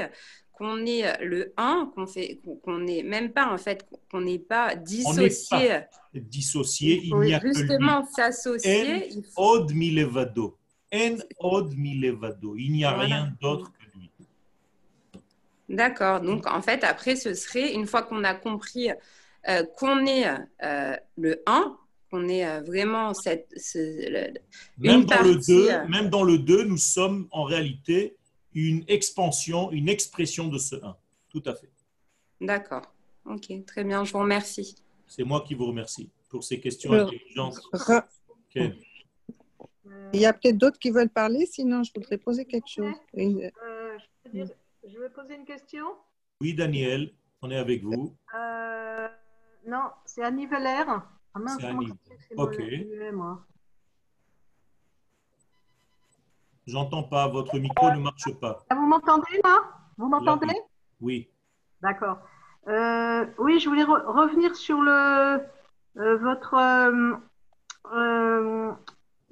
qu'on 0.63 0.87
est 0.87 1.25
le 1.25 1.53
1, 1.57 1.91
qu'on 1.93 2.07
fait, 2.07 2.39
qu'on 2.63 2.79
n'est 2.79 3.03
même 3.03 3.33
pas, 3.33 3.53
en 3.53 3.59
fait, 3.59 3.85
qu'on 4.09 4.21
n'est 4.21 4.39
pas 4.39 4.77
dissocié, 4.77 5.81
Dissocié, 6.15 7.01
il 7.03 7.09
il 7.09 7.19
n'y 7.21 7.35
a 7.35 7.41
justement 7.41 8.05
s'associer. 8.07 9.09
Od 9.37 9.73
milevado. 9.75 10.57
En 10.95 11.17
od 11.41 11.75
milevado. 11.77 12.55
Il 12.57 12.71
n'y 12.73 12.85
a 12.85 12.93
Voilà. 12.95 13.07
rien 13.07 13.33
d'autre 13.41 13.73
que 13.73 13.99
lui. 13.99 14.09
D'accord, 15.69 16.21
donc 16.21 16.47
en 16.47 16.63
fait, 16.63 16.85
après, 16.85 17.17
ce 17.17 17.35
serait, 17.35 17.73
une 17.75 17.87
fois 17.87 18.03
qu'on 18.03 18.23
a 18.23 18.35
compris 18.35 18.91
euh, 19.49 19.65
qu'on 19.79 20.07
est 20.07 20.27
euh, 20.63 20.97
le 21.19 21.43
1, 21.47 21.77
qu'on 22.11 22.29
est 22.29 22.47
euh, 22.47 22.61
vraiment 22.61 23.15
cette, 23.15 23.49
ce- 23.57 23.79
le- 23.79 24.35
Même 24.79 25.01
Une 25.01 25.07
dans, 25.07 25.23
le 25.23 25.33
partie, 25.35 25.47
2, 25.53 25.71
euh, 25.71 25.89
même 25.89 26.09
dans 26.11 26.23
le 26.23 26.39
2, 26.39 26.65
nous 26.65 26.77
sommes 26.77 27.27
en 27.33 27.43
réalité 27.43 28.15
une 28.55 28.85
expansion, 28.89 29.71
une 29.73 29.89
expression 29.89 30.49
de 30.49 30.59
ce 30.59 30.77
1. 30.77 30.97
Tout 31.29 31.43
à 31.47 31.55
fait. 31.55 31.71
D'accord, 32.41 32.83
ok, 33.25 33.65
très 33.67 33.85
bien, 33.85 34.05
je 34.05 34.13
vous 34.13 34.19
remercie. 34.19 34.77
C'est 35.07 35.25
moi 35.25 35.43
qui 35.47 35.55
vous 35.55 35.67
remercie 35.67 36.11
pour 36.29 36.43
ces 36.45 36.61
questions 36.61 36.93
Alors, 36.93 37.09
intelligentes. 37.09 37.61
Ra-. 37.73 38.07
Il 38.55 40.21
y 40.21 40.27
a 40.27 40.33
peut-être 40.33 40.59
d'autres 40.59 40.79
qui 40.79 40.91
veulent 40.91 41.09
parler, 41.09 41.47
sinon 41.47 41.83
je 41.83 41.93
voudrais 41.95 42.19
poser 42.19 42.45
quelque 42.45 42.69
chose. 42.69 42.95
Oui, 43.15 43.45
Euh, 43.63 43.99
je, 43.99 44.05
peux 44.23 44.31
dire- 44.31 44.49
je 44.87 44.99
veux 44.99 45.11
poser 45.11 45.35
une 45.37 45.45
question. 45.45 45.87
Oui, 46.41 46.55
Daniel, 46.55 47.13
on 47.41 47.51
est 47.51 47.57
avec 47.57 47.83
vous. 47.83 48.15
Euh, 48.35 49.09
non, 49.67 49.85
c'est 50.05 50.23
Annie 50.23 50.47
Veller. 50.47 50.85
Ah 51.35 51.39
mince, 51.39 51.63
Annie. 51.65 51.89
Ok. 52.37 52.59
moi 53.13 53.47
J'entends 56.67 57.03
pas, 57.03 57.27
votre 57.29 57.59
micro 57.59 57.91
ne 57.91 57.99
marche 57.99 58.33
pas. 58.41 58.65
Ah, 58.71 58.75
vous 58.77 58.87
m'entendez 58.87 59.41
là? 59.43 59.63
Vous 59.99 60.09
m'entendez? 60.09 60.55
Oui. 61.01 61.29
D'accord. 61.81 62.19
Euh, 62.69 63.27
oui, 63.39 63.59
je 63.59 63.69
voulais 63.69 63.83
re- 63.83 64.05
revenir 64.07 64.55
sur 64.55 64.81
le, 64.81 65.41
euh, 65.97 66.17
votre 66.19 66.55
euh, 66.55 67.17
euh, 67.93 68.73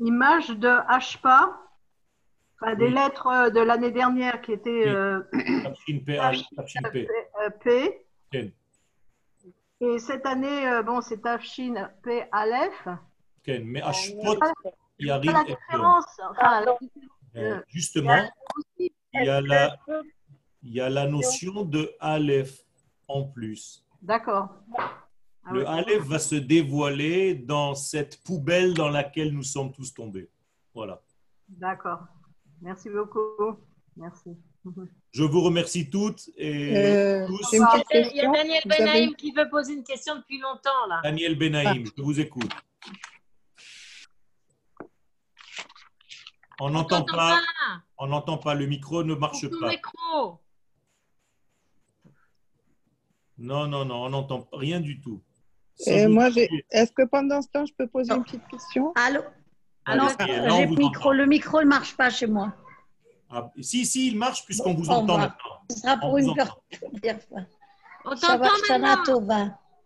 image 0.01 0.49
de 0.51 0.69
HPA, 0.69 1.61
enfin, 2.61 2.75
des 2.75 2.87
Oui. 2.87 2.95
lettres 2.95 3.51
de 3.51 3.61
l'année 3.61 3.93
dernière 3.93 4.43
qui 4.43 4.53
étaient 4.53 4.87
Oui. 4.87 4.97
euh, 4.97 5.21
P, 7.63 8.07
P. 8.31 8.53
Et 9.83 9.99
cette 9.99 10.27
année, 10.27 10.69
euh, 10.69 10.83
bon, 10.83 11.01
c'est 11.01 11.23
Tafshin 11.23 11.89
P 12.03 12.25
Aleph. 12.33 12.89
Mais 13.47 13.81
Ashpot, 13.83 14.39
Yarim 14.99 15.33
la 15.33 15.41
et 15.43 15.45
Tom. 15.47 15.57
différence. 15.57 16.21
Enfin, 16.31 16.61
la- 16.65 16.77
Euh, 17.37 17.61
Justement, 17.69 18.29
il 18.79 18.91
y, 19.15 19.29
a 19.29 19.41
la, 19.41 19.77
il 20.63 20.73
y 20.73 20.81
a 20.81 20.89
la 20.91 21.07
notion 21.07 21.65
de 21.65 21.93
Aleph 22.01 22.65
en 23.09 23.25
plus. 23.25 23.85
D'accord. 24.03 24.49
Ah 25.45 25.53
Le. 25.53 25.67
Aleph 25.69 26.03
va 26.05 26.19
se 26.19 26.35
dévoiler 26.35 27.35
dans 27.35 27.75
cette 27.75 28.23
poubelle 28.23 28.75
dans 28.75 28.89
laquelle 28.91 29.33
nous 29.33 29.43
sommes 29.43 29.73
tous 29.73 29.93
tombés. 29.95 30.29
Voilà. 30.75 31.03
D'accord. 31.49 32.01
Merci 32.61 32.89
beaucoup. 32.91 33.57
Merci. 33.97 34.31
Je 35.13 35.25
vous 35.25 35.41
remercie 35.41 35.89
toutes 35.91 36.29
et 36.37 36.77
Euh, 36.77 37.27
tous. 37.27 37.53
une 37.53 37.65
Il 37.93 38.17
y 38.17 38.21
a. 38.21 38.31
Daniel 38.31 38.63
avez- 38.65 38.79
Benaïm 38.79 39.15
qui 39.17 39.33
veut 39.33 39.49
poser 39.51 39.73
une 39.75 39.83
question 39.85 40.17
depuis 40.17 40.39
longtemps 40.39 40.87
là. 40.89 41.01
Daniel 41.03 41.37
Benaïm, 41.37 41.85
je 41.97 42.03
vous 42.03 42.21
écoute. 42.21 42.51
On 46.61 46.71
n'entend 46.71 47.05
pas, 47.05 47.17
pas. 47.17 47.41
on 47.99 48.07
n'entend 48.09 48.37
pas, 48.39 48.55
le 48.55 48.67
micro 48.67 49.03
ne 49.03 49.15
marche 49.15 49.49
Coupe 49.49 49.61
pas. 49.61 49.69
micro. 49.71 50.39
Non, 53.39 53.67
non, 53.67 53.85
non, 53.85 54.05
on 54.05 54.11
n'entend 54.11 54.47
rien 54.53 54.81
du 54.81 55.01
tout. 55.01 55.23
Moi, 55.87 56.29
est-ce 56.71 56.93
que 56.93 57.07
pendant 57.07 57.41
ce 57.41 57.49
temps, 57.49 57.65
je 57.65 57.73
peux 57.73 57.87
poser 57.87 58.13
une 58.13 58.23
petite 58.23 58.47
question? 58.49 58.93
Allô? 58.97 59.23
Allez, 59.87 60.03
on 60.03 60.57
j'ai 60.59 60.67
vous 60.67 60.75
le 60.77 60.83
micro. 60.83 61.01
entend. 61.09 61.13
Le 61.13 61.27
micro 61.27 61.61
ne 61.61 61.67
marche 61.67 61.97
pas 61.97 62.11
chez 62.11 62.27
moi. 62.27 62.53
Ah, 63.31 63.51
si, 63.61 63.87
si, 63.87 64.09
il 64.09 64.19
marche 64.19 64.45
puisqu'on 64.45 64.75
vous 64.75 64.91
entend 64.91 65.15
revoir. 65.15 65.19
maintenant. 65.19 65.61
Ce 65.71 65.79
sera 65.79 65.95
On 65.95 65.99
pour 66.01 66.11
vous 66.11 66.19
une 66.19 66.31
entend. 66.31 66.61
première 66.81 67.23
fois. 67.23 67.41
On 68.05 68.15
t'entend 68.15 68.39
maintenant. 68.79 69.05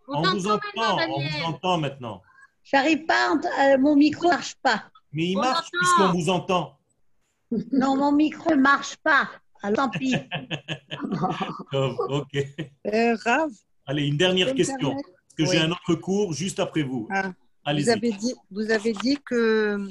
On 0.07 0.15
On 0.17 0.21
vous 0.21 0.41
t'entend 0.43 0.49
maintenant, 0.49 0.93
entend, 0.93 1.07
on 1.15 1.19
vous 1.21 1.43
entend 1.45 1.77
maintenant. 1.77 2.21
J'arrive 2.63 3.05
pas, 3.05 3.31
euh, 3.33 3.77
mon 3.77 3.95
micro 3.95 4.25
ne 4.25 4.29
marche 4.31 4.55
pas. 4.55 4.83
Mais 5.15 5.29
il 5.29 5.37
On 5.37 5.41
marche 5.41 5.67
entend. 5.67 5.77
puisqu'on 5.79 6.11
vous 6.13 6.29
entend. 6.29 6.77
Non, 7.71 7.95
mon 7.97 8.11
micro 8.11 8.51
ne 8.51 8.61
marche 8.61 8.97
pas. 8.97 9.29
Alors 9.63 9.89
tant 9.89 9.89
pis. 9.89 10.13
Ok. 11.73 12.35
Euh, 12.93 13.15
Rav, 13.23 13.49
Allez, 13.87 14.07
une 14.07 14.17
dernière 14.17 14.53
question. 14.53 14.77
permettre 14.89 15.09
Parce 15.37 15.49
que 15.49 15.55
j'ai 15.55 15.61
un 15.63 15.71
autre 15.71 15.95
cours 15.95 16.33
juste 16.33 16.59
après 16.59 16.83
vous. 16.83 17.07
Ah, 17.11 17.31
Allez-y. 17.63 17.83
Vous 17.85 17.89
avez, 17.91 18.11
dit, 18.11 18.33
vous 18.51 18.71
avez 18.71 18.93
dit 18.93 19.17
que 19.25 19.89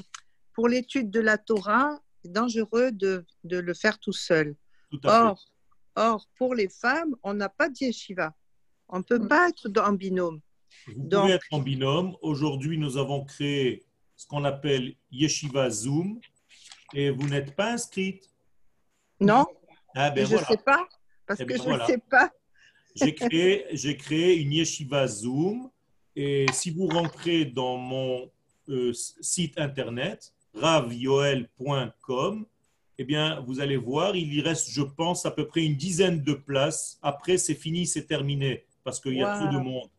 pour 0.53 0.67
l'étude 0.67 1.09
de 1.11 1.19
la 1.19 1.37
Torah, 1.37 1.99
c'est 2.23 2.31
dangereux 2.31 2.91
de, 2.91 3.25
de 3.43 3.57
le 3.57 3.73
faire 3.73 3.99
tout 3.99 4.13
seul. 4.13 4.55
Tout 4.91 4.99
à 5.03 5.09
fait. 5.09 5.17
Or, 5.17 5.45
or, 5.95 6.25
pour 6.37 6.55
les 6.55 6.69
femmes, 6.69 7.15
on 7.23 7.33
n'a 7.33 7.49
pas 7.49 7.69
de 7.69 7.75
yeshiva. 7.79 8.33
On 8.89 8.99
ne 8.99 9.03
peut 9.03 9.27
pas 9.27 9.49
être 9.49 9.69
en 9.81 9.93
binôme. 9.93 10.39
Vous 10.87 10.93
Donc- 10.97 11.21
pouvez 11.23 11.33
être 11.33 11.45
en 11.51 11.59
binôme. 11.59 12.15
Aujourd'hui, 12.21 12.77
nous 12.77 12.97
avons 12.97 13.23
créé 13.25 13.83
ce 14.15 14.27
qu'on 14.27 14.43
appelle 14.45 14.95
Yeshiva 15.11 15.69
Zoom 15.69 16.19
et 16.93 17.09
vous 17.09 17.27
n'êtes 17.27 17.55
pas 17.55 17.71
inscrite. 17.73 18.29
Non, 19.19 19.45
Ah 19.95 20.09
ben 20.09 20.25
je 20.25 20.33
ne 20.33 20.37
voilà. 20.39 20.47
sais 20.47 20.57
pas, 20.57 20.87
parce 21.25 21.39
Eh 21.39 21.43
que 21.45 21.49
ben 21.49 21.57
je 21.57 21.63
ne 21.63 21.67
voilà. 21.67 21.85
sais 21.85 21.97
pas. 22.09 22.31
J'ai 22.95 23.13
créé, 23.97 24.37
une 24.41 24.53
Yeshiva 24.53 25.07
Zoom 25.07 25.69
et 26.15 26.45
si 26.53 26.71
vous 26.71 26.87
rentrez 26.87 27.45
dans 27.45 27.77
mon 27.77 28.31
euh, 28.69 28.93
site 28.93 29.59
internet 29.59 30.33
ravyoel.com, 30.53 32.45
eh 32.97 33.03
bien, 33.03 33.41
vous 33.41 33.59
allez 33.59 33.75
voir, 33.75 34.15
il 34.15 34.33
y 34.33 34.39
reste, 34.41 34.69
je 34.71 34.81
pense, 34.81 35.25
à 35.25 35.31
peu 35.31 35.45
près 35.47 35.65
une 35.65 35.75
dizaine 35.75 36.23
de 36.23 36.33
places. 36.33 36.97
Après, 37.01 37.37
c'est 37.37 37.55
fini, 37.55 37.85
c'est 37.85 38.05
terminé 38.05 38.63
parce 38.85 39.01
qu'il 39.01 39.15
y 39.15 39.23
a 39.23 39.37
trop 39.37 39.51
de 39.53 39.57
monde. 39.61 39.89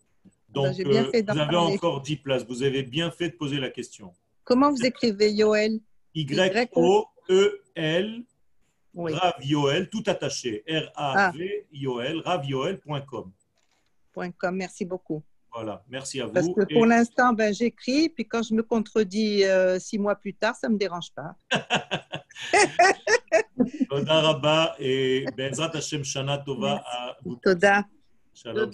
Ben, 0.56 0.72
Donc, 0.72 0.80
euh, 0.80 1.22
vous 1.28 1.38
avez 1.38 1.56
encore 1.56 2.02
10 2.02 2.16
places. 2.16 2.44
Vous 2.46 2.62
avez 2.62 2.82
bien 2.82 3.10
fait 3.10 3.30
de 3.30 3.34
poser 3.34 3.58
la 3.58 3.70
question. 3.70 4.12
Comment 4.44 4.70
vous 4.70 4.84
écrivez 4.84 5.32
Yoel? 5.32 5.80
Y-O-E-L. 6.14 8.22
Rav 8.94 9.34
Yoel, 9.42 9.90
tout 9.90 10.02
attaché. 10.06 10.64
Ah. 10.96 11.30
R-A-V-Yoel, 11.30 12.22
ah. 12.24 12.30
ravyoel.com. 12.30 13.32
.com, 14.38 14.56
merci 14.56 14.86
beaucoup. 14.86 15.22
Voilà, 15.52 15.82
merci 15.88 16.20
à 16.20 16.26
vous. 16.26 16.32
Parce 16.32 16.48
que 16.48 16.72
pour 16.72 16.86
l'instant, 16.86 17.32
ben, 17.32 17.52
j'écris, 17.52 18.08
puis 18.08 18.26
quand 18.26 18.42
je 18.42 18.54
me 18.54 18.62
contredis 18.62 19.44
euh, 19.44 19.78
six 19.78 19.98
mois 19.98 20.14
plus 20.14 20.34
tard, 20.34 20.54
ça 20.54 20.68
ne 20.68 20.74
me 20.74 20.78
dérange 20.78 21.12
pas. 21.14 21.34
Toda 23.88 24.20
Rabba 24.20 24.76
et 24.78 25.24
Benzrat 25.36 25.70
Hashem 25.74 26.04
Shana 26.04 26.38
Tova 26.38 26.82
à 26.86 27.16
vous. 27.24 27.36
Toda. 27.36 27.84
Shalom. 28.34 28.70